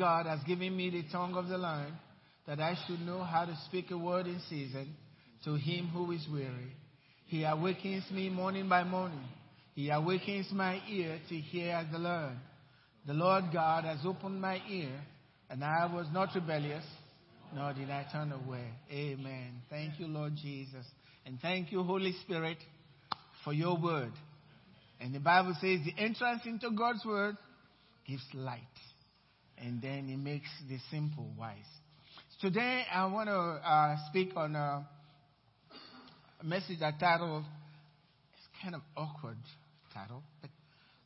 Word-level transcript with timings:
God 0.00 0.24
has 0.24 0.40
given 0.44 0.74
me 0.74 0.88
the 0.88 1.04
tongue 1.12 1.34
of 1.34 1.48
the 1.48 1.58
learned, 1.58 1.92
that 2.46 2.58
I 2.58 2.74
should 2.86 3.00
know 3.02 3.22
how 3.22 3.44
to 3.44 3.54
speak 3.66 3.90
a 3.90 3.98
word 3.98 4.26
in 4.26 4.40
season 4.48 4.96
to 5.44 5.54
him 5.54 5.88
who 5.88 6.10
is 6.10 6.26
weary. 6.32 6.72
He 7.26 7.44
awakens 7.44 8.04
me 8.10 8.30
morning 8.30 8.66
by 8.66 8.82
morning. 8.82 9.28
He 9.74 9.90
awakens 9.90 10.50
my 10.52 10.80
ear 10.88 11.18
to 11.28 11.34
hear 11.36 11.86
the 11.92 11.98
learned. 11.98 12.38
The 13.06 13.12
Lord 13.12 13.44
God 13.52 13.84
has 13.84 13.98
opened 14.04 14.40
my 14.40 14.60
ear, 14.70 14.90
and 15.50 15.62
I 15.62 15.86
was 15.92 16.06
not 16.12 16.34
rebellious, 16.34 16.84
nor 17.54 17.74
did 17.74 17.90
I 17.90 18.06
turn 18.10 18.32
away. 18.32 18.68
Amen. 18.90 19.60
Thank 19.68 20.00
you, 20.00 20.06
Lord 20.06 20.32
Jesus. 20.42 20.86
And 21.26 21.38
thank 21.40 21.70
you, 21.70 21.82
Holy 21.82 22.14
Spirit, 22.22 22.56
for 23.44 23.52
your 23.52 23.78
word. 23.78 24.12
And 24.98 25.14
the 25.14 25.20
Bible 25.20 25.54
says 25.60 25.80
the 25.84 25.94
entrance 26.02 26.42
into 26.46 26.70
God's 26.70 27.04
word 27.04 27.36
gives 28.06 28.24
light. 28.32 28.60
And 29.62 29.82
then 29.82 30.08
it 30.08 30.16
makes 30.16 30.48
the 30.68 30.78
simple 30.90 31.28
wise. 31.38 31.56
Today 32.40 32.84
I 32.90 33.06
want 33.06 33.28
to 33.28 33.34
uh, 33.34 33.96
speak 34.08 34.32
on 34.34 34.56
a, 34.56 34.88
message 36.42 36.78
I 36.80 36.92
titled, 36.98 37.44
it's 38.32 38.62
kind 38.62 38.74
of 38.74 38.80
awkward 38.96 39.36
title, 39.92 40.22
but 40.40 40.50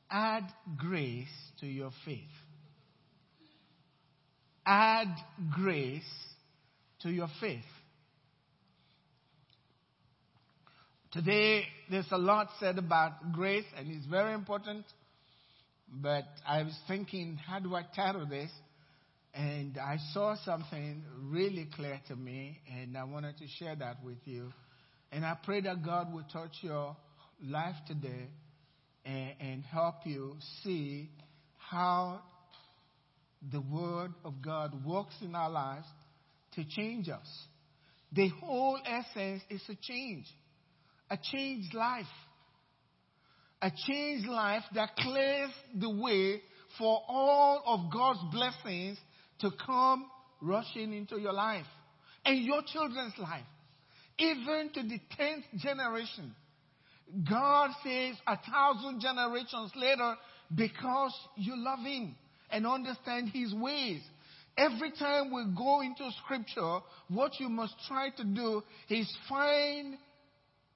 add 0.08 0.44
grace 0.78 1.26
to 1.60 1.66
your 1.66 1.90
faith. 2.04 2.20
Add 4.64 5.08
grace 5.52 6.02
to 7.02 7.10
your 7.10 7.28
faith. 7.40 7.64
Today, 11.10 11.64
there's 11.90 12.10
a 12.10 12.18
lot 12.18 12.48
said 12.58 12.78
about 12.78 13.32
grace, 13.32 13.66
and 13.76 13.88
it's 13.90 14.06
very 14.06 14.34
important. 14.34 14.84
But 16.02 16.24
I 16.46 16.62
was 16.62 16.76
thinking, 16.88 17.36
how 17.36 17.60
do 17.60 17.74
I 17.74 17.82
title 17.94 18.26
this? 18.26 18.50
And 19.32 19.78
I 19.78 19.98
saw 20.12 20.36
something 20.44 21.02
really 21.22 21.68
clear 21.74 22.00
to 22.08 22.16
me, 22.16 22.60
and 22.72 22.96
I 22.96 23.04
wanted 23.04 23.36
to 23.38 23.44
share 23.58 23.74
that 23.76 24.02
with 24.04 24.18
you. 24.24 24.52
And 25.12 25.24
I 25.24 25.36
pray 25.42 25.60
that 25.62 25.84
God 25.84 26.12
will 26.12 26.24
touch 26.32 26.56
your 26.62 26.96
life 27.42 27.76
today 27.86 28.28
and, 29.04 29.32
and 29.40 29.64
help 29.64 29.96
you 30.04 30.36
see 30.62 31.10
how 31.58 32.20
the 33.52 33.60
Word 33.60 34.12
of 34.24 34.34
God 34.42 34.84
works 34.84 35.14
in 35.20 35.34
our 35.34 35.50
lives 35.50 35.86
to 36.54 36.64
change 36.64 37.08
us. 37.08 37.26
The 38.12 38.28
whole 38.40 38.78
essence 38.86 39.42
is 39.50 39.62
a 39.68 39.74
change, 39.80 40.26
a 41.10 41.18
changed 41.32 41.74
life. 41.74 42.06
A 43.64 43.72
changed 43.86 44.28
life 44.28 44.62
that 44.74 44.94
clears 44.94 45.50
the 45.74 45.88
way 45.88 46.42
for 46.76 47.00
all 47.08 47.62
of 47.66 47.90
God's 47.90 48.20
blessings 48.30 48.98
to 49.38 49.50
come 49.64 50.04
rushing 50.42 50.92
into 50.92 51.18
your 51.18 51.32
life 51.32 51.64
and 52.26 52.44
your 52.44 52.60
children's 52.70 53.16
life, 53.16 53.46
even 54.18 54.68
to 54.74 54.82
the 54.82 55.00
tenth 55.16 55.46
generation. 55.56 56.34
God 57.26 57.70
says 57.82 58.16
a 58.26 58.36
thousand 58.36 59.00
generations 59.00 59.72
later, 59.76 60.14
because 60.54 61.14
you 61.36 61.54
love 61.56 61.78
Him 61.86 62.16
and 62.50 62.66
understand 62.66 63.30
His 63.32 63.54
ways. 63.54 64.02
Every 64.58 64.90
time 64.90 65.32
we 65.32 65.42
go 65.56 65.80
into 65.80 66.10
Scripture, 66.22 66.80
what 67.08 67.40
you 67.40 67.48
must 67.48 67.76
try 67.88 68.10
to 68.10 68.24
do 68.24 68.62
is 68.90 69.10
find 69.26 69.96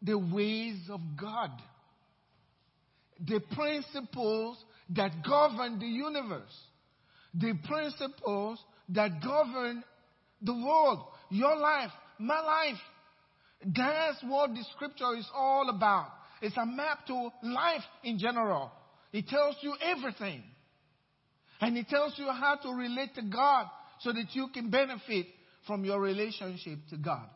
the 0.01 0.19
ways 0.19 0.79
of 0.89 1.03
God, 1.21 1.51
the 3.27 3.41
principles 3.55 4.57
that 4.91 5.13
govern 5.27 5.79
the 5.79 5.87
universe, 5.87 6.57
the 7.35 7.55
principles 7.67 8.59
that 8.91 9.23
govern 9.23 9.83
the 10.43 10.55
world, 10.55 11.05
your 11.31 11.57
life, 11.57 11.91
my 12.19 12.41
life. 12.41 12.81
That's 13.65 14.23
what 14.23 14.51
the 14.51 14.65
Scripture 14.75 15.17
is 15.17 15.29
all 15.35 15.69
about. 15.69 16.11
It's 16.41 16.57
a 16.57 16.65
map 16.65 17.07
to 17.09 17.31
life 17.43 17.83
in 18.05 18.19
general. 18.19 18.71
It 19.13 19.27
tells 19.27 19.57
you 19.63 19.75
everything. 19.83 20.43
And 21.61 21.77
it 21.77 21.89
tells 21.89 22.15
you 22.17 22.27
how 22.27 22.57
to 22.63 22.71
relate 22.71 23.15
to 23.17 23.23
God 23.23 23.67
so 24.01 24.13
that 24.13 24.27
you 24.33 24.49
can 24.55 24.71
benefit 24.71 25.27
from 25.67 25.85
your 25.85 26.01
relationship 26.01 26.79
to 26.91 26.97
God. 26.97 27.27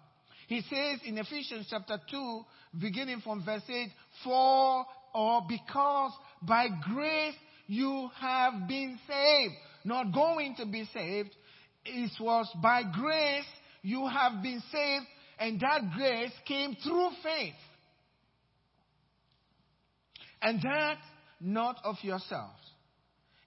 He 0.46 0.60
says 0.62 1.00
in 1.04 1.18
Ephesians 1.18 1.66
chapter 1.68 1.98
2, 2.10 2.42
beginning 2.80 3.20
from 3.20 3.44
verse 3.44 3.62
8, 3.68 3.88
For 4.22 4.84
or 5.14 5.42
because 5.48 6.12
by 6.42 6.68
grace 6.92 7.34
you 7.66 8.10
have 8.18 8.68
been 8.68 8.98
saved, 9.08 9.54
not 9.84 10.12
going 10.12 10.54
to 10.56 10.66
be 10.66 10.88
saved. 10.92 11.30
It 11.84 12.10
was 12.20 12.48
by 12.62 12.82
grace 12.92 13.46
you 13.82 14.06
have 14.06 14.42
been 14.42 14.62
saved, 14.70 15.06
and 15.38 15.60
that 15.60 15.80
grace 15.96 16.32
came 16.46 16.76
through 16.82 17.10
faith. 17.22 17.54
And 20.40 20.60
that 20.62 20.98
not 21.40 21.76
of 21.84 21.96
yourselves. 22.02 22.58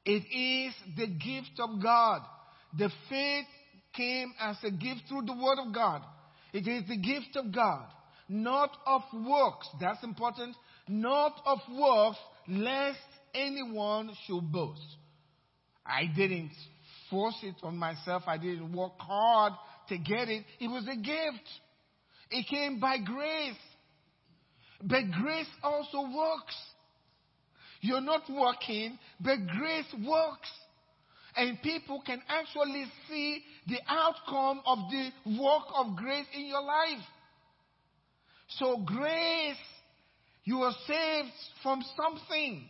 It 0.05 0.23
is 0.31 0.73
the 0.97 1.07
gift 1.07 1.59
of 1.59 1.81
God. 1.81 2.21
The 2.77 2.89
faith 3.09 3.45
came 3.93 4.33
as 4.39 4.57
a 4.63 4.71
gift 4.71 5.03
through 5.07 5.23
the 5.23 5.33
Word 5.33 5.57
of 5.65 5.73
God. 5.73 6.01
It 6.53 6.67
is 6.67 6.87
the 6.87 6.97
gift 6.97 7.35
of 7.35 7.53
God, 7.53 7.85
not 8.29 8.71
of 8.85 9.01
works. 9.13 9.67
That's 9.79 10.03
important. 10.03 10.55
Not 10.87 11.41
of 11.45 11.59
works, 11.71 12.17
lest 12.47 12.99
anyone 13.33 14.11
should 14.25 14.51
boast. 14.51 14.81
I 15.85 16.05
didn't 16.15 16.51
force 17.09 17.37
it 17.43 17.55
on 17.63 17.77
myself. 17.77 18.23
I 18.27 18.37
didn't 18.37 18.73
work 18.73 18.93
hard 18.97 19.53
to 19.89 19.97
get 19.97 20.29
it. 20.29 20.43
It 20.59 20.67
was 20.67 20.87
a 20.87 20.95
gift. 20.95 21.47
It 22.31 22.45
came 22.49 22.79
by 22.79 22.97
grace. 22.97 23.55
But 24.81 25.03
grace 25.21 25.47
also 25.63 26.01
works. 26.01 26.55
You're 27.81 28.01
not 28.01 28.23
working, 28.29 28.97
but 29.19 29.37
grace 29.47 29.93
works. 30.05 30.49
And 31.35 31.61
people 31.61 32.01
can 32.05 32.21
actually 32.27 32.85
see 33.09 33.43
the 33.67 33.79
outcome 33.87 34.61
of 34.65 34.79
the 34.89 35.09
work 35.39 35.65
of 35.75 35.95
grace 35.95 36.25
in 36.33 36.45
your 36.45 36.61
life. 36.61 37.03
So, 38.47 38.77
grace, 38.85 39.57
you 40.45 40.59
were 40.59 40.73
saved 40.87 41.33
from 41.63 41.83
something. 41.97 42.69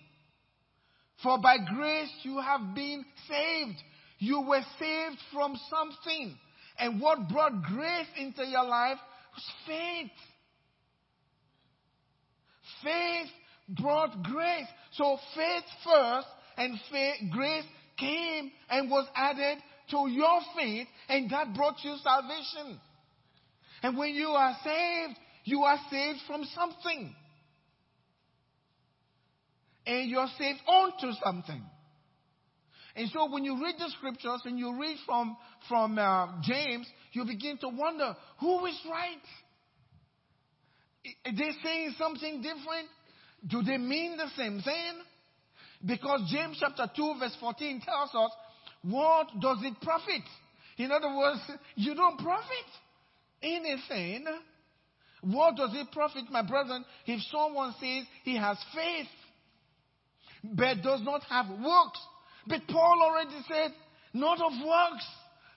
For 1.21 1.37
by 1.37 1.57
grace 1.57 2.11
you 2.23 2.39
have 2.39 2.73
been 2.73 3.05
saved. 3.27 3.77
You 4.17 4.41
were 4.41 4.61
saved 4.79 5.17
from 5.33 5.59
something. 5.69 6.37
And 6.79 7.01
what 7.01 7.27
brought 7.27 7.63
grace 7.63 8.07
into 8.17 8.45
your 8.45 8.63
life 8.63 8.97
was 9.33 9.51
faith. 9.67 10.11
Faith 12.83 13.29
brought 13.69 14.23
grace. 14.23 14.67
So 14.93 15.17
faith 15.35 15.63
first 15.83 16.27
and 16.57 16.79
faith, 16.89 17.15
grace 17.31 17.65
came 17.97 18.51
and 18.69 18.89
was 18.89 19.07
added 19.15 19.57
to 19.91 20.09
your 20.09 20.39
faith 20.57 20.87
and 21.09 21.29
that 21.29 21.53
brought 21.53 21.83
you 21.83 21.95
salvation. 22.01 22.79
And 23.83 23.97
when 23.97 24.15
you 24.15 24.29
are 24.29 24.55
saved, 24.63 25.19
you 25.43 25.63
are 25.63 25.79
saved 25.91 26.19
from 26.25 26.45
something. 26.55 27.13
And 29.85 30.09
you're 30.09 30.27
saved 30.37 30.59
onto 30.67 31.11
something. 31.23 31.61
And 32.95 33.09
so 33.09 33.29
when 33.29 33.43
you 33.43 33.61
read 33.61 33.75
the 33.77 33.89
scriptures 33.97 34.41
and 34.45 34.57
you 34.57 34.79
read 34.79 34.97
from, 35.05 35.35
from 35.67 35.99
uh, 35.99 36.41
James, 36.41 36.87
you 37.11 37.25
begin 37.25 37.57
to 37.57 37.67
wonder, 37.67 38.15
who 38.39 38.65
is 38.65 38.79
right? 38.89 39.21
Are 41.25 41.35
they 41.35 41.51
saying 41.63 41.95
something 41.97 42.41
different? 42.41 42.87
Do 43.47 43.61
they 43.61 43.77
mean 43.77 44.17
the 44.17 44.29
same 44.37 44.61
thing? 44.61 44.93
Because 45.85 46.21
James 46.31 46.57
chapter 46.59 46.89
2 46.95 47.15
verse 47.19 47.35
14 47.39 47.81
tells 47.81 48.09
us, 48.15 48.31
what 48.83 49.27
does 49.39 49.57
it 49.61 49.73
profit? 49.81 50.23
In 50.77 50.91
other 50.91 51.15
words, 51.15 51.41
you 51.75 51.95
don't 51.95 52.17
profit 52.17 52.69
anything. 53.43 54.25
What 55.21 55.57
does 55.57 55.71
it 55.73 55.91
profit, 55.91 56.25
my 56.31 56.43
brethren, 56.43 56.85
if 57.05 57.21
someone 57.31 57.73
says 57.79 58.05
he 58.23 58.37
has 58.37 58.57
faith, 58.73 59.07
but 60.53 60.81
does 60.81 61.01
not 61.03 61.23
have 61.23 61.47
works? 61.49 61.99
But 62.47 62.61
Paul 62.67 63.01
already 63.01 63.41
said, 63.47 63.71
not 64.13 64.39
of 64.39 64.51
works, 64.51 65.05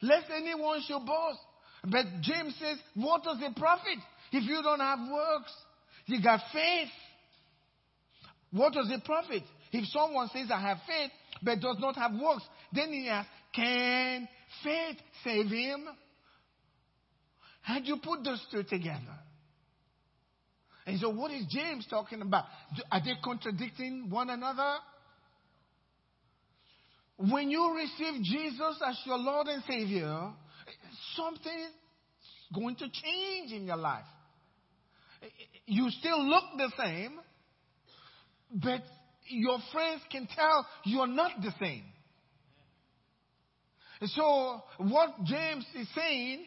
lest 0.02 0.26
anyone 0.34 0.80
should 0.86 1.04
boast. 1.04 1.38
But 1.84 2.06
James 2.22 2.54
says, 2.58 2.78
what 2.94 3.22
does 3.22 3.38
it 3.40 3.56
profit 3.56 3.98
if 4.32 4.44
you 4.48 4.60
don't 4.62 4.80
have 4.80 4.98
works? 5.00 5.52
You 6.06 6.22
got 6.22 6.40
faith. 6.52 6.88
What 8.50 8.72
does 8.72 8.90
it 8.90 9.04
profit? 9.04 9.42
If 9.72 9.86
someone 9.88 10.28
says, 10.32 10.48
I 10.52 10.60
have 10.60 10.78
faith, 10.86 11.10
but 11.42 11.60
does 11.60 11.76
not 11.78 11.96
have 11.96 12.12
works, 12.14 12.42
then 12.72 12.92
he 12.92 13.08
asks, 13.08 13.30
can 13.54 14.28
faith 14.64 14.96
save 15.22 15.46
him? 15.46 15.86
Do 17.66 17.84
you 17.84 17.98
put 18.02 18.24
those 18.24 18.44
two 18.50 18.62
together? 18.62 19.18
And 20.88 20.98
so, 20.98 21.10
what 21.10 21.30
is 21.30 21.44
James 21.48 21.86
talking 21.88 22.22
about? 22.22 22.46
Are 22.90 23.00
they 23.04 23.12
contradicting 23.22 24.10
one 24.10 24.30
another? 24.30 24.78
when 27.18 27.50
you 27.50 27.74
receive 27.74 28.22
Jesus 28.22 28.80
as 28.86 28.96
your 29.04 29.18
Lord 29.18 29.48
and 29.48 29.62
Savior, 29.68 30.30
something 31.16 31.52
is 31.52 32.54
going 32.54 32.76
to 32.76 32.84
change 32.84 33.52
in 33.52 33.66
your 33.66 33.76
life. 33.76 34.04
You 35.66 35.90
still 35.90 36.24
look 36.24 36.44
the 36.56 36.70
same, 36.78 37.18
but 38.52 38.82
your 39.28 39.58
friends 39.72 40.02
can 40.12 40.28
tell 40.34 40.64
you're 40.84 41.08
not 41.08 41.32
the 41.42 41.52
same. 41.60 41.82
So, 44.06 44.62
what 44.78 45.24
James 45.24 45.66
is 45.74 45.88
saying, 45.96 46.46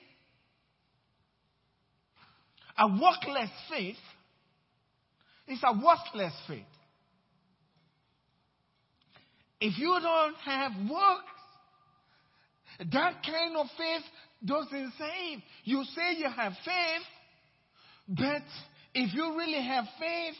a 2.77 2.87
workless 2.87 3.49
faith 3.69 3.97
is 5.47 5.59
a 5.63 5.73
worthless 5.73 6.33
faith. 6.47 6.63
If 9.59 9.77
you 9.77 9.97
don't 10.01 10.35
have 10.37 10.71
works, 10.89 11.25
that 12.91 13.23
kind 13.23 13.55
of 13.57 13.67
faith 13.77 14.03
doesn't 14.43 14.93
save. 14.97 15.39
You 15.65 15.83
say 15.95 16.17
you 16.17 16.29
have 16.29 16.53
faith, 16.65 17.03
but 18.07 18.43
if 18.93 19.13
you 19.13 19.37
really 19.37 19.61
have 19.61 19.85
faith 19.99 20.35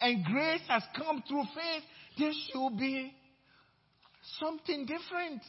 and 0.00 0.24
grace 0.24 0.60
has 0.68 0.82
come 0.96 1.22
through 1.26 1.44
faith, 1.54 1.82
there 2.18 2.32
should 2.32 2.78
be 2.78 3.12
something 4.38 4.86
different. 4.86 5.42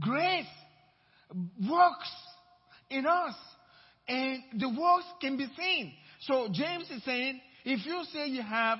Grace 0.00 0.46
works 1.68 2.10
in 2.90 3.06
us, 3.06 3.34
and 4.08 4.42
the 4.58 4.68
works 4.68 5.06
can 5.20 5.36
be 5.36 5.46
seen. 5.56 5.92
So 6.20 6.48
James 6.52 6.90
is 6.90 7.02
saying, 7.04 7.40
if 7.64 7.84
you 7.86 8.02
say 8.12 8.28
you 8.28 8.42
have 8.42 8.78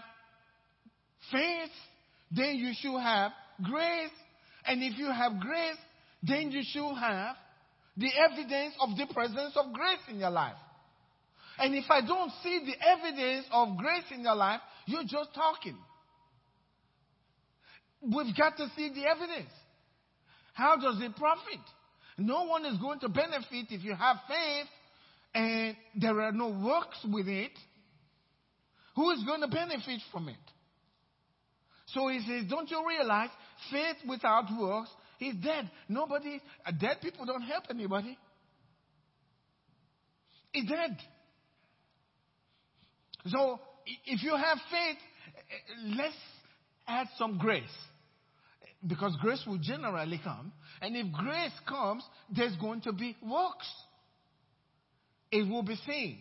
faith, 1.31 1.71
then 2.31 2.57
you 2.57 2.73
should 2.81 2.99
have 2.99 3.33
grace. 3.63 4.11
And 4.67 4.83
if 4.83 4.99
you 4.99 5.07
have 5.07 5.41
grace, 5.41 5.77
then 6.23 6.51
you 6.51 6.63
should 6.65 6.95
have 6.95 7.37
the 7.97 8.11
evidence 8.31 8.75
of 8.81 8.97
the 8.97 9.13
presence 9.13 9.57
of 9.57 9.73
grace 9.73 10.01
in 10.09 10.19
your 10.19 10.31
life. 10.31 10.57
And 11.59 11.75
if 11.75 11.85
I 11.91 12.01
don't 12.07 12.31
see 12.43 12.61
the 12.65 12.87
evidence 12.87 13.47
of 13.53 13.77
grace 13.77 14.05
in 14.13 14.23
your 14.23 14.37
life, 14.37 14.61
you're 14.87 15.03
just 15.03 15.35
talking. 15.35 15.77
We've 18.01 18.37
got 18.37 18.57
to 18.59 18.69
see 18.77 18.91
the 18.95 19.07
evidence. 19.07 19.51
How 20.55 20.77
does 20.77 21.01
it 21.01 21.17
profit? 21.17 21.61
No 22.17 22.45
one 22.45 22.65
is 22.65 22.79
going 22.79 23.01
to 23.01 23.09
benefit 23.09 23.67
if 23.71 23.83
you 23.83 23.95
have 23.95 24.17
faith 24.29 24.69
and 25.35 25.77
there 25.95 26.21
are 26.21 26.33
no 26.33 26.49
works 26.49 26.99
with 27.11 27.29
it. 27.29 27.53
Who 28.97 29.11
is 29.13 29.23
going 29.25 29.43
to 29.43 29.49
benefit 29.49 30.01
from 30.11 30.29
it? 30.29 30.37
So 31.87 32.09
he 32.09 32.21
says, 32.21 32.45
Don't 32.51 32.71
you 32.71 32.85
realize 32.87 33.31
faith 33.71 33.97
without 34.09 34.45
works 34.59 34.91
is 35.21 35.35
dead? 35.43 35.71
Nobody, 35.89 36.41
uh, 36.67 36.73
dead 36.79 36.99
people 37.01 37.25
don't 37.25 37.43
help 37.43 37.65
anybody. 37.71 38.19
It's 40.53 40.69
dead. 40.69 40.97
So 43.27 43.61
if 44.07 44.23
you 44.23 44.35
have 44.37 44.59
faith, 44.71 44.99
uh, 45.37 45.97
let's 45.97 46.15
add 46.87 47.07
some 47.17 47.39
grace. 47.39 47.65
Because 48.87 49.17
grace 49.21 49.43
will 49.47 49.59
generally 49.59 50.21
come. 50.23 50.53
And 50.81 50.97
if 50.97 51.13
grace 51.13 51.53
comes, 51.69 52.05
there's 52.35 52.55
going 52.57 52.81
to 52.83 52.93
be 52.93 53.17
works. 53.23 53.69
It 55.31 55.49
will 55.49 55.63
be 55.63 55.77
seen 55.87 56.19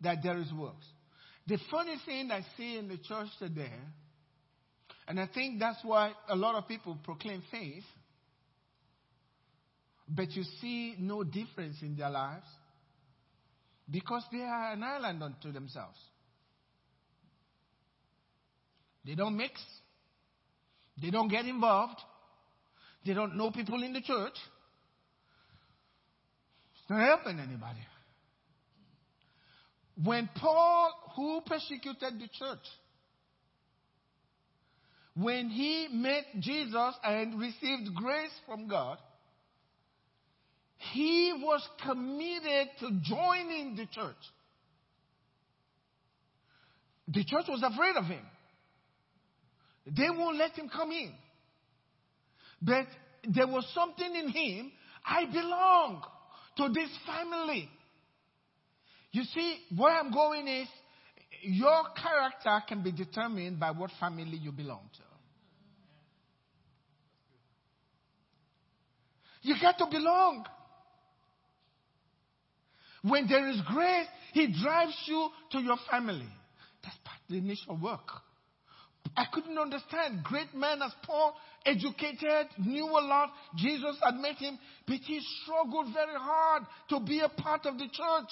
that 0.00 0.22
there 0.22 0.38
is 0.38 0.52
works. 0.52 0.86
The 1.46 1.58
funny 1.70 1.96
thing 2.06 2.30
I 2.30 2.44
see 2.56 2.78
in 2.78 2.88
the 2.88 2.98
church 2.98 3.28
today 3.38 3.72
and 5.06 5.18
I 5.18 5.28
think 5.32 5.58
that's 5.58 5.78
why 5.82 6.12
a 6.28 6.36
lot 6.36 6.54
of 6.54 6.68
people 6.68 6.96
proclaim 7.02 7.42
faith, 7.50 7.84
but 10.08 10.30
you 10.30 10.44
see 10.60 10.94
no 10.98 11.24
difference 11.24 11.76
in 11.82 11.96
their 11.96 12.10
lives 12.10 12.46
because 13.90 14.24
they 14.30 14.40
are 14.42 14.72
an 14.72 14.82
island 14.82 15.22
unto 15.22 15.52
themselves. 15.52 15.98
They 19.04 19.14
don't 19.16 19.36
mix, 19.36 19.60
they 21.00 21.10
don't 21.10 21.28
get 21.28 21.46
involved, 21.46 22.00
they 23.04 23.14
don't 23.14 23.36
know 23.36 23.50
people 23.50 23.82
in 23.82 23.92
the 23.92 24.00
church. 24.00 24.36
It's 26.74 26.88
not 26.90 27.00
helping 27.00 27.40
anybody. 27.40 27.80
When 30.02 30.28
Paul, 30.36 30.92
who 31.16 31.40
persecuted 31.42 32.20
the 32.20 32.28
church, 32.38 32.66
when 35.14 35.50
he 35.50 35.88
met 35.90 36.24
Jesus 36.38 36.94
and 37.04 37.38
received 37.38 37.94
grace 37.94 38.32
from 38.46 38.68
God, 38.68 38.98
he 40.92 41.32
was 41.42 41.66
committed 41.84 42.68
to 42.80 42.90
joining 43.02 43.76
the 43.76 43.86
church. 43.86 44.16
The 47.08 47.24
church 47.24 47.44
was 47.48 47.62
afraid 47.62 47.96
of 47.96 48.06
him. 48.06 48.24
They 49.86 50.08
won't 50.08 50.38
let 50.38 50.52
him 50.52 50.68
come 50.68 50.90
in. 50.92 51.12
But 52.62 52.86
there 53.28 53.46
was 53.46 53.66
something 53.74 54.14
in 54.14 54.28
him. 54.30 54.72
I 55.04 55.26
belong 55.26 56.02
to 56.56 56.68
this 56.68 56.90
family. 57.06 57.68
You 59.12 59.24
see, 59.24 59.58
where 59.76 59.92
I'm 59.92 60.10
going 60.10 60.48
is 60.48 60.68
your 61.42 61.82
character 62.02 62.64
can 62.66 62.82
be 62.82 62.92
determined 62.92 63.60
by 63.60 63.70
what 63.70 63.90
family 64.00 64.38
you 64.38 64.52
belong 64.52 64.88
to. 64.94 65.02
You 69.42 69.54
got 69.60 69.76
to 69.78 69.86
belong. 69.90 70.46
When 73.02 73.26
there 73.28 73.48
is 73.48 73.60
grace, 73.66 74.06
He 74.32 74.46
drives 74.62 74.96
you 75.06 75.28
to 75.52 75.58
your 75.60 75.76
family. 75.90 76.28
That's 76.82 76.96
part 77.04 77.18
of 77.18 77.28
the 77.28 77.38
initial 77.38 77.76
work. 77.76 78.08
I 79.16 79.24
couldn't 79.32 79.58
understand. 79.58 80.24
Great 80.24 80.54
man 80.54 80.80
as 80.80 80.92
Paul, 81.04 81.34
educated, 81.66 82.46
knew 82.58 82.86
a 82.86 83.02
lot. 83.04 83.30
Jesus 83.56 83.96
had 84.02 84.14
met 84.14 84.36
him, 84.36 84.58
but 84.86 84.96
he 84.96 85.20
struggled 85.42 85.92
very 85.92 86.16
hard 86.16 86.62
to 86.88 87.00
be 87.00 87.20
a 87.20 87.28
part 87.28 87.66
of 87.66 87.76
the 87.76 87.88
church. 87.92 88.30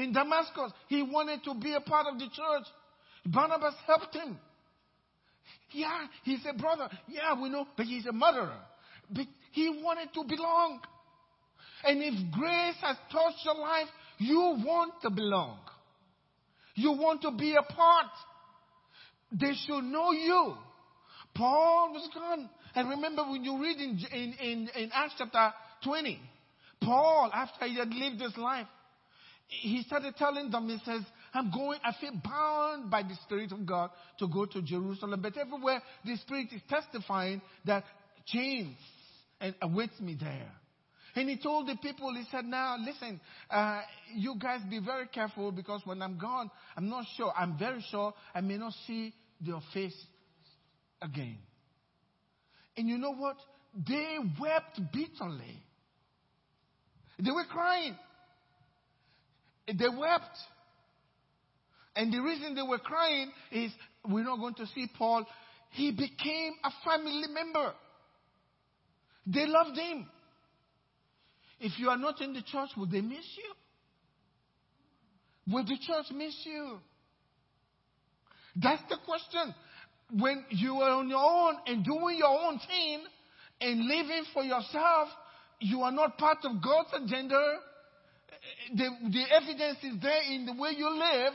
In 0.00 0.14
Damascus, 0.14 0.72
he 0.88 1.02
wanted 1.02 1.44
to 1.44 1.54
be 1.54 1.74
a 1.74 1.80
part 1.80 2.06
of 2.10 2.18
the 2.18 2.24
church. 2.24 2.66
Barnabas 3.26 3.74
helped 3.86 4.14
him. 4.14 4.38
Yeah, 5.72 6.06
he's 6.24 6.40
a 6.48 6.56
brother, 6.56 6.88
yeah, 7.06 7.40
we 7.40 7.50
know, 7.50 7.66
but 7.76 7.84
he's 7.84 8.06
a 8.06 8.12
murderer. 8.12 8.56
But 9.10 9.26
he 9.52 9.68
wanted 9.82 10.12
to 10.14 10.24
belong. 10.24 10.80
And 11.84 12.02
if 12.02 12.32
grace 12.32 12.76
has 12.80 12.96
touched 13.12 13.44
your 13.44 13.56
life, 13.56 13.88
you 14.18 14.38
want 14.64 14.94
to 15.02 15.10
belong. 15.10 15.58
You 16.76 16.92
want 16.92 17.20
to 17.22 17.32
be 17.32 17.54
a 17.56 17.62
part. 17.62 18.06
They 19.32 19.52
should 19.66 19.84
know 19.84 20.12
you. 20.12 20.54
Paul 21.34 21.92
was 21.92 22.08
gone. 22.14 22.48
And 22.74 22.88
remember 22.88 23.22
when 23.24 23.44
you 23.44 23.60
read 23.60 23.76
in, 23.76 24.00
in, 24.12 24.32
in, 24.40 24.68
in 24.74 24.90
Acts 24.94 25.14
chapter 25.18 25.52
20, 25.84 26.18
Paul, 26.80 27.30
after 27.34 27.66
he 27.66 27.76
had 27.76 27.92
lived 27.92 28.20
his 28.20 28.36
life, 28.38 28.66
he 29.50 29.82
started 29.82 30.14
telling 30.16 30.50
them, 30.50 30.68
he 30.68 30.78
says, 30.84 31.02
I'm 31.34 31.50
going, 31.50 31.78
I 31.84 31.92
feel 32.00 32.12
bound 32.24 32.90
by 32.90 33.02
the 33.02 33.14
Spirit 33.24 33.52
of 33.52 33.66
God 33.66 33.90
to 34.18 34.28
go 34.28 34.46
to 34.46 34.62
Jerusalem. 34.62 35.20
But 35.20 35.36
everywhere 35.36 35.82
the 36.04 36.16
Spirit 36.16 36.48
is 36.52 36.62
testifying 36.68 37.42
that 37.66 37.84
chains 38.26 38.76
awaits 39.60 40.00
me 40.00 40.16
there. 40.18 40.52
And 41.16 41.28
he 41.28 41.36
told 41.36 41.66
the 41.66 41.76
people, 41.76 42.14
he 42.14 42.24
said, 42.30 42.44
now 42.44 42.76
listen, 42.78 43.20
uh, 43.50 43.80
you 44.14 44.36
guys 44.40 44.60
be 44.70 44.78
very 44.78 45.08
careful 45.08 45.50
because 45.50 45.80
when 45.84 46.00
I'm 46.00 46.18
gone, 46.18 46.50
I'm 46.76 46.88
not 46.88 47.04
sure, 47.16 47.32
I'm 47.36 47.58
very 47.58 47.84
sure 47.90 48.14
I 48.32 48.40
may 48.40 48.56
not 48.56 48.72
see 48.86 49.12
your 49.40 49.60
face 49.74 49.96
again. 51.02 51.38
And 52.76 52.88
you 52.88 52.96
know 52.96 53.14
what? 53.14 53.36
They 53.74 54.18
wept 54.40 54.80
bitterly. 54.92 55.62
They 57.18 57.32
were 57.32 57.44
crying. 57.50 57.96
They 59.78 59.88
wept. 59.88 60.36
And 61.96 62.12
the 62.12 62.20
reason 62.20 62.54
they 62.54 62.62
were 62.62 62.78
crying 62.78 63.30
is 63.50 63.72
we're 64.08 64.24
not 64.24 64.38
going 64.38 64.54
to 64.54 64.66
see 64.68 64.88
Paul. 64.96 65.26
He 65.70 65.90
became 65.90 66.52
a 66.64 66.70
family 66.84 67.28
member. 67.32 67.72
They 69.26 69.46
loved 69.46 69.76
him. 69.76 70.06
If 71.60 71.78
you 71.78 71.90
are 71.90 71.98
not 71.98 72.20
in 72.20 72.32
the 72.32 72.42
church, 72.42 72.70
will 72.76 72.86
they 72.86 73.02
miss 73.02 73.26
you? 73.36 73.52
Will 75.52 75.64
the 75.64 75.76
church 75.80 76.06
miss 76.14 76.34
you? 76.44 76.78
That's 78.56 78.82
the 78.88 78.96
question. 79.04 79.54
When 80.18 80.44
you 80.50 80.76
are 80.76 80.90
on 80.98 81.08
your 81.08 81.22
own 81.22 81.56
and 81.66 81.84
doing 81.84 82.16
your 82.18 82.28
own 82.28 82.58
thing 82.66 83.00
and 83.60 83.86
living 83.86 84.24
for 84.32 84.42
yourself, 84.42 85.08
you 85.60 85.82
are 85.82 85.92
not 85.92 86.18
part 86.18 86.38
of 86.44 86.62
God's 86.62 87.04
agenda. 87.04 87.58
The, 88.74 88.88
the 89.10 89.24
evidence 89.34 89.78
is 89.82 90.00
there 90.02 90.22
in 90.30 90.46
the 90.46 90.52
way 90.52 90.70
you 90.76 90.88
live. 90.88 91.32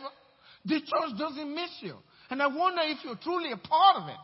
The 0.66 0.80
church 0.80 1.18
doesn't 1.20 1.54
miss 1.54 1.70
you. 1.82 1.96
And 2.30 2.42
I 2.42 2.48
wonder 2.48 2.82
if 2.84 2.98
you're 3.04 3.18
truly 3.22 3.52
a 3.52 3.58
part 3.58 3.98
of 3.98 4.10
it. 4.10 4.16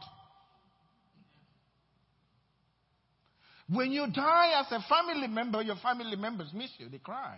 When 3.75 3.91
you 3.91 4.07
die 4.11 4.59
as 4.59 4.71
a 4.71 4.79
family 4.89 5.27
member, 5.27 5.61
your 5.61 5.77
family 5.77 6.15
members 6.15 6.49
miss 6.53 6.71
you. 6.77 6.89
They 6.89 6.97
cry. 6.97 7.37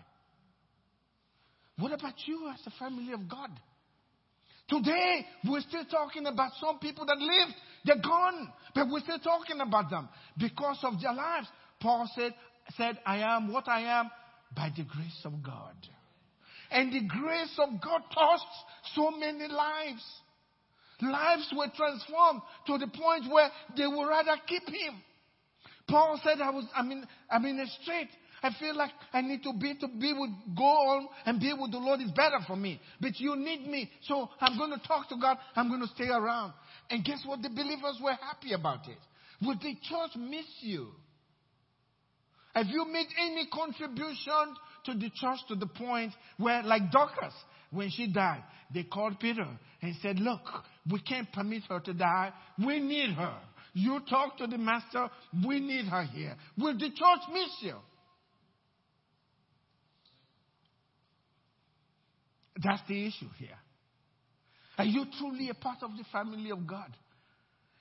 What 1.78 1.92
about 1.92 2.16
you 2.26 2.50
as 2.54 2.60
a 2.66 2.72
family 2.80 3.14
of 3.14 3.28
God? 3.28 3.50
Today, 4.70 5.26
we're 5.46 5.62
still 5.62 5.86
talking 5.86 6.26
about 6.26 6.52
some 6.60 6.80
people 6.80 7.06
that 7.06 7.18
lived. 7.18 7.54
They're 7.86 8.02
gone. 8.02 8.52
But 8.74 8.88
we're 8.90 9.02
still 9.02 9.20
talking 9.20 9.60
about 9.60 9.90
them 9.90 10.08
because 10.38 10.80
of 10.84 11.02
their 11.02 11.14
lives. 11.14 11.48
Paul 11.82 12.10
said, 12.16 12.34
said, 12.78 12.98
I 13.06 13.18
am 13.18 13.52
what 13.52 13.68
I 13.68 13.82
am 14.00 14.10
by 14.56 14.72
the 14.76 14.84
grace 14.84 15.22
of 15.26 15.44
God. 15.44 15.76
And 16.72 16.92
the 16.92 17.08
grace 17.08 17.60
of 17.60 17.82
God 17.82 18.02
touched 18.14 18.46
so 18.96 19.12
many 19.12 19.48
lives. 19.48 20.04
Lives 21.02 21.54
were 21.56 21.68
transformed 21.76 22.42
to 22.68 22.78
the 22.78 22.88
point 22.88 23.32
where 23.32 23.50
they 23.78 23.88
would 23.88 24.08
rather 24.08 24.36
keep 24.48 24.68
him. 24.68 25.02
Paul 25.88 26.20
said, 26.24 26.42
I 26.42 26.50
was, 26.50 26.66
I'm 26.76 26.92
in, 26.92 27.06
I'm 27.30 27.46
in 27.46 27.60
a 27.60 27.68
strait. 27.82 28.08
I 28.42 28.52
feel 28.60 28.76
like 28.76 28.92
I 29.14 29.22
need 29.22 29.42
to 29.44 29.54
be 29.54 29.74
to 29.80 29.88
be 29.88 30.14
with 30.14 30.32
go 30.58 30.64
on 30.64 31.08
and 31.26 31.40
be 31.40 31.54
with 31.58 31.72
the 31.72 31.78
Lord 31.78 32.02
is 32.02 32.12
better 32.12 32.40
for 32.46 32.58
me. 32.58 32.80
But 33.00 33.20
you 33.20 33.36
need 33.38 33.68
me. 33.68 33.90
So 34.04 34.30
I'm 34.42 34.58
going 34.58 34.72
to 34.72 34.86
talk 34.86 35.08
to 35.10 35.16
God. 35.16 35.38
I'm 35.56 35.70
going 35.70 35.82
to 35.82 35.88
stay 35.96 36.10
around. 36.10 36.54
And 36.90 37.06
guess 37.06 37.22
what? 37.26 37.42
The 37.42 37.50
believers 37.50 38.00
were 38.04 38.12
happy 38.14 38.54
about 38.54 38.88
it. 38.88 38.98
Would 39.46 39.60
the 39.62 39.76
church 39.84 40.12
miss 40.18 40.46
you? 40.60 40.90
Have 42.54 42.68
you 42.68 42.86
made 42.86 43.08
any 43.20 43.48
contribution 43.52 44.56
to 44.86 44.94
the 44.94 45.10
church 45.16 45.40
to 45.48 45.56
the 45.56 45.66
point 45.66 46.14
where, 46.38 46.62
like 46.64 46.92
Dorcas, 46.92 47.34
when 47.72 47.90
she 47.90 48.08
died, 48.08 48.44
they 48.74 48.84
called 48.84 49.20
Peter 49.20 49.48
and 49.82 49.96
said, 50.02 50.20
Look, 50.20 50.42
we 50.90 51.00
can't 51.02 51.32
permit 51.32 51.64
her 51.70 51.80
to 51.80 51.94
die. 51.94 52.32
We 52.64 52.80
need 52.80 53.12
her. 53.16 53.36
You 53.74 54.00
talk 54.08 54.38
to 54.38 54.48
the 54.48 54.58
master. 54.58 55.10
We 55.46 55.60
need 55.60 55.86
her 55.86 56.04
here. 56.04 56.36
Will 56.58 56.74
the 56.74 56.90
church 56.90 57.22
miss 57.32 57.50
you? 57.62 57.76
That's 62.64 62.82
the 62.88 63.08
issue 63.08 63.30
here. 63.40 63.58
Are 64.78 64.86
you 64.86 65.06
truly 65.18 65.50
a 65.50 65.56
part 65.56 65.80
of 65.82 65.92
the 65.98 66.04
family 66.12 66.52
of 66.52 66.68
God? 66.68 66.96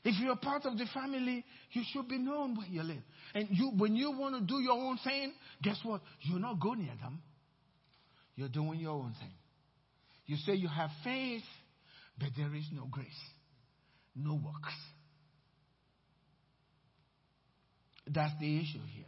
If 0.04 0.20
you're 0.20 0.36
part 0.36 0.64
of 0.64 0.76
the 0.76 0.86
family, 0.92 1.44
you 1.70 1.82
should 1.92 2.08
be 2.08 2.18
known 2.18 2.56
where 2.56 2.66
you 2.66 2.82
live. 2.82 3.02
And 3.34 3.48
you, 3.50 3.70
when 3.76 3.94
you 3.94 4.10
want 4.10 4.34
to 4.34 4.40
do 4.40 4.60
your 4.60 4.72
own 4.72 4.98
thing, 5.04 5.32
guess 5.62 5.78
what? 5.84 6.00
You're 6.22 6.40
not 6.40 6.58
going 6.58 6.80
near 6.80 6.94
them. 7.00 7.20
You're 8.34 8.48
doing 8.48 8.80
your 8.80 8.92
own 8.92 9.14
thing. 9.20 9.32
You 10.26 10.36
say 10.44 10.54
you 10.54 10.68
have 10.68 10.90
faith, 11.04 11.42
but 12.18 12.30
there 12.36 12.54
is 12.54 12.64
no 12.72 12.86
grace, 12.90 13.06
no 14.16 14.34
works. 14.34 14.74
That's 18.06 18.32
the 18.40 18.56
issue 18.58 18.80
here. 18.94 19.04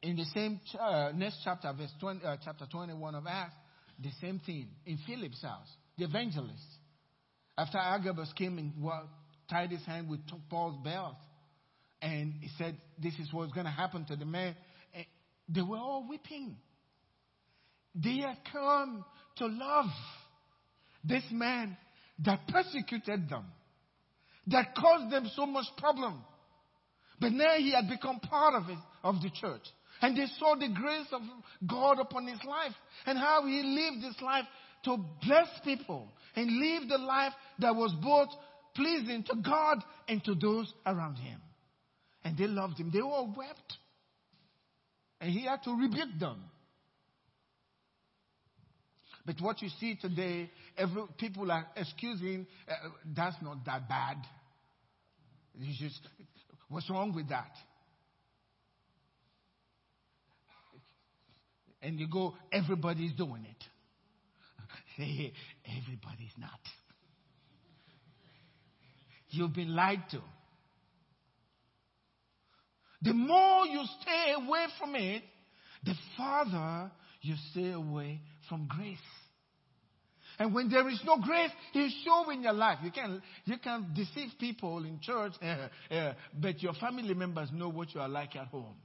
In 0.00 0.16
the 0.16 0.24
same 0.32 0.60
uh, 0.80 1.12
next 1.14 1.40
chapter, 1.44 1.72
verse 1.76 1.90
20, 2.00 2.24
uh, 2.24 2.36
chapter 2.42 2.66
21 2.70 3.14
of 3.14 3.26
Acts, 3.26 3.54
the 4.00 4.10
same 4.20 4.40
thing 4.46 4.68
in 4.86 4.98
Philip's 5.06 5.42
house, 5.42 5.68
the 5.96 6.04
evangelist. 6.04 6.62
After 7.58 7.76
Agabus 7.76 8.32
came 8.34 8.56
and 8.58 8.72
tied 9.50 9.72
his 9.72 9.84
hand 9.84 10.08
with 10.08 10.20
Paul's 10.48 10.78
belt, 10.84 11.16
and 12.00 12.34
he 12.40 12.48
said, 12.56 12.80
"This 12.96 13.18
is 13.18 13.32
what's 13.32 13.52
going 13.52 13.66
to 13.66 13.72
happen 13.72 14.04
to 14.04 14.14
the 14.14 14.24
man." 14.24 14.54
And 14.94 15.04
they 15.48 15.62
were 15.62 15.76
all 15.76 16.06
weeping. 16.08 16.56
They 17.96 18.18
had 18.18 18.38
come 18.52 19.04
to 19.38 19.46
love 19.46 19.90
this 21.02 21.24
man 21.32 21.76
that 22.20 22.46
persecuted 22.46 23.28
them, 23.28 23.46
that 24.46 24.76
caused 24.76 25.10
them 25.10 25.28
so 25.34 25.44
much 25.44 25.66
problem. 25.78 26.22
But 27.18 27.32
now 27.32 27.56
he 27.56 27.72
had 27.72 27.88
become 27.88 28.20
part 28.20 28.54
of 28.54 28.70
of 29.02 29.20
the 29.20 29.30
church. 29.30 29.66
And 30.00 30.16
they 30.16 30.26
saw 30.38 30.54
the 30.54 30.68
grace 30.68 31.08
of 31.10 31.22
God 31.66 31.98
upon 31.98 32.28
his 32.28 32.38
life 32.44 32.74
and 33.04 33.18
how 33.18 33.44
he 33.46 33.62
lived 33.64 34.04
his 34.04 34.22
life 34.22 34.44
to 34.84 34.96
bless 35.24 35.48
people 35.64 36.08
and 36.34 36.50
live 36.58 36.88
the 36.88 36.98
life 36.98 37.32
that 37.58 37.74
was 37.74 37.94
both 38.02 38.28
pleasing 38.74 39.24
to 39.24 39.34
God 39.44 39.82
and 40.08 40.22
to 40.24 40.34
those 40.34 40.72
around 40.86 41.16
him. 41.16 41.40
And 42.24 42.36
they 42.36 42.46
loved 42.46 42.78
him. 42.78 42.90
They 42.92 43.00
all 43.00 43.34
wept. 43.36 43.74
And 45.20 45.30
he 45.32 45.44
had 45.44 45.62
to 45.64 45.72
rebuke 45.72 46.18
them. 46.20 46.42
But 49.26 49.40
what 49.40 49.60
you 49.60 49.68
see 49.80 49.96
today, 49.96 50.50
every, 50.76 51.02
people 51.18 51.50
are 51.50 51.66
excusing, 51.76 52.46
uh, 52.68 52.88
that's 53.14 53.36
not 53.42 53.64
that 53.66 53.88
bad. 53.88 54.16
Just, 55.78 56.00
what's 56.68 56.88
wrong 56.88 57.12
with 57.14 57.28
that? 57.28 57.50
and 61.82 61.98
you 61.98 62.08
go, 62.08 62.34
everybody's 62.52 63.12
doing 63.12 63.44
it. 63.44 63.64
Everybody's 64.98 66.34
not. 66.38 66.60
You've 69.30 69.54
been 69.54 69.74
lied 69.74 70.02
to. 70.10 70.20
The 73.02 73.12
more 73.12 73.66
you 73.66 73.84
stay 74.00 74.32
away 74.34 74.66
from 74.78 74.94
it, 74.96 75.22
the 75.84 75.94
farther 76.16 76.90
you 77.22 77.34
stay 77.52 77.72
away 77.72 78.20
from 78.48 78.66
grace. 78.68 78.98
And 80.38 80.54
when 80.54 80.68
there 80.68 80.88
is 80.88 81.00
no 81.04 81.18
grace, 81.18 81.50
He's 81.72 81.94
showing 82.04 82.42
your 82.42 82.52
life. 82.52 82.78
You 82.82 82.90
can 82.90 83.20
you 83.44 83.58
can 83.58 83.88
deceive 83.94 84.30
people 84.38 84.84
in 84.84 85.00
church, 85.00 85.32
uh, 85.42 85.68
uh, 85.94 86.14
but 86.32 86.62
your 86.62 86.74
family 86.74 87.14
members 87.14 87.50
know 87.52 87.68
what 87.68 87.94
you 87.94 88.00
are 88.00 88.08
like 88.08 88.36
at 88.36 88.46
home. 88.46 88.76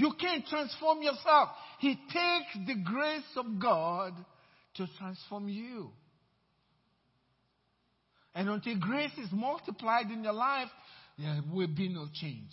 You 0.00 0.14
can't 0.18 0.46
transform 0.46 1.02
yourself. 1.02 1.50
He 1.78 1.94
takes 1.94 2.66
the 2.66 2.74
grace 2.82 3.36
of 3.36 3.60
God 3.60 4.14
to 4.76 4.86
transform 4.98 5.50
you. 5.50 5.90
And 8.34 8.48
until 8.48 8.78
grace 8.78 9.12
is 9.22 9.28
multiplied 9.30 10.10
in 10.10 10.24
your 10.24 10.32
life, 10.32 10.68
there 11.18 11.42
will 11.52 11.68
be 11.68 11.90
no 11.90 12.06
change. 12.14 12.48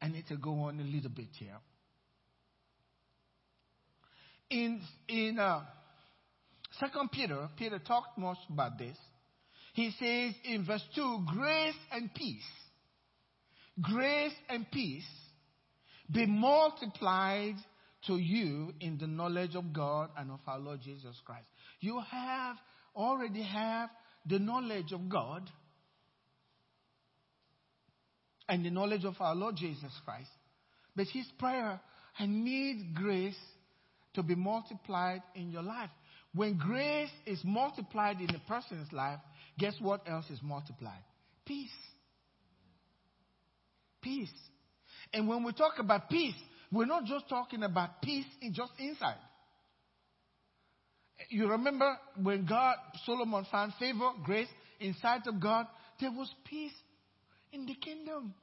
I 0.00 0.08
need 0.08 0.28
to 0.28 0.38
go 0.38 0.60
on 0.60 0.80
a 0.80 0.84
little 0.84 1.10
bit 1.10 1.28
here. 1.38 1.58
In 4.48 4.80
in 5.08 5.38
uh, 5.38 5.60
Second 6.80 7.10
Peter, 7.12 7.50
Peter 7.58 7.78
talked 7.80 8.16
much 8.16 8.38
about 8.48 8.78
this. 8.78 8.96
He 9.74 9.90
says 9.98 10.34
in 10.50 10.64
verse 10.64 10.84
two, 10.94 11.22
grace 11.34 11.74
and 11.92 12.14
peace 12.14 12.42
grace 13.80 14.34
and 14.48 14.70
peace 14.70 15.04
be 16.10 16.26
multiplied 16.26 17.56
to 18.06 18.16
you 18.16 18.72
in 18.80 18.98
the 18.98 19.06
knowledge 19.06 19.54
of 19.54 19.72
God 19.72 20.10
and 20.16 20.30
of 20.30 20.40
our 20.46 20.58
Lord 20.58 20.80
Jesus 20.82 21.16
Christ. 21.24 21.48
You 21.80 22.00
have 22.10 22.56
already 22.94 23.42
have 23.42 23.90
the 24.24 24.38
knowledge 24.38 24.92
of 24.92 25.08
God 25.08 25.50
and 28.48 28.64
the 28.64 28.70
knowledge 28.70 29.04
of 29.04 29.16
our 29.20 29.34
Lord 29.34 29.56
Jesus 29.56 29.92
Christ. 30.04 30.30
But 30.94 31.06
his 31.08 31.26
prayer, 31.38 31.80
I 32.18 32.26
need 32.26 32.94
grace 32.94 33.38
to 34.14 34.22
be 34.22 34.34
multiplied 34.34 35.22
in 35.34 35.50
your 35.50 35.62
life. 35.62 35.90
When 36.34 36.56
grace 36.56 37.10
is 37.26 37.40
multiplied 37.44 38.20
in 38.20 38.34
a 38.34 38.40
person's 38.48 38.92
life, 38.92 39.18
guess 39.58 39.74
what 39.80 40.02
else 40.08 40.30
is 40.30 40.38
multiplied? 40.42 41.02
Peace 41.44 41.70
peace. 44.06 44.30
And 45.16 45.26
when 45.26 45.42
we 45.44 45.52
talk 45.54 45.78
about 45.78 46.10
peace, 46.10 46.34
we're 46.70 46.84
not 46.84 47.06
just 47.06 47.26
talking 47.26 47.62
about 47.62 48.02
peace 48.02 48.26
in 48.42 48.52
just 48.52 48.72
inside. 48.78 49.16
You 51.30 51.48
remember 51.48 51.96
when 52.22 52.44
God, 52.44 52.76
Solomon 53.06 53.46
found 53.50 53.72
favor, 53.78 54.10
grace 54.22 54.48
inside 54.78 55.22
of 55.26 55.40
God, 55.40 55.68
there 55.98 56.10
was 56.10 56.30
peace 56.44 56.74
in 57.50 57.64
the 57.64 57.74
kingdom. 57.76 58.34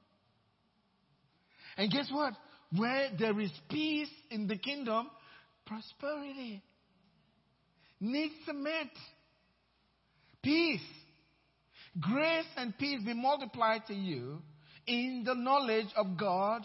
And 1.78 1.92
guess 1.92 2.10
what? 2.12 2.34
Where 2.76 3.10
there 3.20 3.40
is 3.40 3.52
peace 3.70 4.10
in 4.32 4.48
the 4.48 4.58
kingdom, 4.58 5.12
prosperity 5.68 6.64
needs 8.00 8.34
to 8.48 8.54
met. 8.54 8.90
Peace. 10.42 10.82
Grace 12.00 12.48
and 12.58 12.76
peace 12.80 13.00
be 13.06 13.14
multiplied 13.14 13.86
to 13.90 13.94
you 13.94 14.42
in 14.88 15.24
the 15.26 15.34
knowledge 15.34 15.88
of 15.96 16.18
God 16.18 16.64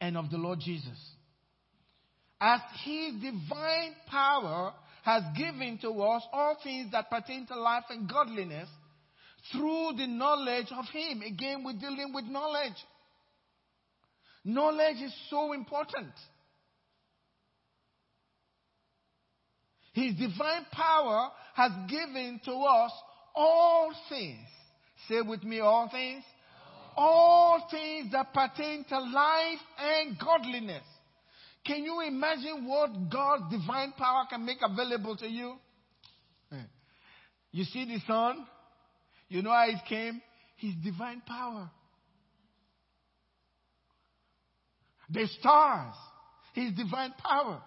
and 0.00 0.16
of 0.16 0.30
the 0.30 0.36
Lord 0.36 0.60
Jesus. 0.60 0.98
As 2.40 2.60
His 2.84 3.14
divine 3.14 3.94
power 4.08 4.72
has 5.02 5.22
given 5.36 5.78
to 5.82 5.90
us 6.02 6.22
all 6.32 6.56
things 6.62 6.92
that 6.92 7.10
pertain 7.10 7.46
to 7.46 7.58
life 7.58 7.84
and 7.90 8.08
godliness 8.08 8.68
through 9.52 9.92
the 9.96 10.06
knowledge 10.06 10.66
of 10.76 10.84
Him. 10.92 11.22
Again, 11.22 11.64
we're 11.64 11.72
dealing 11.72 12.12
with 12.14 12.24
knowledge. 12.26 12.76
Knowledge 14.44 14.96
is 15.04 15.14
so 15.30 15.52
important. 15.52 16.12
His 19.92 20.14
divine 20.14 20.66
power 20.70 21.30
has 21.54 21.72
given 21.88 22.40
to 22.44 22.52
us 22.52 22.92
all 23.34 23.92
things. 24.08 24.46
Say 25.06 25.20
with 25.20 25.44
me, 25.44 25.60
all 25.60 25.88
things. 25.90 26.24
All 26.96 27.68
things 27.70 28.10
that 28.12 28.34
pertain 28.34 28.84
to 28.88 28.98
life 28.98 29.58
and 29.78 30.18
godliness. 30.18 30.82
Can 31.64 31.84
you 31.84 32.00
imagine 32.00 32.66
what 32.66 33.10
God's 33.10 33.50
divine 33.50 33.92
power 33.92 34.24
can 34.28 34.44
make 34.44 34.58
available 34.62 35.16
to 35.18 35.28
you? 35.28 35.54
Eh. 36.50 36.56
You 37.52 37.64
see 37.64 37.84
the 37.84 38.00
sun? 38.06 38.46
You 39.28 39.42
know 39.42 39.50
how 39.50 39.66
it 39.68 39.86
came? 39.88 40.20
His 40.56 40.72
divine 40.82 41.22
power. 41.26 41.70
The 45.10 45.26
stars, 45.38 45.94
His 46.54 46.72
divine 46.72 47.14
power. 47.22 47.62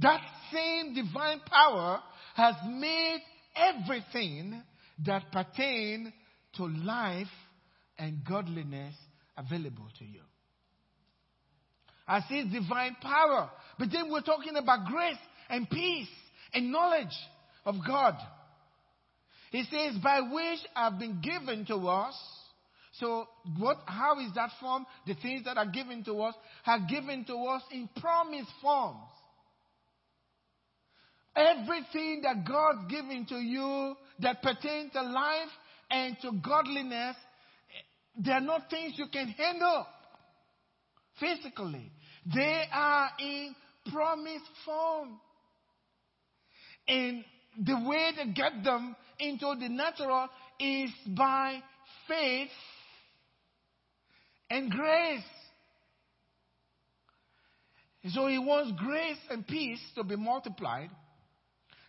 That 0.00 0.20
same 0.52 0.94
divine 0.94 1.40
power 1.46 2.02
has 2.34 2.54
made 2.68 3.20
everything 3.54 4.62
that 5.04 5.30
pertain 5.32 6.12
to 6.56 6.66
life 6.66 7.26
and 7.98 8.24
godliness 8.24 8.94
available 9.36 9.88
to 9.98 10.04
you. 10.04 10.20
I 12.08 12.20
see 12.28 12.44
divine 12.44 12.96
power. 13.00 13.50
But 13.78 13.88
then 13.92 14.10
we're 14.10 14.20
talking 14.22 14.56
about 14.56 14.86
grace 14.86 15.16
and 15.48 15.68
peace 15.68 16.08
and 16.54 16.70
knowledge 16.70 17.14
of 17.64 17.76
God. 17.86 18.14
He 19.50 19.64
says, 19.64 20.00
by 20.02 20.20
which 20.20 20.60
have 20.74 20.98
been 20.98 21.20
given 21.20 21.66
to 21.66 21.76
us. 21.88 22.14
So 22.92 23.26
what, 23.58 23.78
how 23.86 24.18
is 24.20 24.32
that 24.34 24.50
form? 24.60 24.86
The 25.06 25.14
things 25.14 25.44
that 25.44 25.58
are 25.58 25.66
given 25.66 26.04
to 26.04 26.22
us 26.22 26.34
are 26.66 26.80
given 26.88 27.24
to 27.26 27.34
us 27.34 27.62
in 27.70 27.88
promise 28.00 28.46
forms. 28.62 29.10
Everything 31.34 32.22
that 32.22 32.46
God's 32.48 32.90
given 32.90 33.26
to 33.26 33.36
you 33.36 33.94
that 34.20 34.42
pertain 34.42 34.90
to 34.90 35.02
life 35.02 35.48
and 35.90 36.16
to 36.22 36.32
godliness, 36.44 37.16
they 38.18 38.32
are 38.32 38.40
not 38.40 38.70
things 38.70 38.94
you 38.96 39.06
can 39.12 39.28
handle 39.28 39.86
physically. 41.20 41.90
They 42.34 42.64
are 42.72 43.10
in 43.18 43.54
promise 43.92 44.42
form. 44.64 45.20
And 46.88 47.24
the 47.64 47.88
way 47.88 48.12
to 48.18 48.32
get 48.32 48.64
them 48.64 48.96
into 49.18 49.54
the 49.58 49.68
natural 49.68 50.28
is 50.60 50.90
by 51.16 51.60
faith 52.08 52.50
and 54.50 54.70
grace. 54.70 55.22
So 58.10 58.28
he 58.28 58.38
wants 58.38 58.72
grace 58.78 59.18
and 59.30 59.46
peace 59.46 59.80
to 59.96 60.04
be 60.04 60.16
multiplied. 60.16 60.90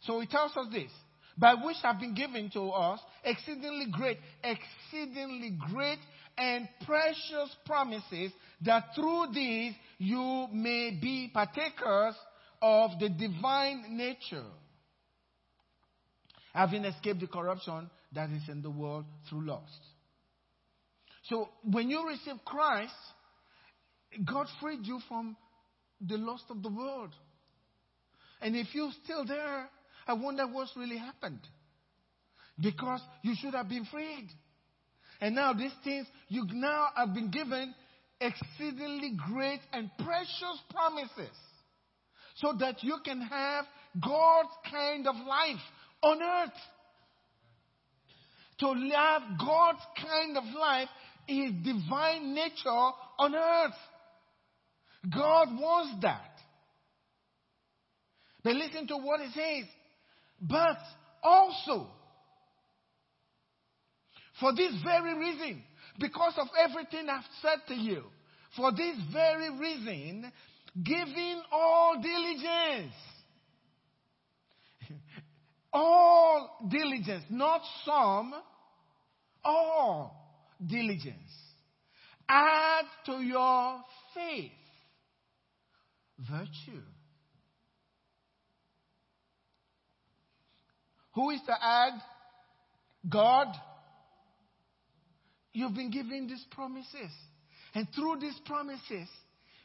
So 0.01 0.19
he 0.19 0.27
tells 0.27 0.55
us 0.57 0.67
this 0.71 0.91
by 1.37 1.53
which 1.53 1.77
have 1.83 1.99
been 1.99 2.15
given 2.15 2.49
to 2.51 2.69
us 2.69 2.99
exceedingly 3.23 3.87
great, 3.91 4.17
exceedingly 4.43 5.57
great 5.71 5.99
and 6.37 6.67
precious 6.85 7.55
promises 7.65 8.31
that 8.61 8.85
through 8.95 9.27
these 9.33 9.73
you 9.97 10.47
may 10.51 10.97
be 10.99 11.29
partakers 11.33 12.15
of 12.61 12.91
the 12.99 13.09
divine 13.09 13.97
nature, 13.97 14.45
having 16.53 16.85
escaped 16.85 17.19
the 17.19 17.27
corruption 17.27 17.89
that 18.13 18.29
is 18.31 18.49
in 18.49 18.61
the 18.61 18.69
world 18.69 19.05
through 19.29 19.45
lust. 19.45 19.79
So 21.23 21.49
when 21.63 21.89
you 21.89 22.07
receive 22.07 22.43
Christ, 22.45 22.93
God 24.25 24.47
freed 24.61 24.79
you 24.83 24.99
from 25.07 25.35
the 25.99 26.17
lust 26.17 26.45
of 26.49 26.63
the 26.63 26.69
world. 26.69 27.11
And 28.41 28.55
if 28.55 28.67
you're 28.73 28.91
still 29.03 29.25
there, 29.25 29.69
I 30.07 30.13
wonder 30.13 30.47
what's 30.47 30.75
really 30.75 30.97
happened. 30.97 31.41
Because 32.59 33.01
you 33.21 33.35
should 33.39 33.53
have 33.53 33.69
been 33.69 33.85
freed. 33.85 34.29
And 35.19 35.35
now 35.35 35.53
these 35.53 35.73
things, 35.83 36.07
you 36.27 36.45
now 36.51 36.87
have 36.95 37.13
been 37.13 37.29
given 37.29 37.73
exceedingly 38.19 39.17
great 39.31 39.59
and 39.73 39.91
precious 39.97 40.61
promises. 40.71 41.35
So 42.35 42.53
that 42.59 42.83
you 42.83 42.97
can 43.03 43.21
have 43.21 43.65
God's 44.01 44.49
kind 44.71 45.07
of 45.07 45.15
life 45.15 45.61
on 46.01 46.21
earth. 46.21 46.51
To 48.59 48.67
have 48.95 49.21
God's 49.39 49.81
kind 50.01 50.37
of 50.37 50.43
life 50.59 50.89
is 51.27 51.51
divine 51.63 52.33
nature 52.33 52.69
on 52.69 53.35
earth. 53.35 53.75
God 55.13 55.49
wants 55.59 56.01
that. 56.01 56.31
But 58.43 58.55
listen 58.55 58.87
to 58.87 58.97
what 58.97 59.19
he 59.19 59.27
says. 59.31 59.65
But 60.41 60.77
also, 61.23 61.87
for 64.39 64.53
this 64.55 64.73
very 64.83 65.17
reason, 65.17 65.63
because 65.99 66.33
of 66.37 66.47
everything 66.63 67.09
I've 67.09 67.23
said 67.41 67.59
to 67.69 67.73
you, 67.75 68.03
for 68.55 68.71
this 68.71 68.95
very 69.11 69.49
reason, 69.57 70.31
giving 70.83 71.41
all 71.51 72.01
diligence, 72.01 72.93
all 75.73 76.67
diligence, 76.69 77.23
not 77.29 77.61
some, 77.83 78.33
all 79.43 80.13
diligence. 80.65 81.15
Add 82.29 82.85
to 83.05 83.21
your 83.23 83.79
faith 84.13 84.51
virtue. 86.19 86.81
Who 91.17 91.31
is 91.31 91.39
to 91.47 91.53
add? 91.59 91.93
God. 93.09 93.47
You've 95.51 95.73
been 95.73 95.89
given 95.89 96.27
these 96.27 96.45
promises. 96.51 97.09
And 97.73 97.87
through 97.95 98.19
these 98.19 98.39
promises, 98.45 99.09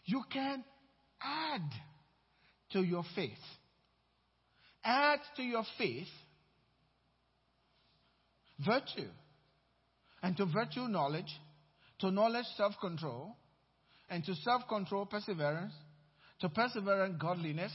you 0.07 0.23
can 0.33 0.65
add 1.23 1.61
to 2.71 2.81
your 2.81 3.05
faith. 3.15 3.45
Add 4.83 5.19
to 5.37 5.43
your 5.43 5.65
faith 5.77 6.09
virtue. 8.65 9.11
And 10.23 10.35
to 10.39 10.47
virtue, 10.47 10.89
knowledge. 10.89 11.39
To 11.99 12.11
knowledge, 12.11 12.47
self 12.57 12.73
control. 12.81 13.37
And 14.09 14.25
to 14.25 14.35
self 14.37 14.63
control, 14.71 15.05
perseverance. 15.05 15.75
To 16.41 16.49
perseverance, 16.49 17.17
godliness. 17.21 17.73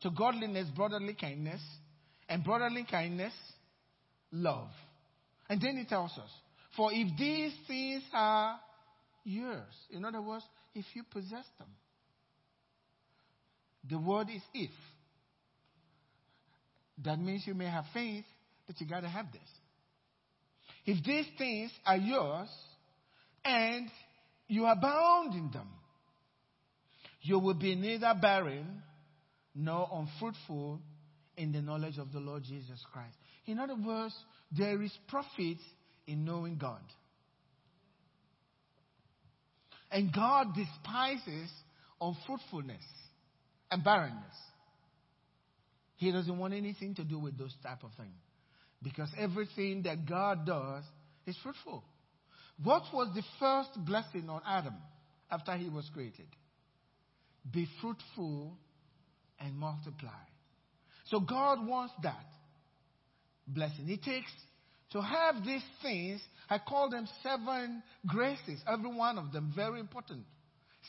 To 0.00 0.08
godliness, 0.08 0.68
brotherly 0.74 1.12
kindness 1.12 1.60
and 2.32 2.42
brotherly 2.42 2.86
kindness, 2.90 3.34
love. 4.30 4.70
And 5.50 5.60
then 5.60 5.76
he 5.76 5.84
tells 5.84 6.12
us, 6.12 6.30
for 6.74 6.90
if 6.90 7.14
these 7.18 7.52
things 7.68 8.02
are 8.14 8.58
yours, 9.22 9.74
in 9.90 10.02
other 10.02 10.22
words, 10.22 10.42
if 10.74 10.86
you 10.94 11.02
possess 11.10 11.44
them, 11.58 11.68
the 13.90 13.98
word 13.98 14.28
is 14.34 14.40
if. 14.54 14.70
That 17.04 17.18
means 17.18 17.42
you 17.46 17.52
may 17.52 17.66
have 17.66 17.84
faith, 17.92 18.24
but 18.66 18.80
you 18.80 18.86
got 18.86 19.00
to 19.00 19.08
have 19.08 19.26
this. 19.30 19.42
If 20.86 21.04
these 21.04 21.26
things 21.36 21.70
are 21.84 21.98
yours 21.98 22.48
and 23.44 23.90
you 24.48 24.64
abound 24.64 25.34
in 25.34 25.50
them, 25.50 25.68
you 27.20 27.38
will 27.38 27.54
be 27.54 27.74
neither 27.74 28.14
barren 28.18 28.82
nor 29.54 29.86
unfruitful 29.92 30.80
in 31.36 31.52
the 31.52 31.60
knowledge 31.60 31.98
of 31.98 32.12
the 32.12 32.20
Lord 32.20 32.42
Jesus 32.44 32.84
Christ. 32.92 33.14
In 33.46 33.58
other 33.58 33.74
words, 33.74 34.14
there 34.56 34.82
is 34.82 34.92
profit 35.08 35.58
in 36.06 36.24
knowing 36.24 36.56
God. 36.58 36.82
And 39.90 40.12
God 40.12 40.48
despises 40.54 41.50
unfruitfulness 42.00 42.82
and 43.70 43.84
barrenness. 43.84 44.36
He 45.96 46.10
doesn't 46.10 46.38
want 46.38 46.54
anything 46.54 46.94
to 46.96 47.04
do 47.04 47.18
with 47.18 47.38
those 47.38 47.54
type 47.62 47.84
of 47.84 47.90
things. 47.96 48.10
Because 48.82 49.08
everything 49.18 49.82
that 49.82 50.06
God 50.08 50.44
does 50.44 50.82
is 51.26 51.36
fruitful. 51.42 51.84
What 52.62 52.82
was 52.92 53.14
the 53.14 53.22
first 53.38 53.70
blessing 53.84 54.28
on 54.28 54.40
Adam 54.46 54.74
after 55.30 55.56
he 55.56 55.68
was 55.68 55.88
created? 55.92 56.26
Be 57.50 57.68
fruitful 57.80 58.56
and 59.40 59.56
multiply. 59.56 60.10
So 61.12 61.20
God 61.20 61.66
wants 61.66 61.92
that 62.02 62.24
blessing. 63.46 63.90
It 63.90 64.02
takes 64.02 64.32
to 64.92 65.02
have 65.02 65.44
these 65.44 65.62
things, 65.82 66.22
I 66.48 66.58
call 66.58 66.88
them 66.88 67.06
seven 67.22 67.82
graces, 68.06 68.62
every 68.66 68.90
one 68.90 69.18
of 69.18 69.30
them 69.30 69.52
very 69.54 69.78
important. 69.78 70.22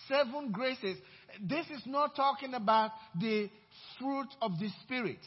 Seven 0.08 0.52
graces. 0.54 0.98
This 1.42 1.66
is 1.68 1.82
not 1.86 2.16
talking 2.16 2.54
about 2.54 2.92
the 3.20 3.50
fruit 4.00 4.28
of 4.42 4.52
the 4.60 4.70
Spirit. 4.84 5.20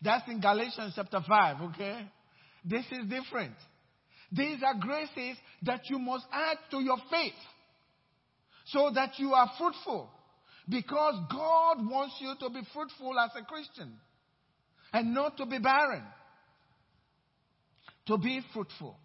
That's 0.00 0.28
in 0.28 0.40
Galatians 0.40 0.92
chapter 0.94 1.20
5, 1.26 1.60
okay? 1.72 2.06
This 2.64 2.84
is 2.92 3.10
different. 3.10 3.54
These 4.30 4.62
are 4.64 4.74
graces 4.78 5.36
that 5.62 5.80
you 5.90 5.98
must 5.98 6.26
add 6.32 6.58
to 6.70 6.80
your 6.80 6.98
faith 7.10 7.32
so 8.66 8.92
that 8.94 9.18
you 9.18 9.32
are 9.32 9.50
fruitful. 9.58 10.10
Because 10.68 11.14
God 11.28 11.90
wants 11.90 12.14
you 12.20 12.34
to 12.38 12.50
be 12.50 12.60
fruitful 12.72 13.18
as 13.18 13.30
a 13.36 13.44
Christian. 13.44 13.94
And 14.94 15.12
not 15.12 15.36
to 15.36 15.44
be 15.44 15.58
barren, 15.58 16.04
to 18.06 18.16
be 18.16 18.40
fruitful. 18.54 18.96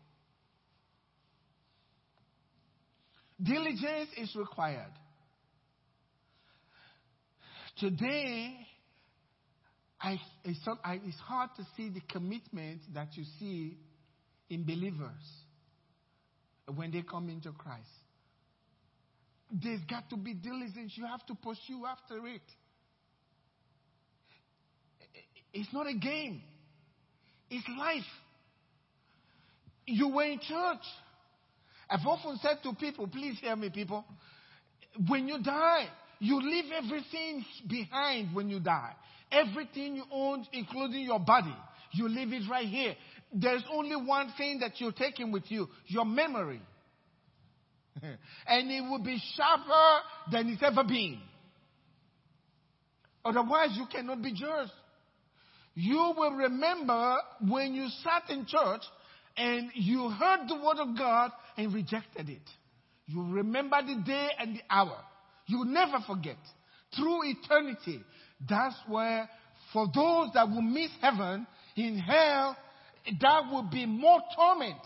Diligence 3.42 4.10
is 4.16 4.34
required. 4.36 4.92
Today, 7.80 8.56
I, 10.00 10.18
it's, 10.44 10.60
I, 10.84 11.00
it's 11.04 11.18
hard 11.18 11.50
to 11.58 11.66
see 11.76 11.90
the 11.90 12.02
commitment 12.02 12.82
that 12.94 13.08
you 13.18 13.24
see 13.40 13.78
in 14.50 14.66
believers 14.66 15.24
when 16.76 16.92
they 16.92 17.02
come 17.02 17.30
into 17.30 17.52
Christ. 17.54 17.88
There's 19.52 19.82
got 19.90 20.08
to 20.12 20.18
be 20.18 20.36
diligence. 20.36 20.94
You 20.96 21.08
have 21.08 21.26
to 21.26 21.34
pursue 21.34 21.86
after 21.88 22.28
it. 22.28 22.42
It's 25.54 25.72
not 25.74 25.88
a 25.88 25.94
game, 25.94 26.42
it's 27.50 27.68
life. 27.78 28.04
You 29.86 30.10
were 30.10 30.24
in 30.24 30.40
church. 30.40 30.86
I've 31.90 32.06
often 32.06 32.38
said 32.44 32.60
to 32.62 32.76
people, 32.76 33.08
please 33.08 33.40
hear 33.40 33.56
me, 33.56 33.72
people. 33.72 34.06
When 35.08 35.28
you 35.28 35.42
die, 35.42 35.88
you 36.20 36.40
leave 36.40 36.66
everything 36.72 37.44
behind 37.68 38.36
when 38.36 38.50
you 38.50 38.60
die. 38.60 38.94
Everything 39.32 39.96
you 39.96 40.04
own, 40.12 40.46
including 40.54 41.02
your 41.02 41.20
body, 41.20 41.56
you 41.92 42.08
leave 42.08 42.32
it 42.34 42.44
right 42.50 42.68
here. 42.68 42.96
There's 43.34 43.64
only 43.72 43.96
one 43.96 44.32
thing 44.38 44.60
that 44.60 44.80
you're 44.80 44.92
taking 44.92 45.32
with 45.32 45.50
you 45.50 45.68
your 45.88 46.06
memory. 46.06 46.62
and 48.02 48.72
it 48.72 48.82
will 48.82 49.04
be 49.04 49.22
sharper 49.36 50.06
than 50.32 50.50
it's 50.50 50.64
ever 50.64 50.84
been. 50.84 51.20
Otherwise, 53.26 53.70
you 53.74 53.86
cannot 53.92 54.22
be 54.22 54.34
judged. 54.34 54.72
You 55.80 56.14
will 56.18 56.32
remember 56.32 57.20
when 57.48 57.74
you 57.74 57.88
sat 58.04 58.30
in 58.30 58.46
church 58.46 58.82
and 59.38 59.70
you 59.76 60.10
heard 60.10 60.50
the 60.50 60.56
word 60.56 60.78
of 60.78 60.98
God 60.98 61.32
and 61.56 61.74
rejected 61.74 62.28
it. 62.28 62.42
You 63.06 63.24
remember 63.24 63.78
the 63.88 64.04
day 64.06 64.28
and 64.38 64.58
the 64.58 64.62
hour. 64.70 64.98
You 65.46 65.64
never 65.64 66.00
forget. 66.06 66.36
Through 66.98 67.30
eternity, 67.30 68.04
that's 68.48 68.76
where, 68.90 69.30
for 69.72 69.86
those 69.96 70.32
that 70.34 70.50
will 70.50 70.62
miss 70.62 70.92
heaven, 71.00 71.48
in 71.78 71.98
hell, 71.98 72.58
that 73.22 73.44
will 73.50 73.70
be 73.72 73.86
more 73.86 74.20
torment 74.36 74.82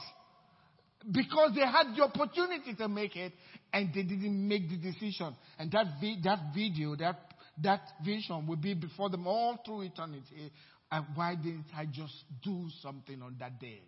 because 1.11 1.53
they 1.55 1.61
had 1.65 1.95
the 1.97 2.03
opportunity 2.03 2.75
to 2.75 2.87
make 2.87 3.15
it 3.15 3.33
and 3.73 3.91
they 3.95 4.03
didn't 4.03 4.47
make 4.47 4.69
the 4.69 4.77
decision. 4.77 5.35
And 5.57 5.71
that, 5.71 5.87
vi- 5.99 6.21
that 6.23 6.53
video, 6.53 6.95
that, 6.97 7.19
that 7.63 7.81
vision 8.05 8.45
will 8.45 8.57
be 8.57 8.75
before 8.75 9.09
them 9.09 9.25
all 9.25 9.59
through 9.65 9.81
eternity. 9.81 10.51
And 10.93 11.05
why 11.15 11.33
didn't 11.33 11.65
I 11.75 11.85
just 11.85 12.13
do 12.43 12.67
something 12.83 13.19
on 13.23 13.37
that 13.39 13.59
day? 13.59 13.81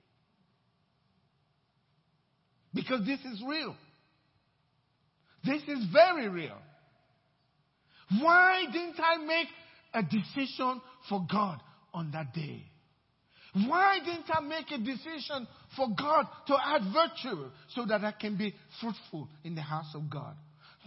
Because 2.73 3.05
this 3.05 3.19
is 3.19 3.43
real. 3.47 3.75
This 5.45 5.61
is 5.67 5.85
very 5.93 6.27
real. 6.27 6.57
Why 8.19 8.63
didn't 8.73 8.99
I 8.99 9.23
make 9.23 9.47
a 9.93 10.01
decision 10.01 10.81
for 11.07 11.23
God 11.31 11.61
on 11.93 12.09
that 12.13 12.33
day? 12.33 12.63
Why 13.53 13.99
didn't 14.03 14.25
I 14.33 14.39
make 14.41 14.71
a 14.71 14.79
decision 14.79 15.47
for 15.77 15.89
God 15.95 16.25
to 16.47 16.57
add 16.59 16.81
virtue 16.91 17.51
so 17.75 17.85
that 17.85 18.03
I 18.03 18.13
can 18.13 18.35
be 18.35 18.55
fruitful 18.81 19.29
in 19.43 19.53
the 19.53 19.61
house 19.61 19.93
of 19.93 20.09
God? 20.09 20.33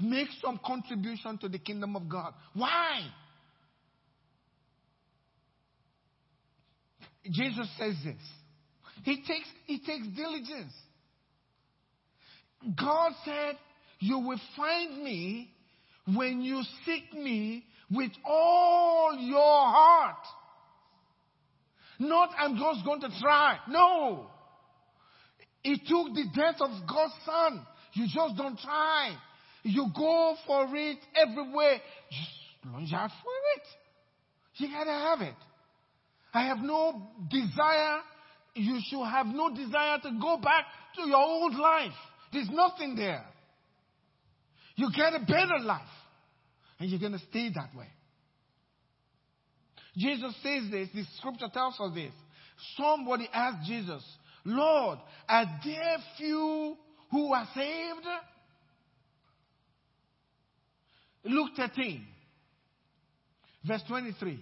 Make 0.00 0.28
some 0.42 0.58
contribution 0.66 1.38
to 1.38 1.48
the 1.48 1.60
kingdom 1.60 1.94
of 1.94 2.08
God. 2.08 2.34
Why? 2.54 3.02
Jesus 7.24 7.68
says 7.78 7.94
this. 8.04 8.22
He 9.04 9.16
takes, 9.16 9.48
he 9.66 9.78
takes 9.78 10.06
diligence. 10.16 10.72
God 12.78 13.12
said, 13.24 13.56
You 14.00 14.18
will 14.18 14.40
find 14.56 15.02
me 15.02 15.50
when 16.14 16.42
you 16.42 16.62
seek 16.84 17.12
me 17.14 17.64
with 17.90 18.10
all 18.24 19.16
your 19.18 19.38
heart. 19.40 20.24
Not, 21.98 22.30
I'm 22.38 22.56
just 22.56 22.84
going 22.84 23.00
to 23.00 23.10
try. 23.20 23.58
No. 23.68 24.26
It 25.64 25.80
took 25.88 26.14
the 26.14 26.24
death 26.34 26.60
of 26.60 26.70
God's 26.88 27.14
Son. 27.26 27.66
You 27.94 28.06
just 28.06 28.36
don't 28.36 28.58
try. 28.58 29.16
You 29.64 29.88
go 29.94 30.36
for 30.46 30.68
it 30.74 30.98
everywhere. 31.16 31.78
Just 32.10 32.30
plunge 32.62 32.92
out 32.92 33.10
for 33.10 33.32
it. 33.56 33.62
You 34.54 34.68
gotta 34.68 34.90
have 34.90 35.20
it. 35.20 35.34
I 36.32 36.46
have 36.46 36.58
no 36.58 37.08
desire. 37.30 38.00
You 38.54 38.80
should 38.88 39.04
have 39.04 39.26
no 39.26 39.54
desire 39.54 39.98
to 40.02 40.18
go 40.20 40.38
back 40.38 40.64
to 40.96 41.08
your 41.08 41.16
old 41.16 41.54
life. 41.54 41.92
There's 42.32 42.50
nothing 42.50 42.96
there. 42.96 43.24
You 44.76 44.90
get 44.94 45.14
a 45.14 45.20
better 45.20 45.58
life. 45.62 45.80
And 46.78 46.90
you're 46.90 47.00
gonna 47.00 47.22
stay 47.30 47.50
that 47.54 47.74
way. 47.76 47.88
Jesus 49.96 50.34
says 50.42 50.70
this, 50.70 50.88
the 50.94 51.02
scripture 51.18 51.48
tells 51.52 51.78
us 51.80 51.92
this. 51.94 52.12
Somebody 52.76 53.28
asked 53.32 53.66
Jesus, 53.66 54.04
Lord, 54.44 54.98
are 55.28 55.44
there 55.64 55.96
few 56.16 56.76
who 57.10 57.32
are 57.32 57.48
saved? 57.54 58.06
Luke 61.24 61.50
13, 61.56 62.06
verse 63.66 63.82
23. 63.88 64.40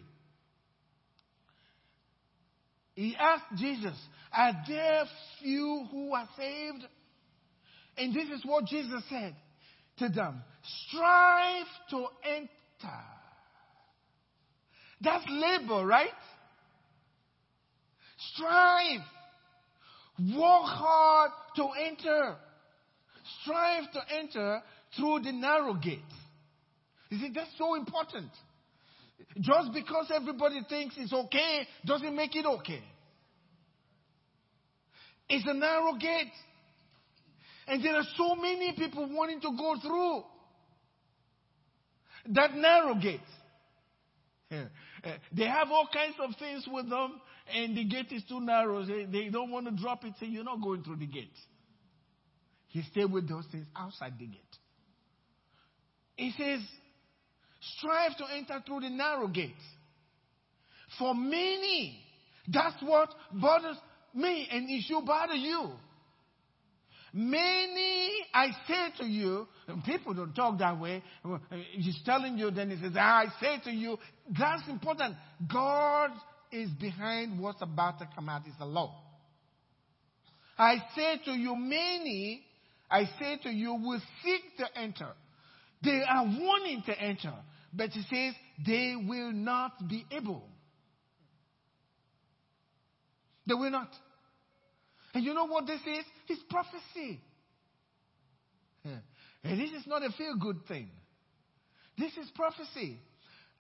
He 2.97 3.15
asked 3.17 3.57
Jesus, 3.57 3.97
Are 4.37 4.53
there 4.69 5.05
few 5.41 5.87
who 5.93 6.13
are 6.13 6.29
saved? 6.37 6.85
And 7.97 8.13
this 8.13 8.29
is 8.29 8.45
what 8.45 8.67
Jesus 8.67 9.03
said 9.09 9.37
to 9.99 10.09
them 10.09 10.43
Strive 10.89 11.67
to 11.91 12.07
enter 12.37 13.05
that's 15.01 15.25
labor, 15.29 15.85
right? 15.85 16.09
Strive. 18.33 19.01
Work 20.35 20.65
hard 20.65 21.31
to 21.57 21.69
enter. 21.87 22.37
Strive 23.43 23.93
to 23.93 24.01
enter 24.19 24.63
through 24.97 25.21
the 25.21 25.33
narrow 25.33 25.75
gate. 25.75 26.01
You 27.11 27.19
see, 27.19 27.31
that's 27.35 27.51
so 27.59 27.75
important. 27.75 28.31
Just 29.41 29.73
because 29.73 30.11
everybody 30.15 30.61
thinks 30.69 30.95
it's 30.99 31.13
okay 31.13 31.67
doesn't 31.85 32.15
make 32.15 32.35
it 32.37 32.47
okay. 32.47 32.83
It's 35.29 35.47
a 35.47 35.55
narrow 35.55 35.95
gate. 35.95 36.33
And 37.67 37.85
there 37.85 37.97
are 37.97 38.05
so 38.17 38.37
many 38.37 38.75
people 38.77 39.09
wanting 39.13 39.41
to 39.41 39.51
go 39.57 39.75
through 39.83 40.23
that 42.35 42.55
narrow 42.55 42.95
gate. 42.95 43.21
Uh, 44.51 44.65
they 45.33 45.45
have 45.45 45.71
all 45.71 45.89
kinds 45.93 46.15
of 46.21 46.37
things 46.39 46.65
with 46.71 46.89
them, 46.89 47.21
and 47.53 47.77
the 47.77 47.85
gate 47.85 48.11
is 48.13 48.23
too 48.29 48.41
narrow. 48.41 48.85
They, 48.85 49.05
they 49.05 49.29
don't 49.29 49.51
want 49.51 49.67
to 49.67 49.83
drop 49.83 50.05
it, 50.05 50.15
say, 50.21 50.27
You're 50.27 50.45
not 50.45 50.63
going 50.63 50.83
through 50.83 50.97
the 50.97 51.07
gate. 51.07 51.37
He 52.69 52.83
stayed 52.83 53.11
with 53.11 53.29
those 53.29 53.45
things 53.51 53.67
outside 53.77 54.15
the 54.19 54.27
gate. 54.27 54.41
He 56.17 56.33
says, 56.37 56.61
Strive 57.77 58.17
to 58.19 58.25
enter 58.35 58.63
through 58.67 58.81
the 58.81 58.91
narrow 58.91 59.29
gate. 59.29 59.55
For 60.99 61.15
many, 61.15 61.99
that's 62.49 62.81
what 62.83 63.09
bothers 63.33 63.77
me, 64.15 64.49
and 64.51 64.69
it 64.71 64.85
should 64.87 65.05
bother 65.05 65.35
you. 65.35 65.71
Many, 67.13 68.11
I 68.35 68.49
say 68.69 68.89
to 68.99 69.07
you, 69.07 69.49
people 69.87 70.13
don't 70.13 70.35
talk 70.35 70.59
that 70.59 70.79
way. 70.79 71.03
He's 71.73 71.99
telling 72.05 72.37
you, 72.37 72.51
then 72.51 72.71
he 72.71 72.77
says, 72.77 72.93
ah, 72.95 73.25
I 73.25 73.27
say 73.41 73.59
to 73.65 73.71
you, 73.71 73.99
that's 74.39 74.69
important. 74.69 75.17
God 75.51 76.11
is 76.53 76.69
behind 76.79 77.41
what's 77.41 77.63
about 77.63 77.99
to 78.01 78.09
come 78.15 78.29
out. 78.29 78.43
It's 78.47 78.59
the 78.59 78.67
law. 78.67 78.95
I 80.59 80.77
say 80.95 81.21
to 81.25 81.33
you, 81.33 81.57
many, 81.57 82.43
I 82.91 83.05
say 83.19 83.39
to 83.43 83.51
you, 83.51 83.75
will 83.75 84.01
seek 84.23 84.43
to 84.59 84.79
enter. 84.79 85.09
They 85.83 86.03
are 86.09 86.25
wanting 86.25 86.83
to 86.87 87.01
enter, 87.01 87.35
but 87.73 87.91
he 87.91 88.03
says 88.03 88.35
they 88.65 88.95
will 88.97 89.33
not 89.33 89.89
be 89.89 90.05
able. 90.11 90.49
They 93.47 93.55
will 93.55 93.71
not. 93.71 93.91
And 95.15 95.25
you 95.25 95.35
know 95.35 95.47
what 95.47 95.67
this 95.67 95.81
is? 95.81 96.05
It's 96.29 96.43
prophecy. 96.51 97.21
And 99.45 99.61
this 99.61 99.71
is 99.71 99.87
not 99.87 100.03
a 100.03 100.11
feel 100.11 100.37
good 100.41 100.67
thing. 100.67 100.89
This 101.97 102.13
is 102.17 102.31
prophecy 102.35 102.99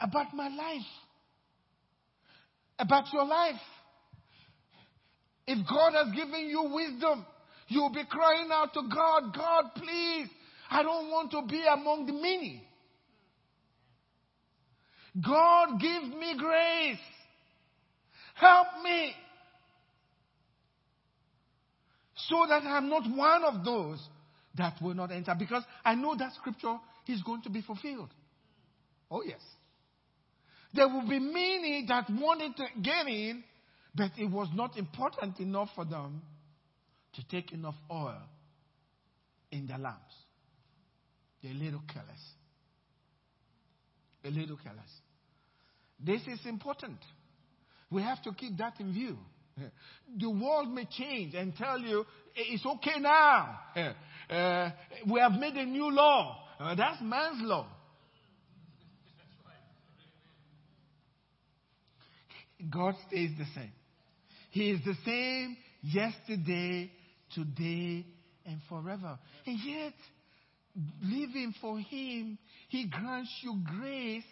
about 0.00 0.34
my 0.34 0.48
life, 0.48 0.86
about 2.78 3.12
your 3.12 3.24
life. 3.24 3.60
If 5.46 5.66
God 5.68 5.92
has 5.94 6.14
given 6.14 6.48
you 6.48 6.70
wisdom, 6.74 7.24
you'll 7.68 7.92
be 7.92 8.04
crying 8.08 8.48
out 8.52 8.74
to 8.74 8.82
God, 8.82 9.34
God, 9.34 9.64
please, 9.76 10.28
I 10.68 10.82
don't 10.82 11.10
want 11.10 11.30
to 11.30 11.42
be 11.48 11.64
among 11.72 12.06
the 12.06 12.12
many. 12.12 12.68
God, 15.24 15.80
give 15.80 16.02
me 16.02 16.36
grace. 16.36 16.98
Help 18.34 18.66
me. 18.82 19.12
So 22.28 22.46
that 22.48 22.62
I'm 22.64 22.88
not 22.88 23.04
one 23.14 23.44
of 23.44 23.64
those 23.64 23.98
that 24.56 24.74
will 24.82 24.94
not 24.94 25.12
enter. 25.12 25.34
Because 25.38 25.62
I 25.84 25.94
know 25.94 26.16
that 26.16 26.34
scripture 26.34 26.76
is 27.06 27.22
going 27.22 27.42
to 27.42 27.50
be 27.50 27.62
fulfilled. 27.62 28.10
Oh, 29.10 29.22
yes. 29.24 29.40
There 30.74 30.88
will 30.88 31.08
be 31.08 31.18
many 31.18 31.86
that 31.88 32.10
wanted 32.10 32.56
to 32.56 32.66
get 32.82 33.06
in, 33.06 33.44
but 33.94 34.10
it 34.18 34.30
was 34.30 34.48
not 34.54 34.76
important 34.76 35.40
enough 35.40 35.70
for 35.74 35.84
them 35.84 36.20
to 37.14 37.26
take 37.28 37.52
enough 37.52 37.76
oil 37.90 38.20
in 39.50 39.66
their 39.66 39.78
lamps. 39.78 40.14
They're 41.42 41.52
a 41.52 41.54
little 41.54 41.82
careless. 41.92 42.20
A 44.24 44.30
little 44.30 44.58
careless. 44.62 44.90
This 45.98 46.22
is 46.22 46.40
important. 46.46 46.98
We 47.90 48.02
have 48.02 48.22
to 48.24 48.32
keep 48.32 48.58
that 48.58 48.74
in 48.80 48.92
view. 48.92 49.16
The 50.18 50.28
world 50.28 50.70
may 50.70 50.84
change 50.84 51.34
and 51.34 51.56
tell 51.56 51.78
you 51.78 52.04
it's 52.34 52.64
okay 52.66 53.00
now. 53.00 53.58
Uh, 54.28 54.70
we 55.10 55.20
have 55.20 55.32
made 55.32 55.54
a 55.54 55.64
new 55.64 55.90
law. 55.90 56.36
Uh, 56.58 56.74
that's 56.74 57.00
man's 57.00 57.40
law. 57.40 57.66
God 62.70 62.94
stays 63.08 63.30
the 63.38 63.44
same. 63.54 63.72
He 64.50 64.70
is 64.70 64.80
the 64.84 64.94
same 65.04 65.56
yesterday, 65.82 66.90
today, 67.34 68.04
and 68.44 68.60
forever. 68.68 69.18
And 69.46 69.58
yet, 69.64 69.92
living 71.02 71.54
for 71.60 71.78
Him, 71.78 72.38
He 72.68 72.88
grants 72.88 73.30
you 73.42 73.62
grace 73.78 74.24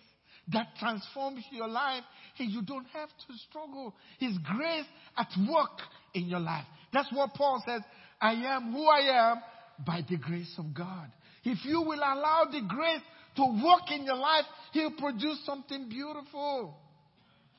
that 0.53 0.69
transforms 0.79 1.45
your 1.51 1.69
life 1.69 2.05
and 2.39 2.51
you 2.51 2.63
don't 2.63 2.87
have 2.93 3.09
to 3.09 3.39
struggle. 3.49 3.95
His 4.19 4.37
grace 4.45 4.87
at 5.17 5.29
work 5.49 5.81
in 6.15 6.27
your 6.27 6.41
life. 6.41 6.67
That's 6.93 7.11
what 7.13 7.35
Paul 7.35 7.63
says. 7.67 7.81
I 8.21 8.33
am 8.33 8.73
who 8.73 8.87
I 8.87 9.33
am 9.33 9.43
by 9.87 10.05
the 10.09 10.17
grace 10.17 10.53
of 10.59 10.75
God. 10.75 11.11
If 11.45 11.65
you 11.65 11.81
will 11.81 11.99
allow 11.99 12.45
the 12.51 12.63
grace 12.67 13.01
to 13.37 13.43
work 13.43 13.91
in 13.91 14.05
your 14.05 14.17
life, 14.17 14.45
He'll 14.73 14.93
produce 14.93 15.45
something 15.45 15.89
beautiful 15.89 16.77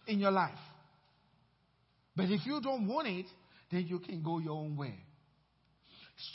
in 0.07 0.19
your 0.19 0.31
life. 0.31 0.53
But 2.15 2.25
if 2.29 2.45
you 2.45 2.61
don't 2.61 2.87
want 2.87 3.07
it, 3.07 3.25
then 3.71 3.87
you 3.87 3.99
can 3.99 4.23
go 4.23 4.39
your 4.39 4.53
own 4.53 4.77
way. 4.77 4.95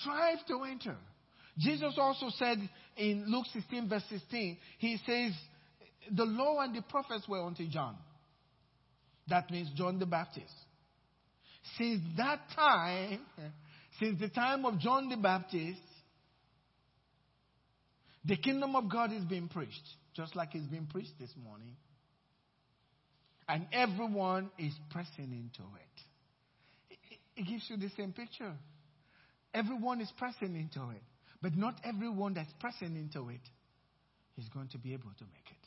Strive 0.00 0.46
to 0.48 0.62
enter. 0.64 0.96
Jesus 1.58 1.94
also 1.96 2.28
said 2.36 2.58
in 2.96 3.24
Luke 3.26 3.46
16, 3.52 3.88
verse 3.88 4.04
16, 4.10 4.58
He 4.78 4.98
says, 5.06 5.32
The 6.10 6.24
law 6.24 6.60
and 6.60 6.74
the 6.74 6.82
prophets 6.82 7.28
were 7.28 7.42
unto 7.42 7.68
John. 7.68 7.96
That 9.28 9.50
means 9.50 9.70
John 9.76 9.98
the 9.98 10.06
Baptist. 10.06 10.52
Since 11.76 12.00
that 12.16 12.40
time, 12.54 13.20
since 13.98 14.18
the 14.18 14.28
time 14.28 14.64
of 14.64 14.78
John 14.78 15.08
the 15.08 15.16
Baptist, 15.16 15.80
the 18.24 18.36
kingdom 18.36 18.76
of 18.76 18.90
God 18.90 19.12
is 19.12 19.24
being 19.24 19.48
preached, 19.48 19.88
just 20.14 20.34
like 20.36 20.54
it's 20.54 20.66
being 20.66 20.86
preached 20.86 21.12
this 21.18 21.32
morning. 21.42 21.76
And 23.48 23.66
everyone 23.72 24.50
is 24.58 24.72
pressing 24.90 25.32
into 25.32 25.62
it. 25.62 26.94
It, 27.10 27.18
it 27.36 27.46
gives 27.48 27.64
you 27.68 27.76
the 27.76 27.90
same 27.96 28.12
picture. 28.12 28.52
Everyone 29.52 30.00
is 30.00 30.10
pressing 30.18 30.54
into 30.54 30.90
it. 30.90 31.02
But 31.42 31.56
not 31.56 31.74
everyone 31.84 32.34
that's 32.34 32.52
pressing 32.60 32.96
into 32.96 33.30
it 33.30 33.40
is 34.38 34.48
going 34.48 34.68
to 34.68 34.78
be 34.78 34.92
able 34.92 35.10
to 35.18 35.24
make 35.24 35.50
it. 35.50 35.60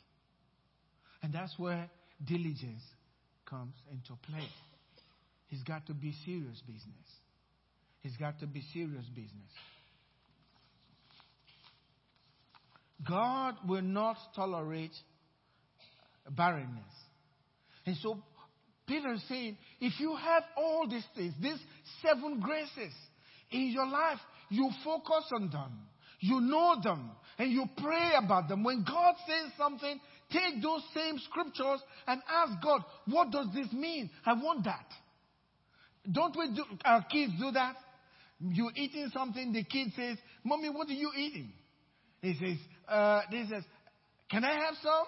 And 1.24 1.32
that's 1.32 1.58
where 1.58 1.88
diligence 2.22 2.82
comes 3.46 3.72
into 3.90 4.12
play. 4.28 4.46
He's 5.46 5.62
got 5.62 5.86
to 5.86 5.94
be 5.94 6.12
serious 6.22 6.60
business. 6.66 7.08
He's 8.02 8.14
got 8.18 8.38
to 8.40 8.46
be 8.46 8.62
serious 8.74 9.06
business. 9.06 9.32
God 13.08 13.54
will 13.66 13.80
not 13.80 14.18
tolerate 14.36 14.92
barrenness. 16.30 16.92
And 17.86 17.96
so 18.02 18.18
Peter 18.86 19.14
is 19.14 19.24
saying, 19.26 19.56
if 19.80 19.98
you 19.98 20.14
have 20.16 20.42
all 20.58 20.86
these 20.90 21.06
things, 21.16 21.32
these 21.40 21.58
seven 22.02 22.38
graces 22.40 22.92
in 23.50 23.70
your 23.72 23.86
life, 23.86 24.18
you 24.50 24.68
focus 24.84 25.24
on 25.34 25.48
them, 25.48 25.72
you 26.20 26.42
know 26.42 26.76
them, 26.82 27.12
and 27.38 27.50
you 27.50 27.64
pray 27.78 28.12
about 28.22 28.48
them. 28.48 28.62
When 28.62 28.84
God 28.84 29.14
says 29.26 29.52
something, 29.56 29.98
take 30.30 30.62
those 30.62 30.82
same 30.94 31.18
scriptures 31.18 31.80
and 32.06 32.20
ask 32.28 32.62
God, 32.62 32.82
what 33.06 33.30
does 33.30 33.46
this 33.54 33.72
mean? 33.72 34.10
I 34.24 34.34
want 34.34 34.64
that. 34.64 34.86
Don't 36.10 36.36
we 36.36 36.54
do, 36.54 36.64
our 36.84 37.02
kids 37.04 37.32
do 37.38 37.50
that? 37.52 37.76
You're 38.40 38.72
eating 38.74 39.10
something, 39.12 39.52
the 39.52 39.64
kid 39.64 39.92
says, 39.96 40.18
Mommy, 40.42 40.68
what 40.68 40.88
are 40.88 40.92
you 40.92 41.10
eating? 41.16 41.52
He 42.20 42.34
says, 42.34 42.58
uh, 42.88 43.20
he 43.30 43.46
says, 43.50 43.62
Can 44.30 44.44
I 44.44 44.52
have 44.52 44.74
some? 44.82 45.04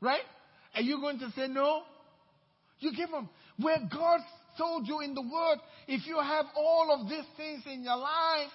Right? 0.00 0.22
Are 0.74 0.82
you 0.82 1.00
going 1.00 1.18
to 1.20 1.30
say 1.36 1.46
no? 1.48 1.82
You 2.80 2.92
give 2.94 3.10
them. 3.10 3.28
Where 3.58 3.78
God 3.90 4.20
told 4.58 4.86
you 4.86 5.00
in 5.00 5.14
the 5.14 5.22
Word, 5.22 5.58
if 5.86 6.06
you 6.06 6.16
have 6.16 6.46
all 6.56 6.98
of 6.98 7.08
these 7.08 7.24
things 7.36 7.62
in 7.72 7.82
your 7.82 7.96
life, 7.96 8.50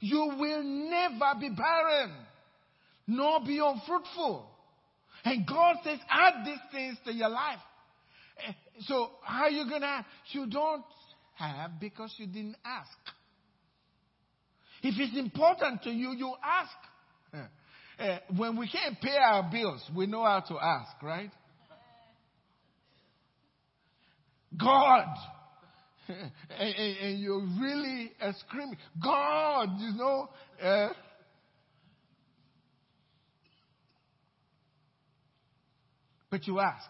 you 0.00 0.32
will 0.38 0.62
never 0.62 1.38
be 1.40 1.50
barren, 1.50 2.12
nor 3.06 3.40
be 3.40 3.58
unfruitful. 3.58 4.49
And 5.24 5.46
God 5.46 5.76
says, 5.84 5.98
add 6.10 6.44
these 6.44 6.58
things 6.72 6.96
to 7.04 7.12
your 7.12 7.28
life. 7.28 7.58
Eh, 8.46 8.52
so 8.86 9.10
how 9.22 9.44
are 9.44 9.50
you 9.50 9.68
gonna? 9.68 10.04
You 10.32 10.46
don't 10.46 10.84
have 11.34 11.78
because 11.80 12.14
you 12.18 12.26
didn't 12.26 12.56
ask. 12.64 12.90
If 14.82 14.94
it's 14.98 15.16
important 15.18 15.82
to 15.82 15.90
you, 15.90 16.12
you 16.12 16.34
ask. 16.42 16.72
Uh, 17.98 18.18
when 18.34 18.56
we 18.56 18.66
can't 18.66 18.98
pay 18.98 19.16
our 19.18 19.50
bills, 19.52 19.82
we 19.94 20.06
know 20.06 20.24
how 20.24 20.40
to 20.40 20.58
ask, 20.58 21.02
right? 21.02 21.30
God. 24.58 25.06
and, 26.08 26.32
and, 26.58 26.96
and, 26.96 27.20
you're 27.20 27.46
really 27.60 28.12
screaming, 28.38 28.78
God, 29.02 29.68
you 29.78 29.92
know. 29.98 30.30
Uh, 30.62 30.88
but 36.30 36.46
you 36.46 36.60
ask 36.60 36.88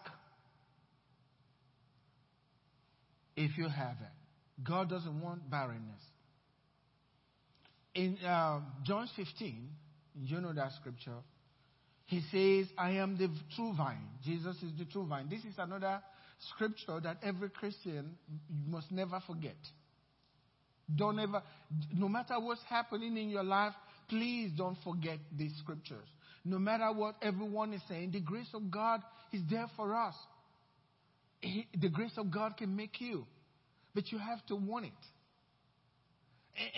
if 3.35 3.57
you 3.57 3.67
have 3.67 3.97
it. 4.01 4.63
God 4.63 4.89
doesn't 4.89 5.21
want 5.21 5.49
barrenness. 5.49 6.01
In 7.95 8.17
uh, 8.25 8.59
John 8.83 9.09
15, 9.15 9.69
you 10.23 10.39
know 10.39 10.53
that 10.53 10.71
scripture, 10.79 11.17
he 12.05 12.21
says, 12.31 12.71
I 12.77 12.91
am 12.91 13.17
the 13.17 13.29
true 13.55 13.73
vine. 13.75 14.07
Jesus 14.23 14.55
is 14.57 14.71
the 14.77 14.85
true 14.85 15.05
vine. 15.05 15.27
This 15.29 15.39
is 15.39 15.57
another 15.57 16.01
scripture 16.53 16.99
that 17.01 17.17
every 17.23 17.49
Christian 17.49 18.15
must 18.67 18.91
never 18.91 19.21
forget. 19.25 19.55
Don't 20.93 21.19
ever, 21.19 21.41
no 21.93 22.09
matter 22.09 22.39
what's 22.39 22.63
happening 22.69 23.17
in 23.17 23.29
your 23.29 23.43
life, 23.43 23.73
please 24.09 24.51
don't 24.57 24.77
forget 24.83 25.19
these 25.37 25.53
scriptures. 25.59 26.07
No 26.43 26.57
matter 26.57 26.91
what 26.91 27.15
everyone 27.21 27.73
is 27.73 27.81
saying, 27.87 28.11
the 28.11 28.19
grace 28.19 28.49
of 28.53 28.71
God 28.71 29.01
is 29.31 29.41
there 29.49 29.67
for 29.75 29.95
us. 29.95 30.15
the 31.79 31.89
grace 31.89 32.13
of 32.17 32.31
God 32.31 32.57
can 32.57 32.75
make 32.75 32.99
you, 32.99 33.25
but 33.93 34.11
you 34.11 34.17
have 34.17 34.45
to 34.47 34.55
want 34.55 34.85
it. 34.85 34.91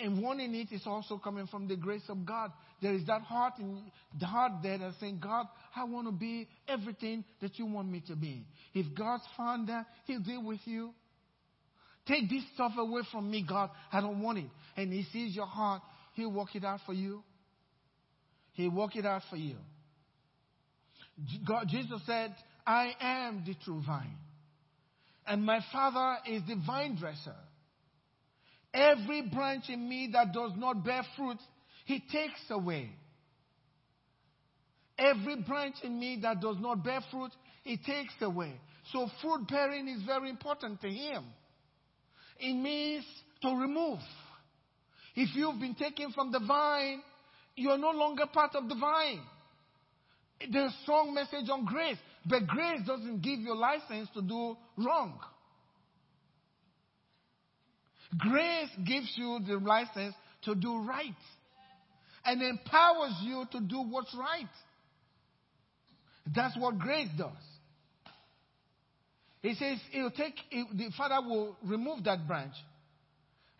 And 0.02 0.22
wanting 0.22 0.54
it 0.54 0.70
is 0.70 0.82
also 0.86 1.18
coming 1.18 1.46
from 1.46 1.66
the 1.66 1.76
grace 1.76 2.04
of 2.08 2.24
God. 2.24 2.52
There 2.80 2.94
is 2.94 3.04
that 3.06 3.22
heart 3.22 3.54
in 3.58 3.82
the 4.18 4.26
heart 4.26 4.52
there 4.62 4.78
that's 4.78 4.98
saying, 5.00 5.18
God, 5.22 5.46
I 5.74 5.84
want 5.84 6.06
to 6.06 6.12
be 6.12 6.48
everything 6.68 7.24
that 7.40 7.58
you 7.58 7.66
want 7.66 7.88
me 7.88 8.02
to 8.06 8.14
be. 8.14 8.46
If 8.72 8.94
God's 8.96 9.24
found 9.36 9.68
that, 9.68 9.86
He'll 10.04 10.20
deal 10.20 10.44
with 10.44 10.60
you. 10.64 10.92
Take 12.06 12.28
this 12.28 12.42
stuff 12.54 12.72
away 12.76 13.02
from 13.10 13.30
me, 13.30 13.44
God. 13.48 13.70
I 13.90 14.00
don't 14.00 14.22
want 14.22 14.38
it. 14.38 14.50
And 14.76 14.92
He 14.92 15.04
sees 15.12 15.34
your 15.34 15.46
heart. 15.46 15.82
He'll 16.14 16.30
work 16.32 16.54
it 16.54 16.64
out 16.64 16.80
for 16.86 16.92
you. 16.92 17.22
He'll 18.54 18.70
work 18.70 18.96
it 18.96 19.06
out 19.06 19.22
for 19.28 19.36
you. 19.36 19.56
God, 21.46 21.66
Jesus 21.68 22.00
said, 22.06 22.34
I 22.66 22.92
am 23.00 23.44
the 23.46 23.54
true 23.64 23.82
vine. 23.86 24.16
And 25.26 25.44
my 25.44 25.60
Father 25.72 26.18
is 26.26 26.42
the 26.48 26.56
vine 26.66 26.96
dresser. 26.96 27.36
Every 28.72 29.22
branch 29.22 29.64
in 29.68 29.88
me 29.88 30.10
that 30.12 30.32
does 30.32 30.52
not 30.56 30.84
bear 30.84 31.02
fruit, 31.16 31.38
he 31.84 32.00
takes 32.00 32.40
away. 32.50 32.90
Every 34.98 35.36
branch 35.42 35.76
in 35.82 35.98
me 35.98 36.18
that 36.22 36.40
does 36.40 36.56
not 36.58 36.84
bear 36.84 37.00
fruit, 37.10 37.30
he 37.62 37.76
takes 37.76 38.14
away. 38.20 38.52
So 38.92 39.08
fruit 39.22 39.48
bearing 39.48 39.88
is 39.88 40.02
very 40.02 40.28
important 40.30 40.80
to 40.82 40.88
him. 40.88 41.24
It 42.38 42.54
means 42.54 43.04
to 43.42 43.48
remove. 43.48 44.00
If 45.14 45.34
you've 45.34 45.60
been 45.60 45.74
taken 45.74 46.12
from 46.12 46.32
the 46.32 46.40
vine, 46.40 47.02
you're 47.56 47.78
no 47.78 47.90
longer 47.90 48.24
part 48.32 48.54
of 48.54 48.68
the 48.68 48.74
vine. 48.74 49.20
There's 50.52 50.72
a 50.72 50.82
strong 50.82 51.14
message 51.14 51.48
on 51.50 51.64
grace, 51.64 51.96
but 52.26 52.46
grace 52.46 52.80
doesn't 52.86 53.22
give 53.22 53.40
you 53.40 53.56
license 53.56 54.08
to 54.14 54.22
do 54.22 54.56
wrong. 54.76 55.18
Grace 58.18 58.70
gives 58.84 59.12
you 59.16 59.40
the 59.46 59.54
license 59.54 60.14
to 60.42 60.54
do 60.54 60.82
right 60.84 61.14
and 62.24 62.42
empowers 62.42 63.14
you 63.22 63.44
to 63.52 63.60
do 63.60 63.82
what's 63.88 64.14
right. 64.14 64.48
That's 66.34 66.56
what 66.56 66.78
grace 66.78 67.08
does. 67.16 67.32
He 69.42 69.54
says, 69.54 69.78
He'll 69.90 70.10
take, 70.10 70.34
the 70.50 70.90
Father 70.96 71.26
will 71.26 71.56
remove 71.62 72.04
that 72.04 72.26
branch. 72.26 72.54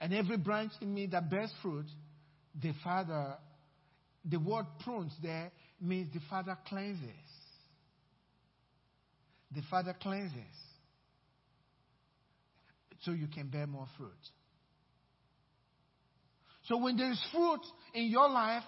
And 0.01 0.15
every 0.15 0.39
branch 0.39 0.73
in 0.81 0.93
me 0.93 1.07
that 1.07 1.31
bears 1.31 1.53
fruit, 1.63 1.87
the 2.61 2.73
Father, 2.83 3.35
the 4.25 4.39
word 4.39 4.67
prunes 4.83 5.13
there 5.23 5.51
means 5.81 6.13
the 6.13 6.21
Father 6.31 6.57
cleanses. 6.67 7.09
The 9.55 9.63
Father 9.71 9.95
cleanses. 10.01 10.33
So 13.03 13.13
you 13.13 13.27
can 13.27 13.49
bear 13.49 13.67
more 13.67 13.87
fruit. 13.99 14.11
So 16.69 16.79
when 16.79 16.97
there 16.97 17.11
is 17.11 17.23
fruit 17.33 17.61
in 17.93 18.05
your 18.07 18.29
life, 18.29 18.63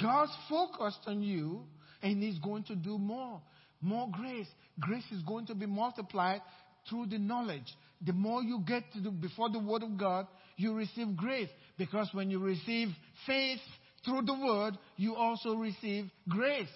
God's 0.00 0.32
focused 0.48 1.00
on 1.06 1.22
you 1.22 1.62
and 2.02 2.22
He's 2.22 2.38
going 2.38 2.64
to 2.64 2.76
do 2.76 2.98
more. 2.98 3.40
More 3.80 4.08
grace. 4.12 4.48
Grace 4.78 5.04
is 5.12 5.22
going 5.22 5.46
to 5.46 5.54
be 5.54 5.66
multiplied 5.66 6.42
through 6.88 7.06
the 7.06 7.18
knowledge. 7.18 7.74
The 8.04 8.12
more 8.12 8.42
you 8.42 8.62
get 8.66 8.84
to 8.92 9.00
the, 9.00 9.10
before 9.10 9.50
the 9.50 9.58
Word 9.58 9.82
of 9.82 9.96
God, 9.96 10.26
you 10.56 10.74
receive 10.74 11.16
grace. 11.16 11.48
Because 11.78 12.08
when 12.12 12.30
you 12.30 12.40
receive 12.40 12.88
faith 13.26 13.60
through 14.08 14.22
the 14.22 14.34
Word, 14.34 14.78
you 14.96 15.14
also 15.14 15.54
receive 15.54 16.06
grace. 16.28 16.68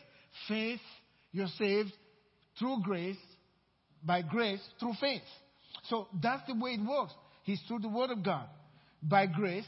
Faith, 0.49 0.81
you're 1.33 1.47
saved 1.59 1.93
through 2.59 2.83
grace, 2.83 3.17
by 4.05 4.23
grace, 4.23 4.61
through 4.79 4.95
faith. 5.01 5.23
So 5.85 6.09
that's 6.23 6.43
the 6.47 6.55
way 6.55 6.73
it 6.73 6.81
works. 6.87 7.13
He's 7.45 7.61
through 7.67 7.81
the 7.81 7.89
Word 7.89 8.11
of 8.11 8.23
God. 8.23 8.47
By 9.03 9.27
grace, 9.27 9.67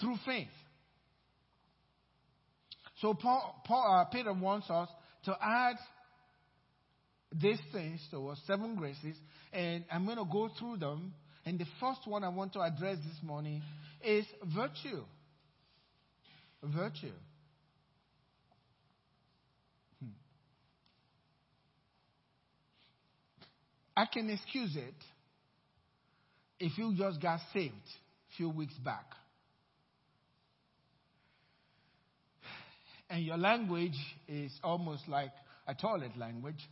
through 0.00 0.16
faith. 0.26 0.48
So 3.00 3.14
Paul, 3.14 3.62
Paul, 3.66 4.00
uh, 4.00 4.04
Peter 4.10 4.32
wants 4.32 4.70
us 4.70 4.88
to 5.24 5.36
add 5.40 5.76
these 7.32 7.60
things 7.72 8.00
to 8.10 8.28
us, 8.28 8.40
seven 8.46 8.76
graces, 8.76 9.16
and 9.52 9.84
I'm 9.90 10.04
going 10.04 10.18
to 10.18 10.24
go 10.30 10.48
through 10.58 10.78
them. 10.78 11.12
And 11.44 11.58
the 11.58 11.66
first 11.80 12.00
one 12.06 12.24
I 12.24 12.28
want 12.28 12.52
to 12.54 12.60
address 12.60 12.96
this 12.98 13.22
morning 13.22 13.62
is 14.04 14.24
virtue. 14.54 15.02
Virtue. 16.66 17.12
Hmm. 20.00 20.10
I 23.96 24.06
can 24.06 24.28
excuse 24.30 24.74
it 24.76 24.94
if 26.58 26.76
you 26.76 26.94
just 26.96 27.20
got 27.22 27.40
saved 27.52 27.74
a 27.74 28.36
few 28.36 28.48
weeks 28.50 28.74
back. 28.84 29.06
and 33.10 33.24
your 33.24 33.36
language 33.36 33.96
is 34.28 34.52
almost 34.62 35.08
like 35.08 35.30
a 35.66 35.74
toilet 35.74 36.16
language. 36.16 36.68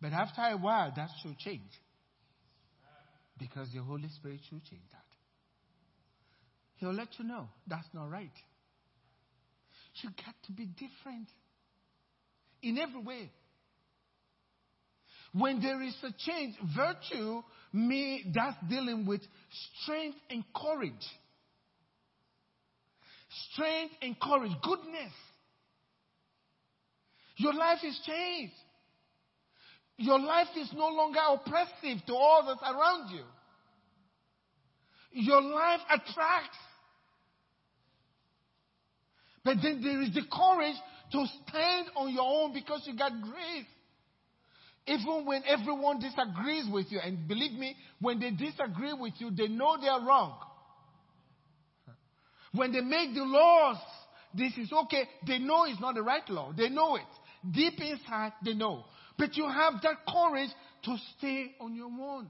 But 0.00 0.12
after 0.12 0.42
a 0.42 0.56
while, 0.56 0.92
that 0.94 1.08
should 1.22 1.38
change. 1.38 1.70
Because 3.38 3.68
the 3.74 3.82
Holy 3.82 4.08
Spirit 4.08 4.40
should 4.48 4.62
change 4.64 4.82
that. 4.92 5.05
He'll 6.76 6.94
let 6.94 7.08
you 7.18 7.24
know 7.24 7.48
that's 7.66 7.88
not 7.92 8.10
right. 8.10 8.30
You 10.02 10.10
got 10.10 10.34
to 10.46 10.52
be 10.52 10.66
different 10.66 11.28
in 12.62 12.78
every 12.78 13.00
way. 13.00 13.30
When 15.32 15.60
there 15.60 15.82
is 15.82 15.96
a 16.02 16.12
change, 16.18 16.54
virtue, 16.76 17.42
me, 17.72 18.30
that's 18.34 18.56
dealing 18.68 19.06
with 19.06 19.22
strength 19.82 20.18
and 20.30 20.44
courage 20.54 20.92
strength 23.52 23.94
and 24.02 24.18
courage, 24.20 24.52
goodness. 24.62 25.12
Your 27.36 27.54
life 27.54 27.78
is 27.84 27.98
changed. 28.06 28.54
Your 29.98 30.18
life 30.18 30.48
is 30.56 30.70
no 30.74 30.88
longer 30.88 31.20
oppressive 31.30 32.04
to 32.06 32.14
all 32.14 32.44
that's 32.46 32.62
around 32.62 33.10
you. 33.10 33.24
Your 35.18 35.40
life 35.40 35.80
attracts. 35.88 36.58
But 39.42 39.56
then 39.62 39.80
there 39.82 40.02
is 40.02 40.12
the 40.12 40.20
courage 40.30 40.76
to 41.12 41.24
stand 41.48 41.86
on 41.96 42.12
your 42.12 42.24
own 42.24 42.52
because 42.52 42.82
you 42.84 42.94
got 42.94 43.12
grace. 43.22 43.64
Even 44.86 45.24
when 45.24 45.42
everyone 45.46 46.00
disagrees 46.00 46.66
with 46.70 46.86
you, 46.90 47.00
and 47.02 47.26
believe 47.26 47.58
me, 47.58 47.76
when 47.98 48.20
they 48.20 48.30
disagree 48.30 48.92
with 48.92 49.14
you, 49.18 49.30
they 49.30 49.48
know 49.48 49.78
they 49.80 49.88
are 49.88 50.04
wrong. 50.04 50.36
When 52.52 52.72
they 52.72 52.82
make 52.82 53.14
the 53.14 53.24
laws, 53.24 53.78
this 54.34 54.52
is 54.58 54.70
okay. 54.70 55.04
They 55.26 55.38
know 55.38 55.64
it's 55.64 55.80
not 55.80 55.94
the 55.94 56.02
right 56.02 56.28
law. 56.28 56.52
They 56.54 56.68
know 56.68 56.96
it. 56.96 57.06
Deep 57.52 57.80
inside, 57.80 58.32
they 58.44 58.52
know. 58.52 58.84
But 59.16 59.34
you 59.36 59.48
have 59.48 59.80
that 59.82 60.04
courage 60.06 60.50
to 60.84 60.96
stay 61.16 61.52
on 61.58 61.74
your 61.74 61.86
own. 61.86 62.28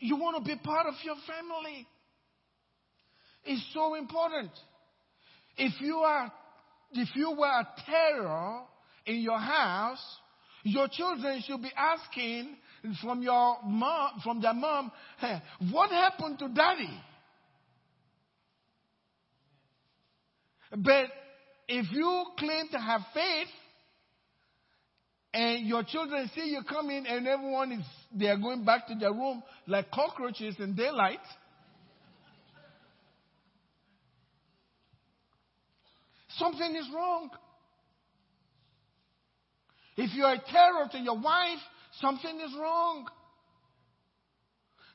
You 0.00 0.16
want 0.16 0.44
to 0.44 0.48
be 0.48 0.58
part 0.62 0.86
of 0.86 0.94
your 1.04 1.16
family. 1.26 1.86
It's 3.44 3.64
so 3.74 3.94
important. 3.94 4.50
If 5.56 5.80
you 5.80 5.96
are, 5.96 6.32
if 6.92 7.08
you 7.14 7.32
were 7.32 7.46
a 7.46 7.68
terror 7.86 8.60
in 9.06 9.16
your 9.16 9.38
house, 9.38 10.02
your 10.64 10.88
children 10.88 11.42
should 11.46 11.62
be 11.62 11.72
asking 11.76 12.56
from 13.02 13.22
your 13.22 13.58
mom, 13.64 14.20
from 14.22 14.40
their 14.40 14.54
mom, 14.54 14.92
hey, 15.18 15.40
what 15.70 15.90
happened 15.90 16.38
to 16.38 16.48
daddy? 16.48 17.00
But 20.70 21.06
if 21.68 21.92
you 21.92 22.24
claim 22.38 22.68
to 22.72 22.78
have 22.78 23.02
faith 23.12 23.48
and 25.34 25.66
your 25.66 25.82
children 25.82 26.30
see 26.34 26.50
you 26.50 26.62
coming 26.62 27.06
and 27.06 27.26
everyone 27.26 27.72
is, 27.72 27.86
they 28.14 28.26
are 28.26 28.36
going 28.36 28.64
back 28.64 28.86
to 28.88 28.94
their 28.94 29.12
room 29.12 29.42
like 29.66 29.90
cockroaches 29.90 30.56
in 30.58 30.74
daylight, 30.74 31.20
something 36.36 36.76
is 36.76 36.86
wrong. 36.94 37.30
If 39.96 40.14
you 40.14 40.24
are 40.24 40.34
a 40.34 40.42
terror 40.50 40.88
to 40.92 40.98
your 40.98 41.18
wife, 41.18 41.58
something 42.00 42.40
is 42.40 42.54
wrong. 42.58 43.06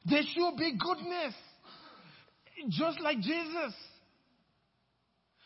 There 0.05 0.23
should 0.23 0.57
be 0.57 0.77
goodness. 0.77 1.33
Just 2.69 2.99
like 3.01 3.19
Jesus. 3.19 3.73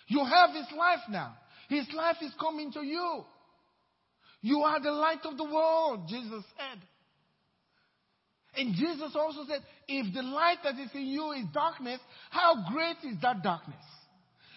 You 0.08 0.23
have 0.23 0.54
his 0.56 0.67
life 0.77 0.99
now. 1.10 1.36
His 1.69 1.88
life 1.93 2.17
is 2.21 2.32
coming 2.39 2.71
to 2.73 2.82
you. 2.82 3.23
You 4.41 4.62
are 4.62 4.82
the 4.82 4.91
light 4.91 5.23
of 5.23 5.38
the 5.38 5.43
world, 5.43 6.08
Jesus 6.10 6.43
said. 6.58 6.82
And 8.56 8.75
Jesus 8.75 9.15
also 9.15 9.45
said, 9.47 9.62
if 9.88 10.13
the 10.13 10.23
light 10.23 10.58
that 10.63 10.73
is 10.73 10.89
in 10.93 11.08
you 11.08 11.32
is 11.32 11.45
darkness, 11.54 11.99
how 12.30 12.65
great 12.71 12.97
is 13.10 13.17
that 13.21 13.43
darkness? 13.43 13.86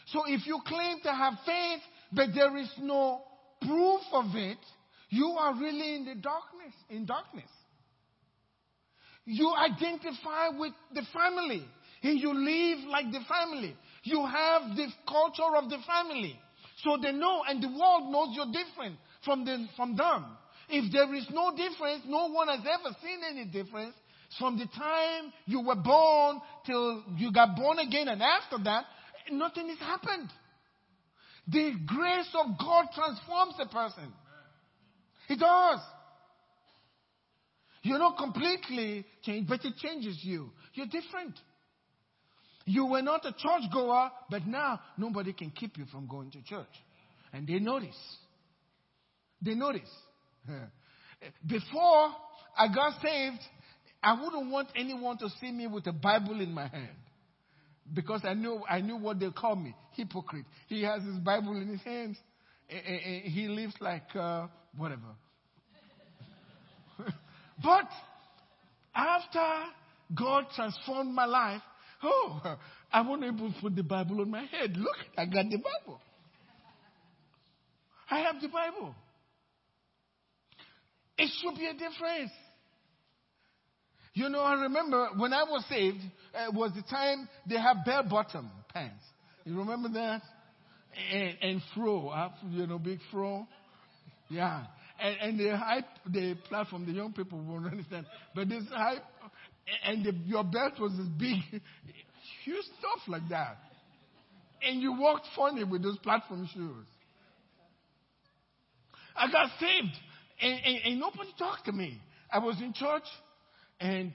So 0.07 0.23
if 0.27 0.47
you 0.47 0.61
claim 0.66 0.99
to 1.05 1.12
have 1.12 1.35
faith, 1.47 1.81
but 2.12 2.29
there 2.35 2.57
is 2.57 2.70
no 2.81 3.23
proof 3.61 4.01
of 4.12 4.27
it, 4.35 4.59
you 5.11 5.37
are 5.38 5.55
really 5.55 5.94
in 5.94 6.05
the 6.05 6.14
darkness, 6.14 6.75
in 6.90 7.07
darkness. 7.07 7.49
You 9.27 9.55
identify 9.55 10.49
with 10.59 10.73
the 10.92 11.03
family 11.14 11.65
and 12.02 12.19
you 12.21 12.35
live 12.35 12.88
like 12.88 13.11
the 13.13 13.21
family. 13.29 13.77
You 14.02 14.27
have 14.27 14.77
the 14.77 14.88
culture 15.09 15.56
of 15.56 15.71
the 15.71 15.79
family. 15.87 16.38
So 16.83 16.98
they 17.00 17.13
know 17.13 17.42
and 17.48 17.63
the 17.63 17.69
world 17.69 18.11
knows 18.13 18.29
you're 18.33 18.52
different 18.52 18.96
from, 19.25 19.44
the, 19.44 19.66
from 19.77 19.96
them. 19.96 20.25
If 20.68 20.92
there 20.92 21.12
is 21.14 21.27
no 21.31 21.50
difference, 21.50 22.02
no 22.06 22.29
one 22.31 22.48
has 22.48 22.60
ever 22.60 22.96
seen 23.02 23.20
any 23.29 23.44
difference 23.44 23.94
from 24.38 24.58
the 24.58 24.66
time 24.66 25.33
you 25.46 25.60
were 25.60 25.77
born 25.77 26.40
till 26.66 27.04
you 27.16 27.33
got 27.33 27.56
born 27.56 27.79
again 27.79 28.08
and 28.08 28.22
after 28.22 28.58
that, 28.64 28.85
nothing 29.31 29.68
has 29.68 29.79
happened. 29.79 30.31
The 31.48 31.72
grace 31.87 32.35
of 32.35 32.58
God 32.58 32.87
transforms 32.94 33.54
a 33.60 33.66
person. 33.66 34.12
It 35.29 35.38
does. 35.38 35.81
You're 37.83 37.98
not 37.98 38.16
completely 38.16 39.04
changed, 39.22 39.48
but 39.48 39.64
it 39.64 39.77
changes 39.77 40.18
you. 40.22 40.50
You're 40.72 40.87
different. 40.87 41.38
You 42.64 42.87
were 42.87 43.02
not 43.02 43.27
a 43.27 43.33
church 43.33 43.70
goer, 43.72 44.10
but 44.31 44.46
now 44.46 44.81
nobody 44.96 45.35
can 45.35 45.50
keep 45.50 45.77
you 45.77 45.85
from 45.92 46.06
going 46.06 46.31
to 46.31 46.42
church. 46.42 46.66
And 47.33 47.46
they 47.46 47.58
notice. 47.58 47.96
They 49.45 49.55
notice. 49.55 49.90
Before 51.47 52.11
I 52.57 52.69
got 52.75 53.01
saved, 53.03 53.40
I 54.03 54.21
wouldn't 54.21 54.51
want 54.51 54.69
anyone 54.77 55.19
to 55.19 55.29
see 55.40 55.51
me 55.51 55.67
with 55.67 55.87
a 55.87 55.92
Bible 55.92 56.40
in 56.40 56.53
my 56.53 56.69
hand. 56.69 56.97
Because 57.92 58.23
I 58.25 58.35
knew, 58.35 58.63
I 58.69 58.81
knew 58.81 58.97
what 58.97 59.21
they 59.21 59.31
call 59.31 59.57
me. 59.57 59.75
Hypocrite. 59.92 60.47
He 60.69 60.83
has 60.83 61.03
his 61.03 61.19
Bible 61.19 61.57
in 61.57 61.69
his 61.69 61.83
hands. 61.83 62.17
He 62.67 63.47
lives 63.49 63.75
like 63.81 64.05
uh, 64.15 64.47
whatever. 64.77 65.03
But 67.63 67.88
after 68.95 69.71
God 70.15 70.47
transformed 70.57 71.15
my 71.15 71.25
life, 71.25 71.63
oh, 72.03 72.57
I 72.92 73.01
wasn't 73.03 73.37
able 73.37 73.53
to 73.53 73.61
put 73.61 73.77
the 73.77 73.83
Bible 73.83 74.21
on 74.23 74.31
my 74.31 74.45
head. 74.45 74.77
Look, 74.77 74.97
I 75.17 75.25
got 75.25 75.45
the 75.51 75.59
Bible. 75.59 76.01
I 78.11 78.21
have 78.21 78.40
the 78.40 78.49
Bible. 78.49 78.95
It 81.17 81.31
should 81.40 81.56
be 81.56 81.67
a 81.67 81.73
difference. 81.73 82.33
You 84.15 84.29
know, 84.29 84.40
I 84.40 84.54
remember 84.54 85.08
when 85.17 85.33
I 85.33 85.42
was 85.42 85.65
saved, 85.69 85.98
it 86.35 86.54
was 86.54 86.71
the 86.75 86.83
time 86.83 87.29
they 87.48 87.56
have 87.58 87.79
bell 87.85 88.04
bottom 88.08 88.50
pants. 88.73 89.04
You 89.44 89.58
remember 89.58 89.88
that? 89.90 90.23
And, 91.12 91.37
and 91.42 91.62
fro, 91.75 92.08
uh, 92.08 92.31
you 92.50 92.67
know, 92.67 92.79
big 92.79 93.00
fro. 93.10 93.46
Yeah. 94.29 94.65
And, 95.00 95.17
and 95.21 95.40
the 95.40 95.56
hype, 95.56 95.87
the 96.06 96.37
platform, 96.48 96.87
the 96.87 96.92
young 96.92 97.12
people 97.12 97.40
won't 97.40 97.67
understand. 97.67 98.06
But 98.35 98.48
this 98.48 98.62
hype, 98.71 99.02
and 99.85 100.04
the, 100.04 100.12
your 100.25 100.44
belt 100.44 100.75
was 100.79 100.92
as 100.92 101.08
big, 101.19 101.38
huge 102.44 102.65
stuff 102.79 103.08
like 103.08 103.29
that. 103.31 103.56
And 104.62 104.81
you 104.81 104.92
walked 104.98 105.27
funny 105.37 105.65
with 105.65 105.83
those 105.83 105.98
platform 105.98 106.48
shoes. 106.54 106.87
I 109.17 109.31
got 109.31 109.50
saved, 109.60 109.96
and, 110.41 110.61
and, 110.65 110.79
and 110.85 111.01
nobody 111.01 111.31
talked 111.39 111.67
to 111.67 111.73
me. 111.73 112.01
I 112.31 112.39
was 112.39 112.57
in 112.61 112.73
church, 112.73 113.05
and 113.81 114.13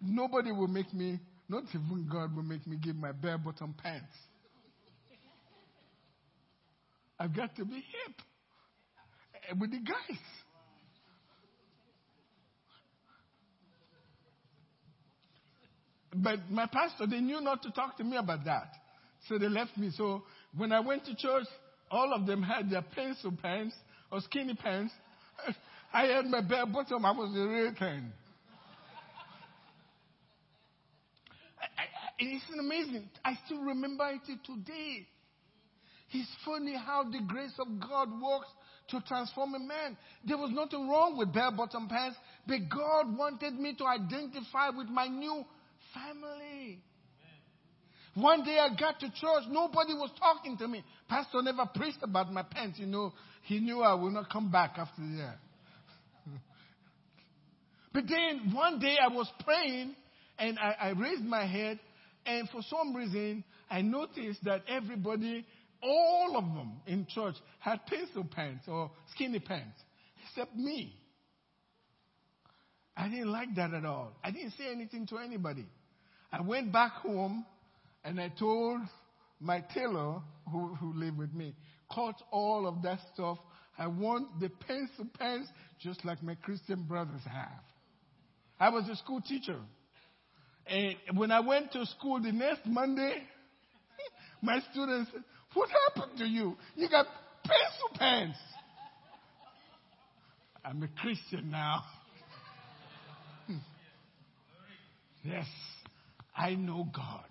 nobody 0.00 0.52
will 0.52 0.68
make 0.68 0.92
me, 0.92 1.20
not 1.48 1.64
even 1.68 2.08
God 2.10 2.34
will 2.34 2.42
make 2.42 2.66
me 2.66 2.76
give 2.76 2.96
my 2.96 3.12
bare 3.12 3.38
bottom 3.38 3.74
pants. 3.82 4.12
I've 7.18 7.36
got 7.36 7.54
to 7.56 7.64
be 7.66 7.74
hip 7.74 8.16
eh, 9.50 9.54
with 9.60 9.70
the 9.70 9.78
guys. 9.78 10.18
But 16.14 16.50
my 16.50 16.66
pastor, 16.66 17.06
they 17.06 17.20
knew 17.20 17.40
not 17.40 17.62
to 17.62 17.70
talk 17.70 17.96
to 17.98 18.04
me 18.04 18.16
about 18.16 18.44
that. 18.46 18.72
So 19.28 19.38
they 19.38 19.48
left 19.48 19.76
me. 19.76 19.90
So 19.94 20.22
when 20.56 20.72
I 20.72 20.80
went 20.80 21.04
to 21.04 21.14
church, 21.14 21.44
all 21.90 22.12
of 22.14 22.26
them 22.26 22.42
had 22.42 22.70
their 22.70 22.82
pencil 22.82 23.32
pants 23.42 23.74
or 24.10 24.20
skinny 24.22 24.54
pants. 24.54 24.92
I 25.92 26.06
had 26.06 26.26
my 26.26 26.40
bare 26.40 26.66
bottom. 26.66 27.04
I 27.04 27.10
was 27.10 27.32
the 27.34 27.46
real 27.46 27.74
thing. 27.78 28.12
It's 32.18 32.44
amazing. 32.58 33.08
I 33.24 33.32
still 33.46 33.62
remember 33.62 34.08
it 34.10 34.38
today. 34.44 35.06
It's 36.12 36.28
funny 36.44 36.74
how 36.76 37.04
the 37.04 37.20
grace 37.26 37.54
of 37.58 37.68
God 37.80 38.08
works 38.20 38.48
to 38.88 39.00
transform 39.06 39.54
a 39.54 39.58
man. 39.58 39.96
There 40.26 40.36
was 40.36 40.50
nothing 40.52 40.88
wrong 40.88 41.16
with 41.16 41.32
bare 41.32 41.50
bottom 41.50 41.88
pants, 41.88 42.16
but 42.46 42.58
God 42.68 43.16
wanted 43.16 43.54
me 43.54 43.74
to 43.76 43.86
identify 43.86 44.70
with 44.70 44.88
my 44.88 45.06
new 45.06 45.44
family. 45.94 46.80
One 48.14 48.44
day 48.44 48.58
I 48.58 48.74
got 48.74 48.98
to 49.00 49.08
church, 49.08 49.44
nobody 49.48 49.94
was 49.94 50.10
talking 50.18 50.56
to 50.58 50.66
me. 50.66 50.84
Pastor 51.08 51.42
never 51.42 51.66
preached 51.74 52.02
about 52.02 52.32
my 52.32 52.42
pants, 52.42 52.78
you 52.78 52.86
know. 52.86 53.12
He 53.44 53.60
knew 53.60 53.82
I 53.82 53.94
would 53.94 54.12
not 54.12 54.30
come 54.30 54.50
back 54.50 54.74
after 54.76 55.02
that. 55.18 55.36
but 57.92 58.04
then 58.08 58.52
one 58.52 58.80
day 58.80 58.96
I 59.00 59.12
was 59.14 59.30
praying 59.44 59.94
and 60.38 60.58
I, 60.58 60.74
I 60.80 60.88
raised 60.90 61.24
my 61.24 61.46
head 61.46 61.78
and 62.26 62.48
for 62.50 62.62
some 62.68 62.94
reason 62.94 63.44
I 63.70 63.82
noticed 63.82 64.42
that 64.44 64.62
everybody 64.68 65.46
all 65.82 66.36
of 66.36 66.44
them 66.44 66.72
in 66.86 67.06
church 67.08 67.36
had 67.58 67.80
pencil 67.86 68.24
pants 68.24 68.64
or 68.68 68.90
skinny 69.14 69.38
pants, 69.38 69.80
except 70.28 70.54
me. 70.54 70.94
I 72.96 73.08
didn't 73.08 73.32
like 73.32 73.54
that 73.54 73.72
at 73.72 73.84
all. 73.84 74.12
I 74.22 74.30
didn't 74.30 74.52
say 74.58 74.70
anything 74.70 75.06
to 75.06 75.18
anybody. 75.18 75.64
I 76.32 76.42
went 76.42 76.72
back 76.72 76.92
home 76.92 77.46
and 78.04 78.20
I 78.20 78.28
told 78.38 78.80
my 79.40 79.64
tailor 79.74 80.20
who, 80.50 80.74
who 80.74 80.92
lived 80.94 81.18
with 81.18 81.32
me, 81.34 81.54
cut 81.94 82.14
all 82.30 82.66
of 82.66 82.82
that 82.82 82.98
stuff. 83.14 83.38
I 83.78 83.86
want 83.86 84.40
the 84.40 84.48
pencil 84.48 85.06
pants 85.18 85.48
just 85.80 86.04
like 86.04 86.22
my 86.22 86.34
Christian 86.36 86.82
brothers 86.82 87.22
have. 87.30 87.62
I 88.58 88.68
was 88.68 88.88
a 88.88 88.96
school 88.96 89.20
teacher. 89.20 89.58
And 90.66 90.96
when 91.14 91.30
I 91.30 91.40
went 91.40 91.72
to 91.72 91.86
school 91.86 92.20
the 92.20 92.32
next 92.32 92.66
Monday, 92.66 93.14
my 94.42 94.60
students 94.70 95.10
said, 95.12 95.24
what 95.54 95.68
happened 95.88 96.18
to 96.18 96.26
you? 96.26 96.56
You 96.76 96.88
got 96.88 97.06
pencil 97.42 97.98
pants. 97.98 98.38
I'm 100.64 100.82
a 100.82 100.88
Christian 101.00 101.50
now. 101.50 101.82
Hmm. 103.46 103.56
yes, 105.24 105.46
I 106.36 106.54
know 106.54 106.86
God. 106.94 107.24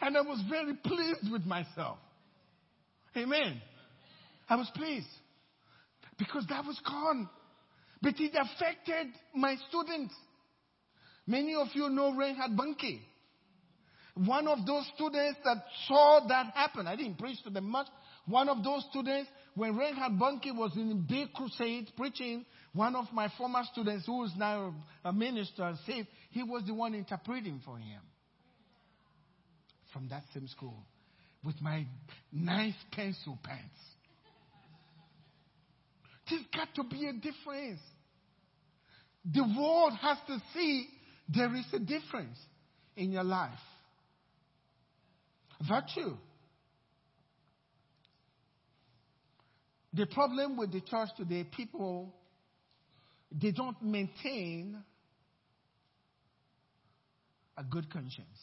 And 0.00 0.16
I 0.16 0.22
was 0.22 0.42
very 0.48 0.74
pleased 0.74 1.30
with 1.30 1.44
myself. 1.44 1.98
Amen. 3.16 3.60
I 4.48 4.56
was 4.56 4.70
pleased 4.74 5.06
because 6.18 6.44
that 6.48 6.64
was 6.64 6.80
gone. 6.86 7.28
But 8.02 8.14
it 8.18 8.32
affected 8.34 9.08
my 9.34 9.56
students. 9.68 10.14
Many 11.26 11.54
of 11.54 11.68
you 11.74 11.90
know 11.90 12.14
Reinhard 12.14 12.52
Bonnke. 12.52 13.00
One 14.14 14.48
of 14.48 14.66
those 14.66 14.90
students 14.94 15.38
that 15.44 15.58
saw 15.86 16.26
that 16.28 16.52
happen, 16.54 16.86
I 16.86 16.96
didn't 16.96 17.18
preach 17.18 17.42
to 17.44 17.50
them 17.50 17.70
much. 17.70 17.86
One 18.26 18.48
of 18.48 18.64
those 18.64 18.84
students, 18.90 19.30
when 19.54 19.76
Reinhard 19.76 20.12
Bonnke 20.12 20.56
was 20.56 20.72
in 20.76 21.06
big 21.08 21.32
crusade 21.32 21.90
preaching, 21.96 22.44
one 22.72 22.96
of 22.96 23.06
my 23.12 23.30
former 23.36 23.62
students, 23.72 24.06
who 24.06 24.24
is 24.24 24.32
now 24.36 24.74
a 25.04 25.12
minister, 25.12 25.74
saved, 25.86 26.08
he 26.30 26.42
was 26.42 26.64
the 26.66 26.74
one 26.74 26.94
interpreting 26.94 27.60
for 27.64 27.76
him 27.78 28.00
from 29.92 30.08
that 30.08 30.22
same 30.34 30.48
school 30.48 30.76
with 31.44 31.60
my 31.60 31.86
nice 32.32 32.74
pencil 32.92 33.38
pants. 33.42 33.78
There's 36.28 36.42
got 36.54 36.74
to 36.76 36.84
be 36.84 37.06
a 37.06 37.12
difference. 37.12 37.80
The 39.24 39.42
world 39.42 39.92
has 40.00 40.18
to 40.28 40.38
see 40.54 40.86
there 41.28 41.54
is 41.56 41.66
a 41.72 41.78
difference 41.78 42.38
in 42.96 43.12
your 43.12 43.24
life 43.24 43.58
virtue. 45.68 46.16
The 49.92 50.06
problem 50.06 50.56
with 50.56 50.72
the 50.72 50.80
church 50.80 51.08
today, 51.16 51.44
people, 51.44 52.14
they 53.32 53.50
don't 53.50 53.80
maintain 53.82 54.78
a 57.56 57.64
good 57.64 57.92
conscience. 57.92 58.38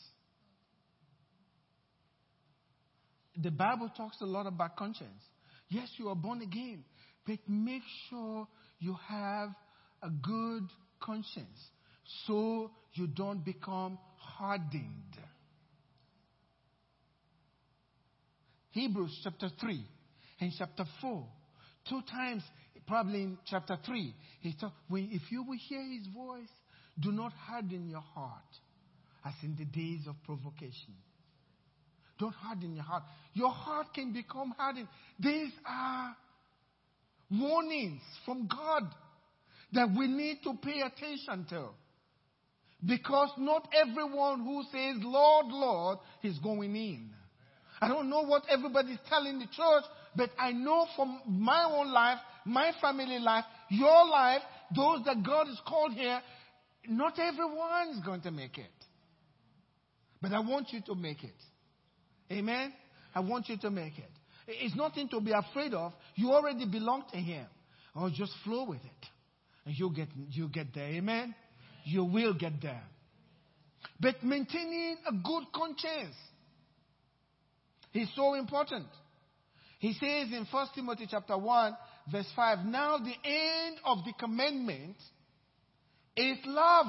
The 3.41 3.51
Bible 3.51 3.91
talks 3.95 4.17
a 4.21 4.25
lot 4.25 4.47
about 4.47 4.75
conscience. 4.75 5.21
Yes, 5.69 5.89
you 5.97 6.09
are 6.09 6.15
born 6.15 6.41
again, 6.41 6.83
but 7.25 7.37
make 7.47 7.83
sure 8.09 8.47
you 8.79 8.95
have 9.07 9.49
a 10.01 10.09
good 10.09 10.63
conscience 10.99 11.59
so 12.25 12.71
you 12.93 13.07
don't 13.07 13.43
become 13.43 13.99
hardened. 14.17 15.17
Hebrews 18.71 19.19
chapter 19.23 19.49
3 19.59 19.83
and 20.39 20.51
chapter 20.57 20.85
4. 21.01 21.27
Two 21.89 22.01
times, 22.09 22.43
probably 22.87 23.23
in 23.23 23.37
chapter 23.45 23.77
3, 23.85 24.13
he 24.41 24.53
talked, 24.53 24.75
if 24.91 25.31
you 25.31 25.43
will 25.43 25.57
hear 25.67 25.81
his 25.81 26.07
voice, 26.13 26.49
do 26.99 27.11
not 27.11 27.33
harden 27.33 27.87
your 27.87 28.01
heart 28.01 28.43
as 29.25 29.33
in 29.43 29.55
the 29.57 29.65
days 29.65 30.01
of 30.07 30.15
provocation. 30.23 30.95
Don't 32.19 32.33
harden 32.33 32.75
your 32.75 32.83
heart. 32.83 33.03
Your 33.33 33.51
heart 33.51 33.87
can 33.93 34.13
become 34.13 34.53
hardened. 34.57 34.87
These 35.19 35.51
are 35.65 36.15
warnings 37.29 38.01
from 38.25 38.47
God 38.47 38.83
that 39.73 39.89
we 39.97 40.07
need 40.07 40.39
to 40.43 40.53
pay 40.61 40.81
attention 40.81 41.45
to. 41.49 41.67
Because 42.85 43.29
not 43.37 43.67
everyone 43.73 44.43
who 44.43 44.63
says, 44.71 44.97
Lord, 45.01 45.47
Lord, 45.47 45.97
is 46.23 46.37
going 46.39 46.75
in. 46.75 47.09
I 47.81 47.87
don't 47.87 48.09
know 48.09 48.21
what 48.21 48.43
everybody's 48.49 48.99
telling 49.09 49.39
the 49.39 49.45
church, 49.45 49.83
but 50.15 50.29
I 50.37 50.51
know 50.51 50.87
from 50.95 51.21
my 51.27 51.63
own 51.71 51.91
life, 51.91 52.17
my 52.45 52.71
family 52.81 53.19
life, 53.19 53.45
your 53.69 54.07
life, 54.07 54.41
those 54.75 55.03
that 55.05 55.23
God 55.23 55.47
has 55.47 55.59
called 55.67 55.93
here, 55.93 56.21
not 56.87 57.19
everyone 57.19 57.89
is 57.89 57.99
going 58.03 58.21
to 58.21 58.31
make 58.31 58.57
it. 58.57 58.65
But 60.21 60.31
I 60.31 60.39
want 60.39 60.71
you 60.71 60.81
to 60.87 60.95
make 60.95 61.23
it. 61.23 61.35
Amen? 62.31 62.73
I 63.13 63.19
want 63.21 63.49
you 63.49 63.57
to 63.57 63.69
make 63.69 63.97
it. 63.97 64.09
It's 64.47 64.75
nothing 64.75 65.09
to 65.09 65.19
be 65.19 65.31
afraid 65.31 65.73
of. 65.73 65.93
You 66.15 66.31
already 66.31 66.65
belong 66.65 67.03
to 67.11 67.17
Him. 67.17 67.45
Oh, 67.95 68.09
just 68.09 68.31
flow 68.43 68.65
with 68.65 68.79
it. 68.79 69.07
And 69.65 69.75
you'll 69.77 69.91
get, 69.91 70.07
you'll 70.31 70.47
get 70.47 70.67
there. 70.73 70.87
Amen? 70.87 71.35
You 71.83 72.05
will 72.05 72.33
get 72.33 72.61
there. 72.61 72.83
But 73.99 74.23
maintaining 74.23 74.97
a 75.07 75.11
good 75.11 75.43
conscience 75.53 76.15
is 77.93 78.09
so 78.15 78.35
important. 78.35 78.85
He 79.79 79.93
says 79.93 80.31
in 80.31 80.45
1 80.49 80.67
Timothy 80.75 81.07
chapter 81.09 81.37
1 81.37 81.77
verse 82.11 82.27
5, 82.35 82.65
now 82.65 82.97
the 82.97 83.13
end 83.27 83.77
of 83.85 83.99
the 84.05 84.13
commandment 84.19 84.95
is 86.15 86.37
love. 86.45 86.87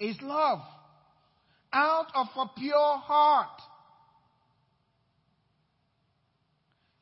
Is 0.00 0.16
love. 0.22 0.60
Out 1.72 2.06
of 2.14 2.26
a 2.36 2.46
pure 2.58 2.96
heart. 2.98 3.60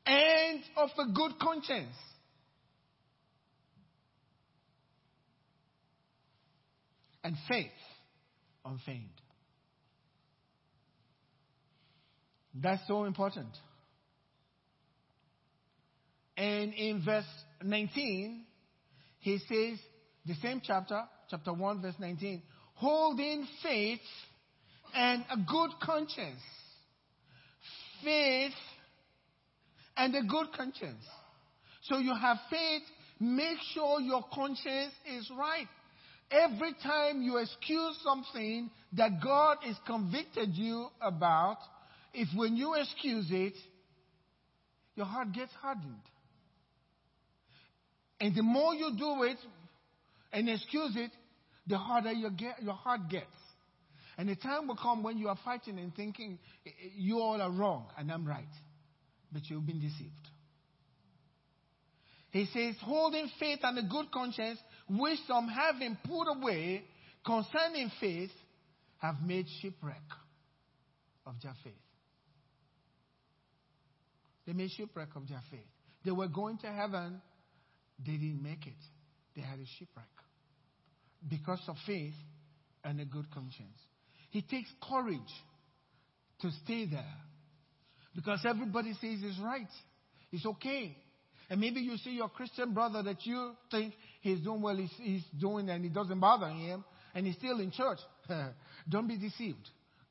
And 0.06 0.60
of 0.76 0.90
a 0.98 1.12
good 1.12 1.38
conscience. 1.40 1.96
And 7.24 7.36
faith 7.48 7.66
unfeigned. 8.64 9.08
That's 12.54 12.86
so 12.86 13.04
important. 13.04 13.48
And 16.36 16.72
in 16.74 17.02
verse 17.04 17.24
19, 17.62 18.44
he 19.20 19.38
says, 19.38 19.78
the 20.26 20.34
same 20.42 20.60
chapter, 20.64 21.02
chapter 21.30 21.52
1, 21.52 21.82
verse 21.82 21.94
19, 21.98 22.42
holding 22.74 23.46
faith 23.62 24.00
and 24.94 25.24
a 25.30 25.36
good 25.36 25.70
conscience. 25.82 26.40
Faith 28.02 28.52
and 29.96 30.14
a 30.14 30.22
good 30.22 30.52
conscience. 30.56 31.04
So 31.82 31.98
you 31.98 32.14
have 32.14 32.38
faith, 32.50 32.82
make 33.20 33.58
sure 33.72 34.00
your 34.00 34.24
conscience 34.32 34.92
is 35.16 35.30
right. 35.38 35.66
Every 36.30 36.74
time 36.82 37.22
you 37.22 37.38
excuse 37.38 37.98
something 38.02 38.70
that 38.94 39.22
God 39.22 39.58
is 39.66 39.76
convicted 39.86 40.54
you 40.54 40.88
about, 41.00 41.58
if 42.12 42.28
when 42.36 42.56
you 42.56 42.74
excuse 42.74 43.28
it, 43.30 43.54
your 44.96 45.06
heart 45.06 45.32
gets 45.32 45.52
hardened. 45.60 46.00
And 48.20 48.34
the 48.34 48.42
more 48.42 48.74
you 48.74 48.92
do 48.98 49.22
it 49.24 49.36
and 50.32 50.48
excuse 50.48 50.96
it, 50.96 51.10
the 51.66 51.78
harder 51.78 52.12
you 52.12 52.30
get, 52.30 52.62
your 52.62 52.74
heart 52.74 53.08
gets. 53.08 53.26
And 54.18 54.28
the 54.28 54.36
time 54.36 54.66
will 54.66 54.76
come 54.76 55.02
when 55.02 55.18
you 55.18 55.28
are 55.28 55.38
fighting 55.44 55.78
and 55.78 55.94
thinking 55.94 56.38
eh, 56.66 56.70
eh, 56.70 56.88
you 56.96 57.20
all 57.20 57.40
are 57.40 57.50
wrong 57.50 57.86
and 57.98 58.10
I'm 58.10 58.26
right. 58.26 58.44
But 59.30 59.42
you've 59.48 59.66
been 59.66 59.80
deceived. 59.80 60.12
He 62.30 62.46
says, 62.46 62.76
holding 62.82 63.30
faith 63.38 63.60
and 63.62 63.78
a 63.78 63.82
good 63.82 64.10
conscience, 64.12 64.58
which 64.88 65.18
some 65.26 65.48
having 65.48 65.96
put 66.04 66.24
away 66.24 66.84
concerning 67.24 67.90
faith, 68.00 68.30
have 68.98 69.16
made 69.22 69.46
shipwreck 69.60 70.02
of 71.26 71.34
their 71.42 71.54
faith. 71.62 71.72
They 74.46 74.52
made 74.52 74.70
shipwreck 74.70 75.08
of 75.16 75.28
their 75.28 75.42
faith. 75.50 75.66
They 76.04 76.12
were 76.12 76.28
going 76.28 76.58
to 76.58 76.68
heaven, 76.68 77.20
they 77.98 78.12
didn't 78.12 78.42
make 78.42 78.66
it. 78.66 78.74
They 79.34 79.42
had 79.42 79.58
a 79.58 79.66
shipwreck 79.78 80.06
because 81.28 81.60
of 81.68 81.76
faith 81.86 82.14
and 82.84 83.00
a 83.00 83.04
good 83.04 83.30
conscience. 83.32 83.76
It 84.36 84.50
takes 84.50 84.68
courage 84.86 85.32
to 86.42 86.50
stay 86.62 86.84
there 86.84 87.14
because 88.14 88.44
everybody 88.46 88.92
says 88.92 89.20
it's 89.22 89.38
right. 89.38 89.66
It's 90.30 90.44
okay. 90.44 90.94
And 91.48 91.58
maybe 91.58 91.80
you 91.80 91.96
see 91.96 92.10
your 92.10 92.28
Christian 92.28 92.74
brother 92.74 93.02
that 93.02 93.24
you 93.24 93.52
think 93.70 93.94
he's 94.20 94.40
doing 94.40 94.60
well, 94.60 94.76
he's, 94.76 94.92
he's 94.98 95.24
doing 95.40 95.70
and 95.70 95.86
it 95.86 95.94
doesn't 95.94 96.20
bother 96.20 96.48
him, 96.48 96.84
and 97.14 97.26
he's 97.26 97.36
still 97.36 97.60
in 97.60 97.70
church. 97.70 97.98
Don't 98.90 99.08
be 99.08 99.16
deceived. 99.16 99.70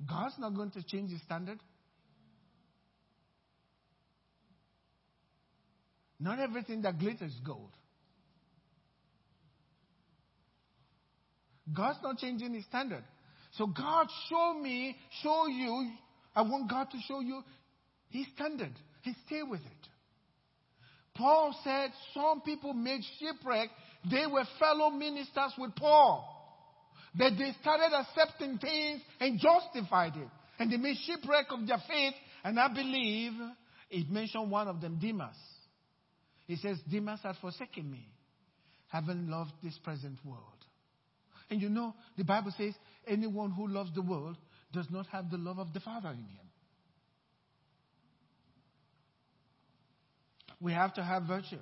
God's 0.09 0.33
not 0.39 0.55
going 0.55 0.71
to 0.71 0.81
change 0.81 1.11
his 1.11 1.21
standard. 1.21 1.59
Not 6.19 6.39
everything 6.39 6.81
that 6.81 6.97
glitters 6.97 7.31
is 7.31 7.39
gold. 7.45 7.69
God's 11.71 11.99
not 12.01 12.17
changing 12.17 12.55
his 12.55 12.65
standard. 12.65 13.03
So 13.57 13.67
God, 13.67 14.07
show 14.29 14.59
me, 14.61 14.95
show 15.23 15.47
you. 15.47 15.91
I 16.35 16.41
want 16.41 16.69
God 16.69 16.89
to 16.91 16.97
show 17.07 17.21
you 17.21 17.41
his 18.09 18.25
standard 18.35 18.73
and 19.05 19.15
stay 19.25 19.43
with 19.43 19.61
it. 19.61 19.87
Paul 21.15 21.57
said 21.63 21.91
some 22.13 22.41
people 22.41 22.73
made 22.73 23.01
shipwreck. 23.19 23.69
They 24.09 24.25
were 24.27 24.43
fellow 24.59 24.89
ministers 24.89 25.53
with 25.57 25.75
Paul. 25.75 26.31
They 27.17 27.29
started 27.61 27.95
accepting 27.95 28.57
things 28.57 29.01
and 29.21 29.39
justified 29.39 30.17
it. 30.17 30.27
And 30.59 30.71
they 30.71 30.77
made 30.77 30.97
shipwreck 31.05 31.45
of 31.51 31.65
their 31.65 31.81
faith. 31.87 32.13
And 32.43 32.59
I 32.59 32.67
believe 32.73 33.31
it 33.89 34.09
mentioned 34.09 34.51
one 34.51 34.67
of 34.67 34.81
them, 34.81 34.99
Demas. 35.01 35.35
He 36.45 36.57
says, 36.57 36.77
Demas 36.91 37.21
had 37.23 37.35
forsaken 37.37 37.89
me, 37.89 38.07
having 38.89 39.29
loved 39.29 39.51
this 39.63 39.77
present 39.83 40.19
world. 40.25 40.41
And 41.49 41.61
you 41.61 41.69
know, 41.69 41.93
the 42.17 42.23
Bible 42.23 42.53
says, 42.57 42.73
anyone 43.07 43.51
who 43.51 43.67
loves 43.67 43.93
the 43.93 44.01
world 44.01 44.37
does 44.71 44.87
not 44.89 45.07
have 45.07 45.29
the 45.29 45.37
love 45.37 45.59
of 45.59 45.73
the 45.73 45.79
Father 45.79 46.09
in 46.09 46.17
him. 46.17 46.45
We 50.59 50.73
have 50.73 50.93
to 50.95 51.03
have 51.03 51.23
virtue. 51.23 51.59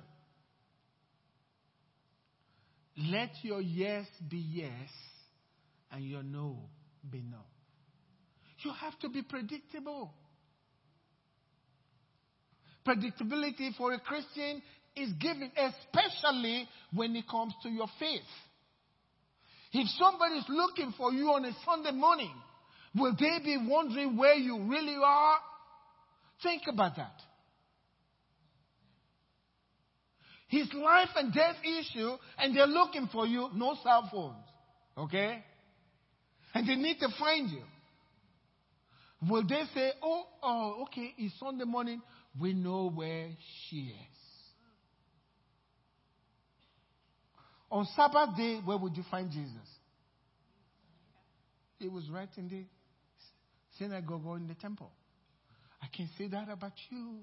Let 2.96 3.30
your 3.42 3.60
yes 3.60 4.06
be 4.28 4.38
yes 4.38 4.90
and 5.90 6.04
your 6.04 6.22
no 6.22 6.58
be 7.10 7.22
no. 7.28 7.40
You 8.60 8.72
have 8.80 8.98
to 9.00 9.08
be 9.08 9.22
predictable. 9.22 10.14
Predictability 12.86 13.74
for 13.76 13.92
a 13.92 13.98
Christian 13.98 14.62
is 14.96 15.12
given, 15.14 15.50
especially 15.56 16.68
when 16.92 17.16
it 17.16 17.28
comes 17.28 17.52
to 17.62 17.68
your 17.68 17.88
faith. 17.98 18.20
If 19.76 19.88
somebody 19.98 20.36
is 20.36 20.44
looking 20.48 20.94
for 20.96 21.12
you 21.12 21.30
on 21.32 21.44
a 21.44 21.50
Sunday 21.64 21.90
morning, 21.90 22.32
will 22.94 23.12
they 23.18 23.40
be 23.44 23.58
wondering 23.68 24.16
where 24.16 24.34
you 24.34 24.68
really 24.68 24.96
are? 25.04 25.36
Think 26.44 26.62
about 26.72 26.94
that. 26.96 27.14
His 30.46 30.72
life 30.72 31.08
and 31.16 31.34
death 31.34 31.56
issue, 31.64 32.12
and 32.38 32.56
they're 32.56 32.68
looking 32.68 33.08
for 33.12 33.26
you, 33.26 33.48
no 33.52 33.76
cell 33.82 34.08
phones. 34.12 34.46
Okay? 34.96 35.42
And 36.54 36.68
they 36.68 36.76
need 36.76 37.00
to 37.00 37.08
find 37.18 37.50
you. 37.50 37.62
Will 39.28 39.42
they 39.42 39.64
say, 39.74 39.90
oh, 40.00 40.22
oh, 40.40 40.84
okay, 40.84 41.14
it's 41.18 41.34
Sunday 41.40 41.64
morning, 41.64 42.00
we 42.40 42.52
know 42.52 42.90
where 42.94 43.30
she 43.68 43.86
is. 43.86 44.13
On 47.74 47.84
Sabbath 47.96 48.36
day, 48.36 48.60
where 48.64 48.78
would 48.78 48.96
you 48.96 49.02
find 49.10 49.32
Jesus? 49.32 49.68
He 51.80 51.88
was 51.88 52.08
right 52.08 52.28
in 52.36 52.48
the 52.48 52.64
synagogue 53.76 54.24
or 54.24 54.36
in 54.36 54.46
the 54.46 54.54
temple. 54.54 54.92
I 55.82 55.86
can 55.94 56.08
say 56.16 56.28
that 56.28 56.48
about 56.48 56.74
you. 56.88 57.16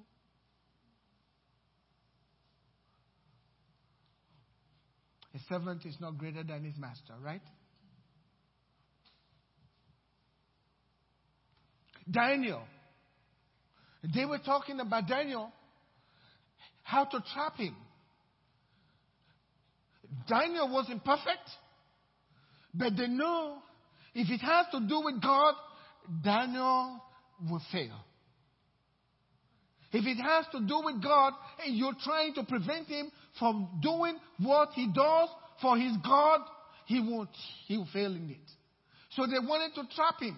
A 5.34 5.40
servant 5.48 5.86
is 5.86 5.96
not 6.02 6.18
greater 6.18 6.44
than 6.44 6.66
his 6.66 6.78
master, 6.78 7.14
right? 7.24 7.42
Daniel. 12.12 12.64
They 14.14 14.26
were 14.26 14.40
talking 14.40 14.82
about 14.82 15.08
Daniel, 15.08 15.50
how 16.84 17.06
to 17.06 17.24
trap 17.34 17.56
him. 17.56 17.74
Daniel 20.28 20.72
wasn't 20.72 21.04
perfect, 21.04 21.50
but 22.74 22.96
they 22.98 23.08
know 23.08 23.58
if 24.14 24.30
it 24.30 24.42
has 24.42 24.66
to 24.72 24.80
do 24.82 25.02
with 25.06 25.22
God, 25.22 25.56
Daniel 26.24 27.02
will 27.50 27.62
fail. 27.72 27.98
If 29.94 30.06
it 30.06 30.22
has 30.22 30.46
to 30.54 30.60
do 30.66 30.82
with 30.86 31.04
God 31.04 31.34
and 31.66 31.76
you're 31.76 31.96
trying 32.04 32.34
to 32.36 32.44
prevent 32.44 32.88
him 32.88 33.12
from 33.38 33.80
doing 33.82 34.18
what 34.40 34.70
he 34.74 34.88
does 34.88 35.30
for 35.62 35.78
his 35.78 35.94
God, 36.04 36.42
he 36.86 37.00
won't, 37.00 37.30
he'll 37.68 37.88
fail 37.92 38.14
in 38.14 38.30
it. 38.30 38.52
So 39.12 39.26
they 39.26 39.40
wanted 39.46 39.76
to 39.76 39.96
trap 39.96 40.16
him. 40.22 40.38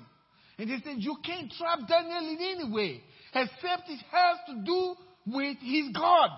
And 0.57 0.69
they 0.69 0.77
said, 0.83 0.97
you 0.97 1.17
can't 1.23 1.51
trap 1.51 1.79
Daniel 1.87 2.29
in 2.29 2.37
any 2.39 2.71
way, 2.71 3.03
except 3.33 3.89
it 3.89 3.99
has 4.11 4.37
to 4.47 4.63
do 4.63 4.95
with 5.27 5.57
his 5.61 5.89
God. 5.93 6.29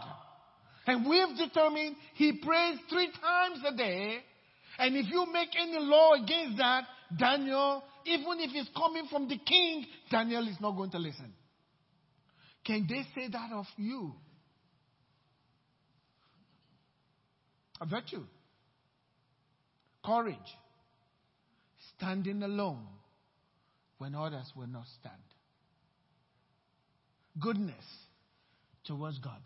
And 0.87 1.07
we've 1.07 1.37
determined 1.37 1.95
he 2.13 2.33
prays 2.33 2.77
three 2.89 3.09
times 3.21 3.59
a 3.67 3.75
day. 3.75 4.19
And 4.77 4.95
if 4.95 5.07
you 5.09 5.25
make 5.31 5.49
any 5.57 5.79
law 5.79 6.13
against 6.13 6.57
that, 6.57 6.83
Daniel, 7.17 7.83
even 8.05 8.39
if 8.39 8.51
it's 8.53 8.69
coming 8.75 9.07
from 9.09 9.27
the 9.27 9.37
king, 9.37 9.85
Daniel 10.11 10.47
is 10.47 10.57
not 10.59 10.71
going 10.75 10.91
to 10.91 10.99
listen. 10.99 11.33
Can 12.65 12.87
they 12.87 13.03
say 13.15 13.29
that 13.31 13.51
of 13.53 13.65
you? 13.77 14.13
A 17.81 17.85
virtue, 17.85 18.23
courage, 20.03 20.37
standing 21.95 22.41
alone 22.41 22.87
when 23.97 24.15
others 24.15 24.51
will 24.55 24.67
not 24.67 24.85
stand, 24.99 25.15
goodness 27.39 27.83
towards 28.85 29.19
God. 29.19 29.41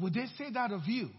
Would 0.00 0.14
they 0.14 0.26
say 0.38 0.50
that 0.52 0.72
of 0.72 0.82
you? 0.86 1.10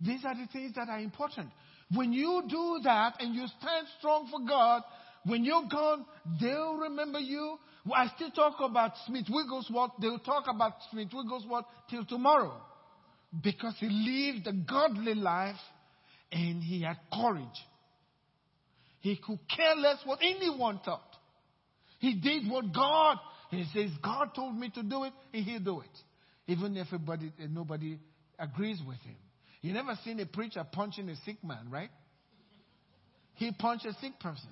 These 0.00 0.24
are 0.24 0.34
the 0.34 0.46
things 0.52 0.74
that 0.74 0.88
are 0.88 0.98
important. 0.98 1.50
When 1.94 2.12
you 2.12 2.42
do 2.48 2.80
that 2.84 3.16
and 3.20 3.34
you 3.34 3.46
stand 3.46 3.86
strong 3.98 4.28
for 4.30 4.40
God, 4.46 4.82
when 5.24 5.44
you're 5.44 5.66
gone, 5.70 6.04
they'll 6.40 6.76
remember 6.76 7.18
you. 7.18 7.58
I 7.94 8.08
still 8.16 8.30
talk 8.30 8.56
about 8.60 8.92
Smith 9.06 9.26
Wigglesworth. 9.28 9.92
They'll 10.00 10.18
talk 10.18 10.44
about 10.48 10.74
Smith 10.90 11.08
Wigglesworth 11.12 11.64
till 11.90 12.04
tomorrow. 12.04 12.60
Because 13.42 13.74
he 13.78 13.88
lived 13.88 14.46
a 14.46 14.52
godly 14.52 15.14
life 15.14 15.56
and 16.30 16.62
he 16.62 16.82
had 16.82 16.96
courage. 17.12 17.46
He 19.00 19.16
could 19.16 19.38
care 19.54 19.76
less 19.76 19.98
what 20.04 20.20
anyone 20.22 20.80
thought. 20.84 21.02
He 21.98 22.14
did 22.14 22.50
what 22.50 22.72
God, 22.72 23.18
he 23.50 23.64
says, 23.72 23.90
God 24.02 24.34
told 24.34 24.56
me 24.56 24.70
to 24.74 24.82
do 24.82 25.04
it, 25.04 25.12
and 25.32 25.44
he'll 25.44 25.60
do 25.60 25.80
it. 25.80 25.90
Even 26.46 26.76
if 26.76 26.88
everybody, 26.88 27.32
nobody 27.50 27.98
agrees 28.38 28.80
with 28.86 28.98
him. 28.98 29.16
You 29.62 29.72
never 29.72 29.98
seen 30.04 30.20
a 30.20 30.26
preacher 30.26 30.64
punching 30.70 31.08
a 31.08 31.16
sick 31.24 31.42
man, 31.42 31.70
right? 31.70 31.90
He 33.34 33.50
punched 33.52 33.86
a 33.86 33.94
sick 33.94 34.20
person. 34.20 34.50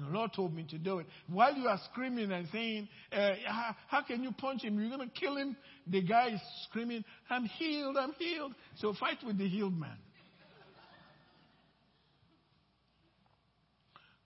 The 0.00 0.16
Lord 0.16 0.32
told 0.34 0.54
me 0.54 0.64
to 0.70 0.78
do 0.78 1.00
it. 1.00 1.06
While 1.28 1.54
you 1.54 1.68
are 1.68 1.78
screaming 1.90 2.32
and 2.32 2.48
saying, 2.50 2.88
uh, 3.12 3.32
how, 3.46 3.76
how, 3.88 4.02
can 4.02 4.22
you 4.22 4.32
punch 4.32 4.62
him? 4.62 4.80
You're 4.80 4.96
going 4.96 5.10
to 5.10 5.20
kill 5.20 5.36
him. 5.36 5.56
The 5.86 6.00
guy 6.00 6.28
is 6.28 6.40
screaming, 6.68 7.04
I'm 7.28 7.44
healed, 7.44 7.96
I'm 7.98 8.12
healed. 8.12 8.54
So 8.76 8.94
fight 8.98 9.18
with 9.26 9.36
the 9.36 9.48
healed 9.48 9.78
man. 9.78 9.98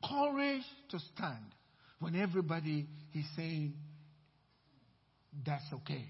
Courage 0.09 0.63
to 0.91 0.99
stand 1.15 1.47
when 1.99 2.15
everybody 2.15 2.87
is 3.13 3.25
saying, 3.35 3.75
that's 5.45 5.65
okay. 5.73 6.05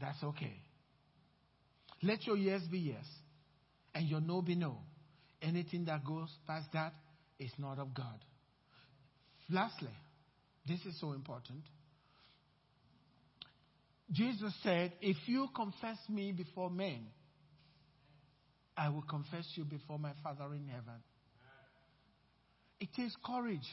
That's 0.00 0.22
okay. 0.22 0.54
Let 2.02 2.26
your 2.26 2.36
yes 2.36 2.62
be 2.70 2.78
yes 2.78 3.04
and 3.94 4.08
your 4.08 4.20
no 4.20 4.42
be 4.42 4.54
no. 4.54 4.78
Anything 5.42 5.84
that 5.86 6.04
goes 6.04 6.28
past 6.46 6.68
that 6.72 6.92
is 7.38 7.50
not 7.58 7.78
of 7.78 7.94
God. 7.94 8.24
Lastly, 9.50 9.94
this 10.66 10.80
is 10.84 10.98
so 11.00 11.12
important. 11.12 11.62
Jesus 14.12 14.52
said, 14.62 14.92
If 15.00 15.16
you 15.26 15.48
confess 15.54 15.98
me 16.08 16.32
before 16.32 16.70
men, 16.70 17.06
I 18.76 18.88
will 18.90 19.02
confess 19.02 19.44
you 19.54 19.64
before 19.64 19.98
my 19.98 20.12
Father 20.22 20.54
in 20.54 20.66
heaven. 20.68 21.02
It 22.80 22.88
takes 22.94 23.14
courage. 23.24 23.66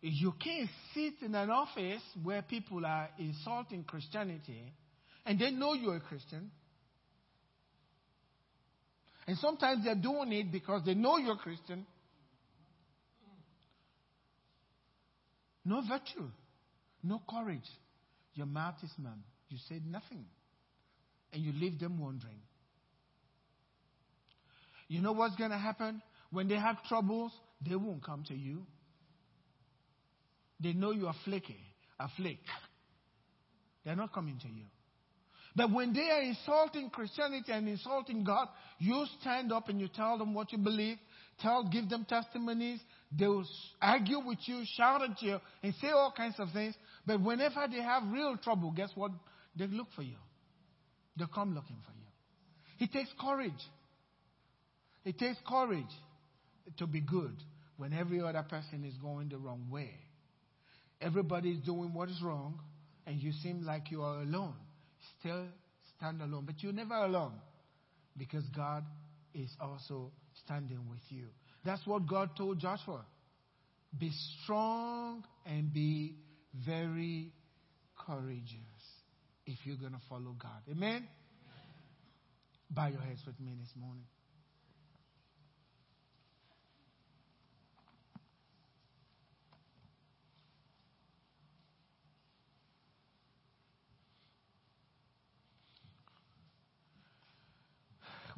You 0.00 0.32
can't 0.42 0.68
sit 0.94 1.14
in 1.22 1.34
an 1.34 1.50
office 1.50 2.02
where 2.22 2.42
people 2.42 2.84
are 2.84 3.08
insulting 3.18 3.84
Christianity 3.84 4.72
and 5.24 5.38
they 5.38 5.50
know 5.50 5.74
you're 5.74 5.96
a 5.96 6.00
Christian. 6.00 6.50
And 9.26 9.36
sometimes 9.38 9.84
they're 9.84 9.94
doing 9.96 10.32
it 10.32 10.52
because 10.52 10.82
they 10.84 10.94
know 10.94 11.16
you're 11.16 11.34
a 11.34 11.38
Christian. 11.38 11.84
No 15.64 15.82
virtue, 15.88 16.28
no 17.02 17.20
courage. 17.28 17.68
Your 18.34 18.46
mouth 18.46 18.76
is 18.84 18.90
mum. 18.98 19.24
You 19.48 19.58
said 19.68 19.82
nothing. 19.84 20.26
And 21.32 21.42
you 21.42 21.52
leave 21.52 21.80
them 21.80 21.98
wondering. 22.00 22.38
You 24.86 25.00
know 25.00 25.12
what's 25.12 25.34
going 25.34 25.50
to 25.50 25.58
happen? 25.58 26.02
When 26.30 26.46
they 26.46 26.54
have 26.54 26.84
troubles, 26.84 27.32
they 27.66 27.74
won't 27.74 28.04
come 28.04 28.22
to 28.28 28.34
you. 28.34 28.62
They 30.60 30.72
know 30.72 30.92
you 30.92 31.06
are 31.06 31.14
flaky, 31.24 31.58
a 32.00 32.08
flake. 32.16 32.46
They're 33.84 33.96
not 33.96 34.12
coming 34.12 34.38
to 34.40 34.48
you. 34.48 34.64
But 35.54 35.72
when 35.72 35.94
they 35.94 36.10
are 36.10 36.20
insulting 36.20 36.90
Christianity 36.90 37.50
and 37.50 37.66
insulting 37.66 38.24
God, 38.24 38.48
you 38.78 39.06
stand 39.20 39.52
up 39.52 39.70
and 39.70 39.80
you 39.80 39.88
tell 39.88 40.18
them 40.18 40.34
what 40.34 40.52
you 40.52 40.58
believe, 40.58 40.98
tell, 41.40 41.64
give 41.64 41.88
them 41.88 42.04
testimonies. 42.06 42.80
They 43.10 43.26
will 43.26 43.46
argue 43.80 44.20
with 44.20 44.38
you, 44.44 44.64
shout 44.76 45.02
at 45.02 45.22
you, 45.22 45.38
and 45.62 45.74
say 45.80 45.88
all 45.88 46.12
kinds 46.14 46.34
of 46.38 46.50
things. 46.52 46.74
But 47.06 47.22
whenever 47.22 47.66
they 47.70 47.80
have 47.80 48.02
real 48.12 48.36
trouble, 48.36 48.70
guess 48.70 48.90
what? 48.94 49.12
They 49.56 49.66
look 49.66 49.88
for 49.96 50.02
you. 50.02 50.16
They 51.16 51.24
come 51.34 51.54
looking 51.54 51.78
for 51.86 51.92
you. 51.92 52.86
It 52.86 52.92
takes 52.92 53.10
courage. 53.18 53.52
It 55.06 55.18
takes 55.18 55.38
courage 55.48 55.84
to 56.76 56.86
be 56.86 57.00
good 57.00 57.34
when 57.78 57.94
every 57.94 58.20
other 58.20 58.42
person 58.42 58.84
is 58.84 58.94
going 58.98 59.30
the 59.30 59.38
wrong 59.38 59.68
way. 59.70 59.94
Everybody 61.00 61.50
is 61.50 61.60
doing 61.60 61.92
what 61.92 62.08
is 62.08 62.20
wrong, 62.22 62.60
and 63.06 63.20
you 63.20 63.32
seem 63.32 63.64
like 63.64 63.90
you 63.90 64.02
are 64.02 64.22
alone. 64.22 64.54
Still 65.20 65.44
stand 65.96 66.22
alone. 66.22 66.44
But 66.46 66.62
you're 66.62 66.72
never 66.72 66.94
alone 66.94 67.34
because 68.16 68.44
God 68.54 68.84
is 69.34 69.50
also 69.60 70.10
standing 70.44 70.80
with 70.88 71.00
you. 71.08 71.26
That's 71.64 71.86
what 71.86 72.06
God 72.06 72.30
told 72.36 72.58
Joshua. 72.60 73.04
Be 73.98 74.10
strong 74.42 75.24
and 75.44 75.72
be 75.72 76.14
very 76.66 77.32
courageous 78.06 78.60
if 79.46 79.58
you're 79.64 79.76
going 79.76 79.92
to 79.92 80.00
follow 80.08 80.34
God. 80.38 80.62
Amen? 80.70 80.88
Amen? 80.88 81.08
Bow 82.70 82.86
your 82.88 83.00
heads 83.00 83.20
with 83.26 83.38
me 83.40 83.52
this 83.60 83.72
morning. 83.76 84.04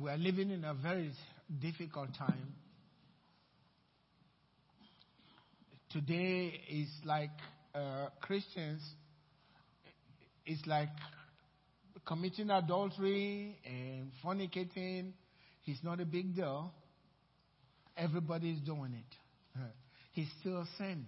We 0.01 0.11
are 0.11 0.17
living 0.17 0.53
in 0.53 0.65
a 0.65 0.75
very 0.75 1.11
difficult 1.61 2.11
time. 2.17 2.55
Today 5.91 6.61
is 6.71 6.87
like 7.05 7.33
uh, 7.75 8.07
Christians, 8.21 8.81
it's 10.47 10.65
like 10.69 10.91
committing 12.07 12.49
adultery 12.51 13.59
and 13.67 14.13
fornicating. 14.25 15.15
It's 15.67 15.83
not 15.83 15.99
a 15.99 16.05
big 16.05 16.37
deal. 16.37 16.73
Everybody 17.97 18.53
is 18.53 18.61
doing 18.61 18.93
it. 18.93 19.61
He's 20.13 20.29
still 20.41 20.65
sin. 20.79 21.07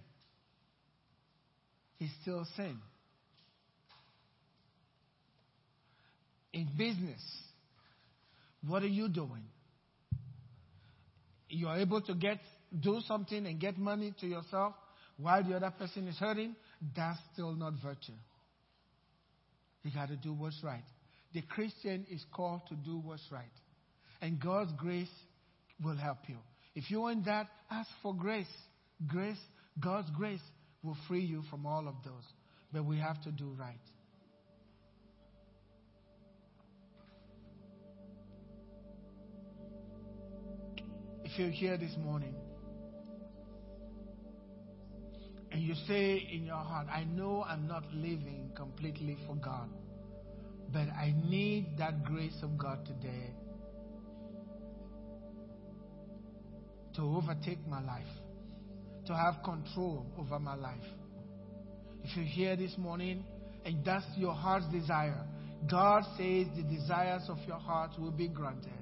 He's 1.97 2.11
still 2.23 2.45
sin. 2.57 2.77
In 6.51 6.67
business, 6.77 7.21
what 8.67 8.83
are 8.83 8.87
you 8.87 9.09
doing? 9.09 9.43
You 11.49 11.67
are 11.67 11.79
able 11.79 12.01
to 12.01 12.13
get 12.13 12.39
do 12.79 13.01
something 13.07 13.45
and 13.45 13.59
get 13.59 13.77
money 13.77 14.13
to 14.21 14.27
yourself 14.27 14.73
while 15.17 15.43
the 15.43 15.55
other 15.55 15.71
person 15.71 16.07
is 16.07 16.17
hurting. 16.17 16.55
That's 16.95 17.19
still 17.33 17.53
not 17.53 17.73
virtue. 17.83 18.13
You 19.83 19.91
got 19.91 20.07
to 20.09 20.15
do 20.15 20.33
what's 20.33 20.61
right. 20.63 20.83
The 21.33 21.41
Christian 21.41 22.05
is 22.09 22.23
called 22.33 22.61
to 22.69 22.75
do 22.75 22.97
what's 23.03 23.23
right. 23.31 23.43
And 24.21 24.39
God's 24.39 24.71
grace 24.77 25.09
will 25.83 25.97
help 25.97 26.19
you. 26.27 26.37
If 26.75 26.89
you 26.91 27.01
want 27.01 27.25
that, 27.25 27.47
ask 27.69 27.89
for 28.01 28.13
grace. 28.13 28.45
Grace, 29.07 29.39
God's 29.79 30.09
grace 30.15 30.41
will 30.83 30.97
free 31.07 31.23
you 31.23 31.41
from 31.49 31.65
all 31.65 31.87
of 31.87 31.95
those. 32.05 32.23
But 32.71 32.85
we 32.85 32.99
have 32.99 33.21
to 33.23 33.31
do 33.31 33.53
right. 33.59 33.79
If 41.31 41.39
you're 41.39 41.49
here 41.49 41.77
this 41.77 41.95
morning 41.97 42.35
and 45.49 45.61
you 45.61 45.75
say 45.87 46.27
in 46.29 46.43
your 46.43 46.57
heart, 46.57 46.87
I 46.91 47.05
know 47.05 47.45
I'm 47.47 47.69
not 47.69 47.85
living 47.93 48.51
completely 48.53 49.17
for 49.25 49.35
God, 49.35 49.69
but 50.73 50.89
I 50.89 51.13
need 51.29 51.77
that 51.77 52.03
grace 52.03 52.35
of 52.43 52.57
God 52.57 52.85
today 52.85 53.33
to 56.95 57.01
overtake 57.01 57.65
my 57.65 57.81
life, 57.81 58.03
to 59.05 59.15
have 59.15 59.35
control 59.45 60.05
over 60.19 60.37
my 60.37 60.55
life. 60.55 60.83
If 62.03 62.17
you're 62.17 62.25
here 62.25 62.57
this 62.57 62.77
morning 62.77 63.23
and 63.63 63.85
that's 63.85 64.05
your 64.17 64.33
heart's 64.33 64.65
desire, 64.69 65.25
God 65.69 66.03
says 66.17 66.47
the 66.57 66.63
desires 66.69 67.23
of 67.29 67.37
your 67.47 67.59
heart 67.59 67.91
will 67.97 68.11
be 68.11 68.27
granted. 68.27 68.80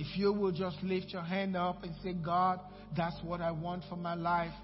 If 0.00 0.16
you 0.16 0.32
will 0.32 0.50
just 0.50 0.78
lift 0.82 1.08
your 1.10 1.20
hand 1.20 1.54
up 1.54 1.84
and 1.84 1.94
say, 2.02 2.14
God, 2.14 2.58
that's 2.96 3.16
what 3.22 3.42
I 3.42 3.50
want 3.50 3.84
for 3.90 3.96
my 3.96 4.14
life. 4.14 4.54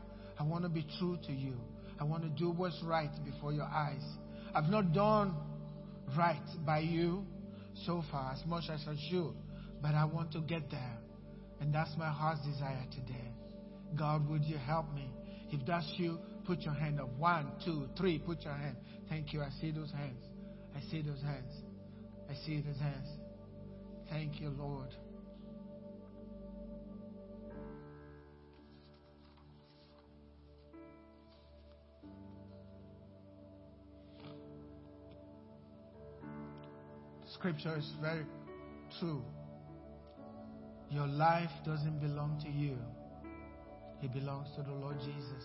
I 0.41 0.45
want 0.45 0.62
to 0.62 0.70
be 0.70 0.87
true 0.99 1.18
to 1.26 1.32
you. 1.32 1.57
I 2.01 2.05
want 2.05 2.22
to 2.22 2.30
do 2.30 2.51
what's 2.53 2.82
right 2.82 3.11
before 3.22 3.53
your 3.53 3.66
eyes. 3.66 4.03
I've 4.55 4.70
not 4.70 4.95
done 4.95 5.37
right 6.16 6.41
by 6.64 6.78
you 6.78 7.26
so 7.84 8.03
far 8.11 8.32
as 8.32 8.47
much 8.47 8.64
as 8.72 8.80
I 8.89 8.97
should, 9.11 9.34
but 9.82 9.95
I 9.95 10.07
want 10.07 10.32
to 10.32 10.41
get 10.41 10.70
there. 10.70 10.99
And 11.61 11.74
that's 11.74 11.91
my 11.99 12.09
heart's 12.09 12.41
desire 12.47 12.87
today. 12.91 13.30
God, 13.95 14.26
would 14.30 14.43
you 14.43 14.57
help 14.57 14.91
me? 14.95 15.11
If 15.53 15.66
that's 15.66 15.93
you, 15.99 16.18
put 16.47 16.61
your 16.61 16.72
hand 16.72 16.99
up. 16.99 17.11
One, 17.18 17.53
two, 17.62 17.91
three, 17.99 18.18
put 18.18 18.41
your 18.41 18.55
hand. 18.55 18.76
Thank 19.11 19.34
you. 19.34 19.43
I 19.43 19.51
see 19.61 19.70
those 19.70 19.93
hands. 19.93 20.24
I 20.74 20.80
see 20.91 21.03
those 21.03 21.20
hands. 21.20 21.53
I 22.30 22.34
see 22.47 22.62
those 22.66 22.80
hands. 22.80 23.09
Thank 24.09 24.41
you, 24.41 24.49
Lord. 24.49 24.89
Scripture 37.39 37.76
is 37.76 37.91
very 38.01 38.24
true. 38.99 39.22
Your 40.91 41.07
life 41.07 41.51
doesn't 41.64 42.01
belong 42.01 42.41
to 42.43 42.49
you, 42.49 42.76
it 44.03 44.12
belongs 44.14 44.49
to 44.57 44.62
the 44.62 44.72
Lord 44.72 44.97
Jesus. 45.01 45.45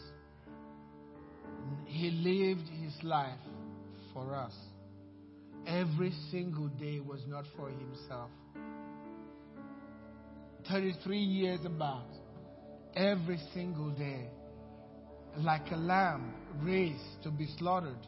He 1.86 2.10
lived 2.12 2.70
his 2.82 2.94
life 3.04 3.40
for 4.14 4.36
us. 4.36 4.54
Every 5.68 6.14
single 6.32 6.68
day 6.68 7.00
was 7.00 7.22
not 7.28 7.46
for 7.58 7.70
himself. 7.70 8.30
33 10.70 11.18
years 11.18 11.60
about, 11.66 12.08
every 12.96 13.40
single 13.54 13.90
day, 13.92 14.30
like 15.40 15.72
a 15.72 15.78
lamb 15.78 16.34
raised 16.62 17.24
to 17.24 17.32
be 17.32 17.48
slaughtered 17.58 18.08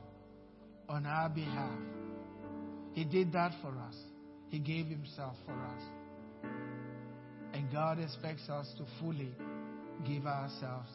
on 0.87 1.05
our 1.05 1.29
behalf. 1.29 1.79
He 2.93 3.03
did 3.03 3.33
that 3.33 3.51
for 3.61 3.69
us. 3.69 3.95
He 4.49 4.59
gave 4.59 4.87
himself 4.87 5.35
for 5.45 5.53
us. 5.53 5.81
And 7.53 7.71
God 7.71 7.99
expects 7.99 8.49
us 8.49 8.71
to 8.77 8.85
fully 8.99 9.35
give 10.07 10.25
ourselves 10.25 10.89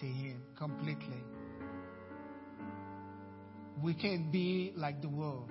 to 0.00 0.06
him 0.06 0.40
completely. 0.56 1.22
We 3.82 3.94
can't 3.94 4.32
be 4.32 4.72
like 4.76 5.02
the 5.02 5.08
world. 5.08 5.50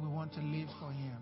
We 0.00 0.08
want 0.08 0.32
to 0.34 0.40
live 0.40 0.68
for 0.78 0.90
him. 0.92 1.16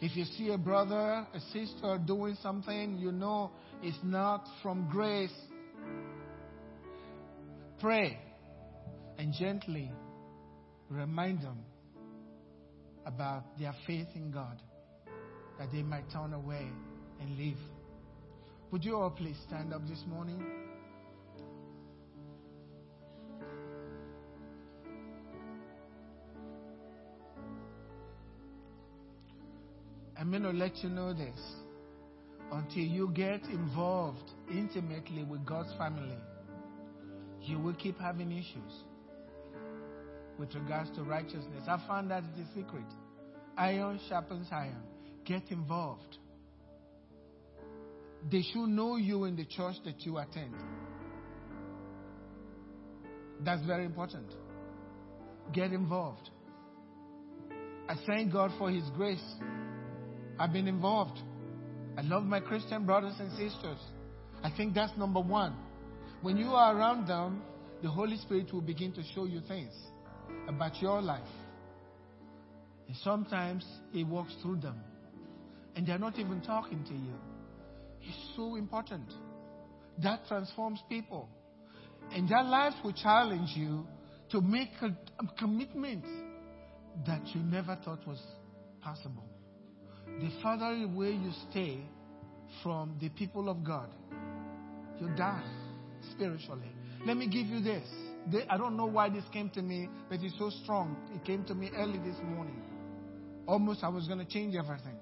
If 0.00 0.16
you 0.16 0.24
see 0.24 0.50
a 0.50 0.58
brother, 0.58 1.26
a 1.34 1.40
sister 1.52 1.98
doing 2.06 2.36
something 2.42 2.98
you 2.98 3.10
know 3.10 3.50
it's 3.82 3.98
not 4.02 4.46
from 4.62 4.88
grace, 4.90 5.34
pray 7.80 8.18
and 9.18 9.34
gently 9.34 9.90
remind 10.88 11.42
them 11.42 11.58
about 13.08 13.58
their 13.58 13.74
faith 13.86 14.06
in 14.14 14.30
God 14.30 14.60
that 15.58 15.72
they 15.72 15.82
might 15.82 16.04
turn 16.12 16.34
away 16.34 16.68
and 17.20 17.38
live. 17.38 17.58
Would 18.70 18.84
you 18.84 18.96
all 18.96 19.10
please 19.10 19.36
stand 19.48 19.72
up 19.72 19.80
this 19.88 20.04
morning? 20.06 20.44
I'm 30.20 30.30
going 30.30 30.42
to 30.42 30.50
let 30.50 30.76
you 30.84 30.90
know 30.90 31.14
this. 31.14 31.40
Until 32.52 32.82
you 32.82 33.10
get 33.14 33.42
involved 33.44 34.30
intimately 34.50 35.22
with 35.22 35.44
God's 35.46 35.72
family, 35.78 36.16
you 37.42 37.58
will 37.58 37.74
keep 37.74 37.98
having 37.98 38.32
issues 38.32 38.84
with 40.38 40.54
regards 40.54 40.90
to 40.96 41.02
righteousness. 41.02 41.64
I 41.66 41.80
found 41.86 42.10
that 42.10 42.22
is 42.22 42.30
the 42.36 42.60
secret. 42.60 42.86
Iron 43.56 43.98
sharpens 44.08 44.46
iron. 44.52 44.82
Get 45.24 45.42
involved. 45.50 46.16
They 48.30 48.42
should 48.42 48.68
know 48.68 48.96
you 48.96 49.24
in 49.24 49.36
the 49.36 49.44
church 49.44 49.76
that 49.84 50.00
you 50.00 50.18
attend. 50.18 50.54
That's 53.44 53.64
very 53.66 53.84
important. 53.84 54.26
Get 55.52 55.72
involved. 55.72 56.30
I 57.88 57.94
thank 58.06 58.32
God 58.32 58.52
for 58.58 58.70
His 58.70 58.84
grace. 58.96 59.24
I've 60.38 60.52
been 60.52 60.68
involved. 60.68 61.18
I 61.96 62.02
love 62.02 62.24
my 62.24 62.40
Christian 62.40 62.86
brothers 62.86 63.14
and 63.18 63.30
sisters. 63.32 63.78
I 64.42 64.50
think 64.56 64.74
that's 64.74 64.96
number 64.96 65.20
one. 65.20 65.56
When 66.22 66.36
you 66.36 66.48
are 66.48 66.76
around 66.76 67.08
them, 67.08 67.42
the 67.82 67.88
Holy 67.88 68.16
Spirit 68.18 68.52
will 68.52 68.60
begin 68.60 68.92
to 68.92 69.02
show 69.14 69.24
you 69.24 69.40
things 69.48 69.72
about 70.48 70.80
your 70.80 71.02
life. 71.02 71.22
And 72.86 72.96
sometimes 73.02 73.64
He 73.92 74.04
walks 74.04 74.34
through 74.42 74.56
them. 74.56 74.80
And 75.76 75.86
they're 75.86 75.98
not 75.98 76.18
even 76.18 76.40
talking 76.40 76.82
to 76.84 76.94
you. 76.94 77.14
It's 78.02 78.36
so 78.36 78.56
important. 78.56 79.12
That 80.02 80.20
transforms 80.28 80.80
people. 80.88 81.28
And 82.12 82.28
their 82.28 82.42
lives 82.42 82.76
will 82.82 82.94
challenge 82.94 83.50
you 83.54 83.86
to 84.30 84.40
make 84.40 84.70
a, 84.80 84.86
a 84.86 85.26
commitment 85.38 86.04
that 87.06 87.26
you 87.34 87.40
never 87.42 87.78
thought 87.84 88.06
was 88.06 88.20
possible. 88.80 89.24
The 90.20 90.30
farther 90.42 90.84
away 90.84 91.10
you 91.10 91.30
stay 91.50 91.80
from 92.62 92.96
the 93.00 93.08
people 93.10 93.48
of 93.48 93.62
God, 93.62 93.88
you 95.00 95.08
die 95.16 95.44
spiritually. 96.12 96.72
Let 97.06 97.16
me 97.16 97.28
give 97.28 97.46
you 97.46 97.60
this. 97.62 97.86
I 98.50 98.56
don't 98.56 98.76
know 98.76 98.86
why 98.86 99.08
this 99.08 99.24
came 99.32 99.50
to 99.50 99.62
me, 99.62 99.88
but 100.08 100.20
it's 100.20 100.36
so 100.38 100.50
strong. 100.62 100.96
It 101.14 101.24
came 101.24 101.44
to 101.44 101.54
me 101.54 101.70
early 101.76 101.98
this 101.98 102.16
morning. 102.22 102.60
Almost 103.46 103.82
I 103.82 103.88
was 103.88 104.06
going 104.06 104.18
to 104.18 104.26
change 104.26 104.54
everything. 104.54 104.96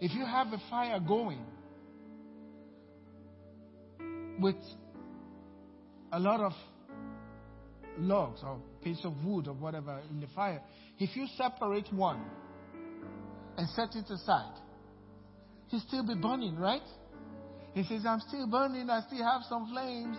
If 0.00 0.14
you 0.14 0.24
have 0.24 0.48
a 0.48 0.62
fire 0.70 1.00
going 1.00 1.44
with 4.38 4.56
a 6.12 6.20
lot 6.20 6.40
of 6.40 6.52
logs 7.98 8.40
or 8.44 8.60
piece 8.84 9.04
of 9.04 9.12
wood 9.24 9.48
or 9.48 9.54
whatever 9.54 10.00
in 10.10 10.20
the 10.20 10.28
fire, 10.34 10.62
if 10.98 11.16
you 11.16 11.26
separate 11.36 11.92
one 11.92 12.22
and 13.56 13.68
set 13.70 13.96
it 13.96 14.08
aside, 14.10 14.60
he 15.68 15.80
still 15.80 16.06
be 16.06 16.14
burning, 16.14 16.56
right? 16.56 16.86
He 17.74 17.82
says, 17.84 18.04
I'm 18.06 18.20
still 18.20 18.46
burning, 18.46 18.88
I 18.88 19.00
still 19.06 19.24
have 19.24 19.42
some 19.48 19.68
flames. 19.72 20.16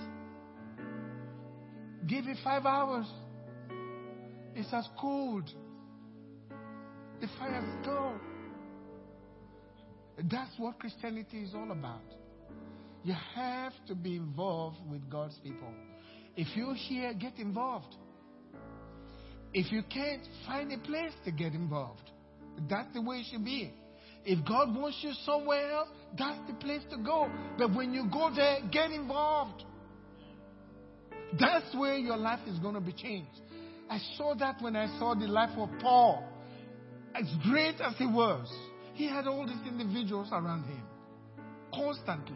Give 2.07 2.25
it 2.27 2.37
five 2.43 2.65
hours. 2.65 3.05
It's 4.55 4.73
as 4.73 4.87
cold. 4.99 5.49
The 7.19 7.27
fire 7.37 7.63
is 7.63 7.85
gone. 7.85 8.19
That's 10.17 10.51
what 10.57 10.79
Christianity 10.79 11.43
is 11.43 11.53
all 11.53 11.71
about. 11.71 12.01
You 13.03 13.13
have 13.35 13.73
to 13.87 13.95
be 13.95 14.15
involved 14.15 14.77
with 14.89 15.07
God's 15.09 15.37
people. 15.43 15.71
If 16.35 16.47
you're 16.55 16.75
here, 16.75 17.13
get 17.13 17.37
involved. 17.37 17.95
If 19.53 19.71
you 19.71 19.83
can't, 19.83 20.23
find 20.45 20.71
a 20.71 20.77
place 20.79 21.13
to 21.25 21.31
get 21.31 21.53
involved. 21.53 22.09
That's 22.69 22.91
the 22.93 23.01
way 23.01 23.17
it 23.17 23.27
should 23.31 23.45
be. 23.45 23.73
If 24.25 24.45
God 24.45 24.75
wants 24.75 24.97
you 25.01 25.13
somewhere 25.25 25.71
else, 25.71 25.89
that's 26.17 26.39
the 26.47 26.53
place 26.55 26.81
to 26.89 26.97
go. 26.97 27.29
But 27.57 27.75
when 27.75 27.93
you 27.93 28.09
go 28.11 28.31
there, 28.35 28.57
get 28.71 28.91
involved. 28.91 29.63
That's 31.39 31.75
where 31.75 31.97
your 31.97 32.17
life 32.17 32.39
is 32.47 32.57
going 32.59 32.75
to 32.75 32.81
be 32.81 32.93
changed. 32.93 33.41
I 33.89 33.99
saw 34.17 34.33
that 34.35 34.61
when 34.61 34.75
I 34.75 34.87
saw 34.99 35.15
the 35.15 35.27
life 35.27 35.57
of 35.57 35.69
Paul. 35.81 36.23
As 37.15 37.25
great 37.49 37.81
as 37.81 37.95
he 37.97 38.05
was, 38.05 38.47
he 38.93 39.07
had 39.07 39.27
all 39.27 39.45
these 39.45 39.55
individuals 39.67 40.29
around 40.31 40.65
him 40.65 40.83
constantly. 41.73 42.35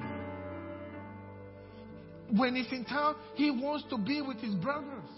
When 2.35 2.55
he's 2.55 2.71
in 2.71 2.85
town, 2.85 3.15
he 3.35 3.51
wants 3.51 3.85
to 3.89 3.97
be 3.97 4.21
with 4.21 4.37
his 4.37 4.55
brothers. 4.55 5.09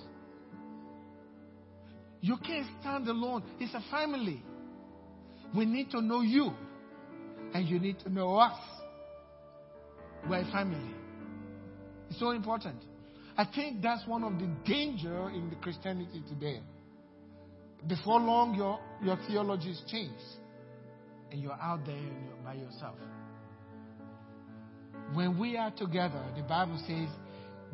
You 2.21 2.37
can't 2.37 2.65
stand 2.81 3.07
alone. 3.07 3.43
It's 3.59 3.73
a 3.73 3.83
family. 3.91 4.41
We 5.55 5.65
need 5.65 5.91
to 5.91 6.01
know 6.01 6.21
you, 6.21 6.51
and 7.53 7.67
you 7.67 7.79
need 7.79 7.99
to 7.99 8.09
know 8.09 8.37
us. 8.37 8.57
We're 10.27 10.41
a 10.41 10.51
family. 10.51 10.93
It's 12.09 12.19
so 12.19 12.31
important. 12.31 12.81
I 13.37 13.45
think 13.45 13.81
that's 13.81 14.05
one 14.07 14.23
of 14.23 14.33
the 14.39 14.47
danger 14.65 15.29
in 15.29 15.49
the 15.49 15.55
Christianity 15.57 16.23
today. 16.29 16.59
Before 17.87 18.19
long, 18.19 18.55
your, 18.55 18.79
your 19.03 19.17
theology 19.27 19.71
is 19.71 19.81
changed, 19.89 20.13
and 21.31 21.41
you're 21.41 21.51
out 21.53 21.85
there 21.85 21.95
you're 21.95 22.43
by 22.43 22.53
yourself. 22.53 22.95
When 25.13 25.37
we 25.39 25.57
are 25.57 25.71
together, 25.71 26.23
the 26.35 26.43
Bible 26.43 26.81
says 26.87 27.09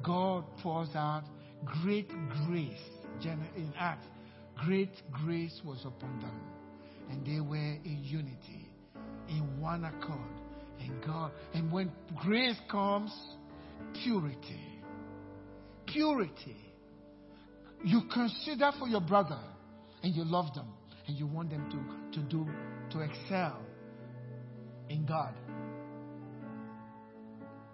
God 0.03 0.45
pours 0.63 0.89
out 0.95 1.23
great 1.83 2.09
grace 2.47 2.79
in 3.23 3.73
Acts. 3.77 4.05
Great 4.65 4.91
grace 5.11 5.61
was 5.63 5.79
upon 5.85 6.19
them 6.19 6.39
and 7.09 7.25
they 7.25 7.39
were 7.39 7.57
in 7.57 7.99
unity, 8.03 8.69
in 9.27 9.59
one 9.59 9.83
accord. 9.83 10.19
And 10.79 11.03
God, 11.05 11.31
and 11.53 11.71
when 11.71 11.91
grace 12.15 12.55
comes, 12.69 13.11
purity 14.03 14.68
purity, 15.91 16.57
you 17.83 18.01
consider 18.13 18.71
for 18.77 18.87
your 18.87 19.01
brother 19.01 19.39
and 20.03 20.15
you 20.15 20.23
love 20.23 20.53
them 20.53 20.67
and 21.07 21.17
you 21.17 21.27
want 21.27 21.49
them 21.49 21.69
to, 21.71 22.19
to 22.19 22.27
do, 22.27 22.47
to 22.91 23.01
excel 23.01 23.59
in 24.89 25.05
God. 25.05 25.33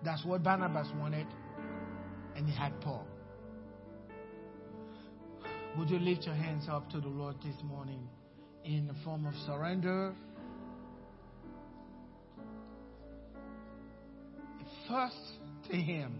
That's 0.03 0.23
what 0.23 0.43
Barnabas 0.43 0.87
wanted, 0.99 1.25
and 2.35 2.47
he 2.47 2.55
had 2.55 2.79
Paul. 2.81 3.07
Would 5.77 5.89
you 5.89 5.99
lift 5.99 6.23
your 6.23 6.35
hands 6.35 6.67
up 6.69 6.89
to 6.91 7.01
the 7.01 7.07
Lord 7.07 7.35
this 7.43 7.55
morning 7.63 8.07
in 8.63 8.87
the 8.87 8.93
form 9.03 9.25
of 9.25 9.33
surrender? 9.45 10.13
First 14.87 15.15
to 15.69 15.75
Him 15.75 16.19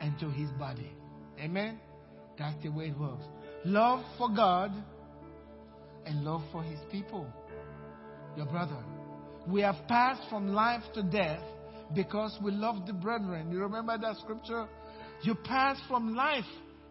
and 0.00 0.18
to 0.20 0.30
His 0.30 0.50
body. 0.52 0.90
Amen? 1.38 1.78
That's 2.38 2.60
the 2.62 2.70
way 2.70 2.86
it 2.86 2.98
works. 2.98 3.24
Love 3.64 4.04
for 4.18 4.28
God 4.34 4.72
and 6.06 6.24
love 6.24 6.42
for 6.52 6.62
His 6.62 6.78
people. 6.90 7.26
Your 8.36 8.46
brother. 8.46 8.78
We 9.46 9.62
have 9.62 9.76
passed 9.88 10.22
from 10.30 10.48
life 10.48 10.82
to 10.94 11.02
death 11.02 11.42
because 11.94 12.36
we 12.42 12.52
love 12.52 12.86
the 12.86 12.92
brethren. 12.92 13.50
You 13.50 13.60
remember 13.60 13.98
that 13.98 14.16
scripture? 14.18 14.68
You 15.22 15.34
pass 15.34 15.78
from 15.88 16.14
life 16.14 16.44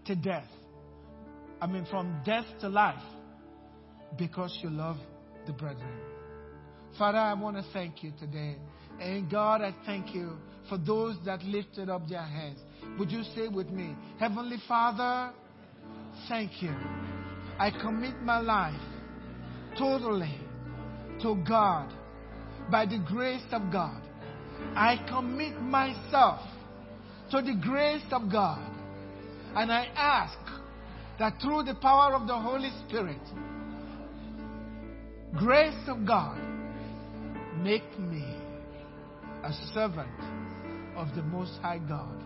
to 0.05 0.15
death. 0.15 0.47
I 1.61 1.67
mean, 1.67 1.85
from 1.89 2.21
death 2.25 2.45
to 2.61 2.69
life 2.69 3.01
because 4.17 4.57
you 4.61 4.69
love 4.69 4.97
the 5.45 5.53
brethren. 5.53 5.99
Father, 6.97 7.17
I 7.17 7.33
want 7.33 7.57
to 7.57 7.63
thank 7.73 8.03
you 8.03 8.11
today. 8.19 8.57
And 8.99 9.29
God, 9.29 9.61
I 9.61 9.73
thank 9.85 10.13
you 10.13 10.37
for 10.67 10.77
those 10.77 11.15
that 11.25 11.43
lifted 11.43 11.89
up 11.89 12.07
their 12.07 12.23
hands. 12.23 12.59
Would 12.99 13.11
you 13.11 13.23
say 13.33 13.47
with 13.47 13.69
me, 13.69 13.95
Heavenly 14.19 14.57
Father, 14.67 15.33
thank 16.27 16.61
you. 16.61 16.75
I 17.57 17.71
commit 17.71 18.21
my 18.21 18.39
life 18.39 18.81
totally 19.77 20.37
to 21.21 21.41
God 21.47 21.93
by 22.69 22.85
the 22.85 22.99
grace 23.07 23.45
of 23.53 23.71
God. 23.71 24.01
I 24.75 24.97
commit 25.07 25.61
myself 25.61 26.41
to 27.31 27.41
the 27.41 27.55
grace 27.61 28.03
of 28.11 28.29
God. 28.29 28.69
And 29.55 29.71
I 29.71 29.85
ask 29.95 30.37
that 31.19 31.41
through 31.41 31.63
the 31.63 31.75
power 31.75 32.13
of 32.15 32.27
the 32.27 32.37
Holy 32.37 32.71
Spirit, 32.85 33.21
grace 35.37 35.87
of 35.87 36.05
God, 36.05 36.37
make 37.61 37.97
me 37.97 38.25
a 39.43 39.53
servant 39.73 40.09
of 40.97 41.15
the 41.15 41.23
Most 41.23 41.53
High 41.61 41.79
God. 41.79 42.25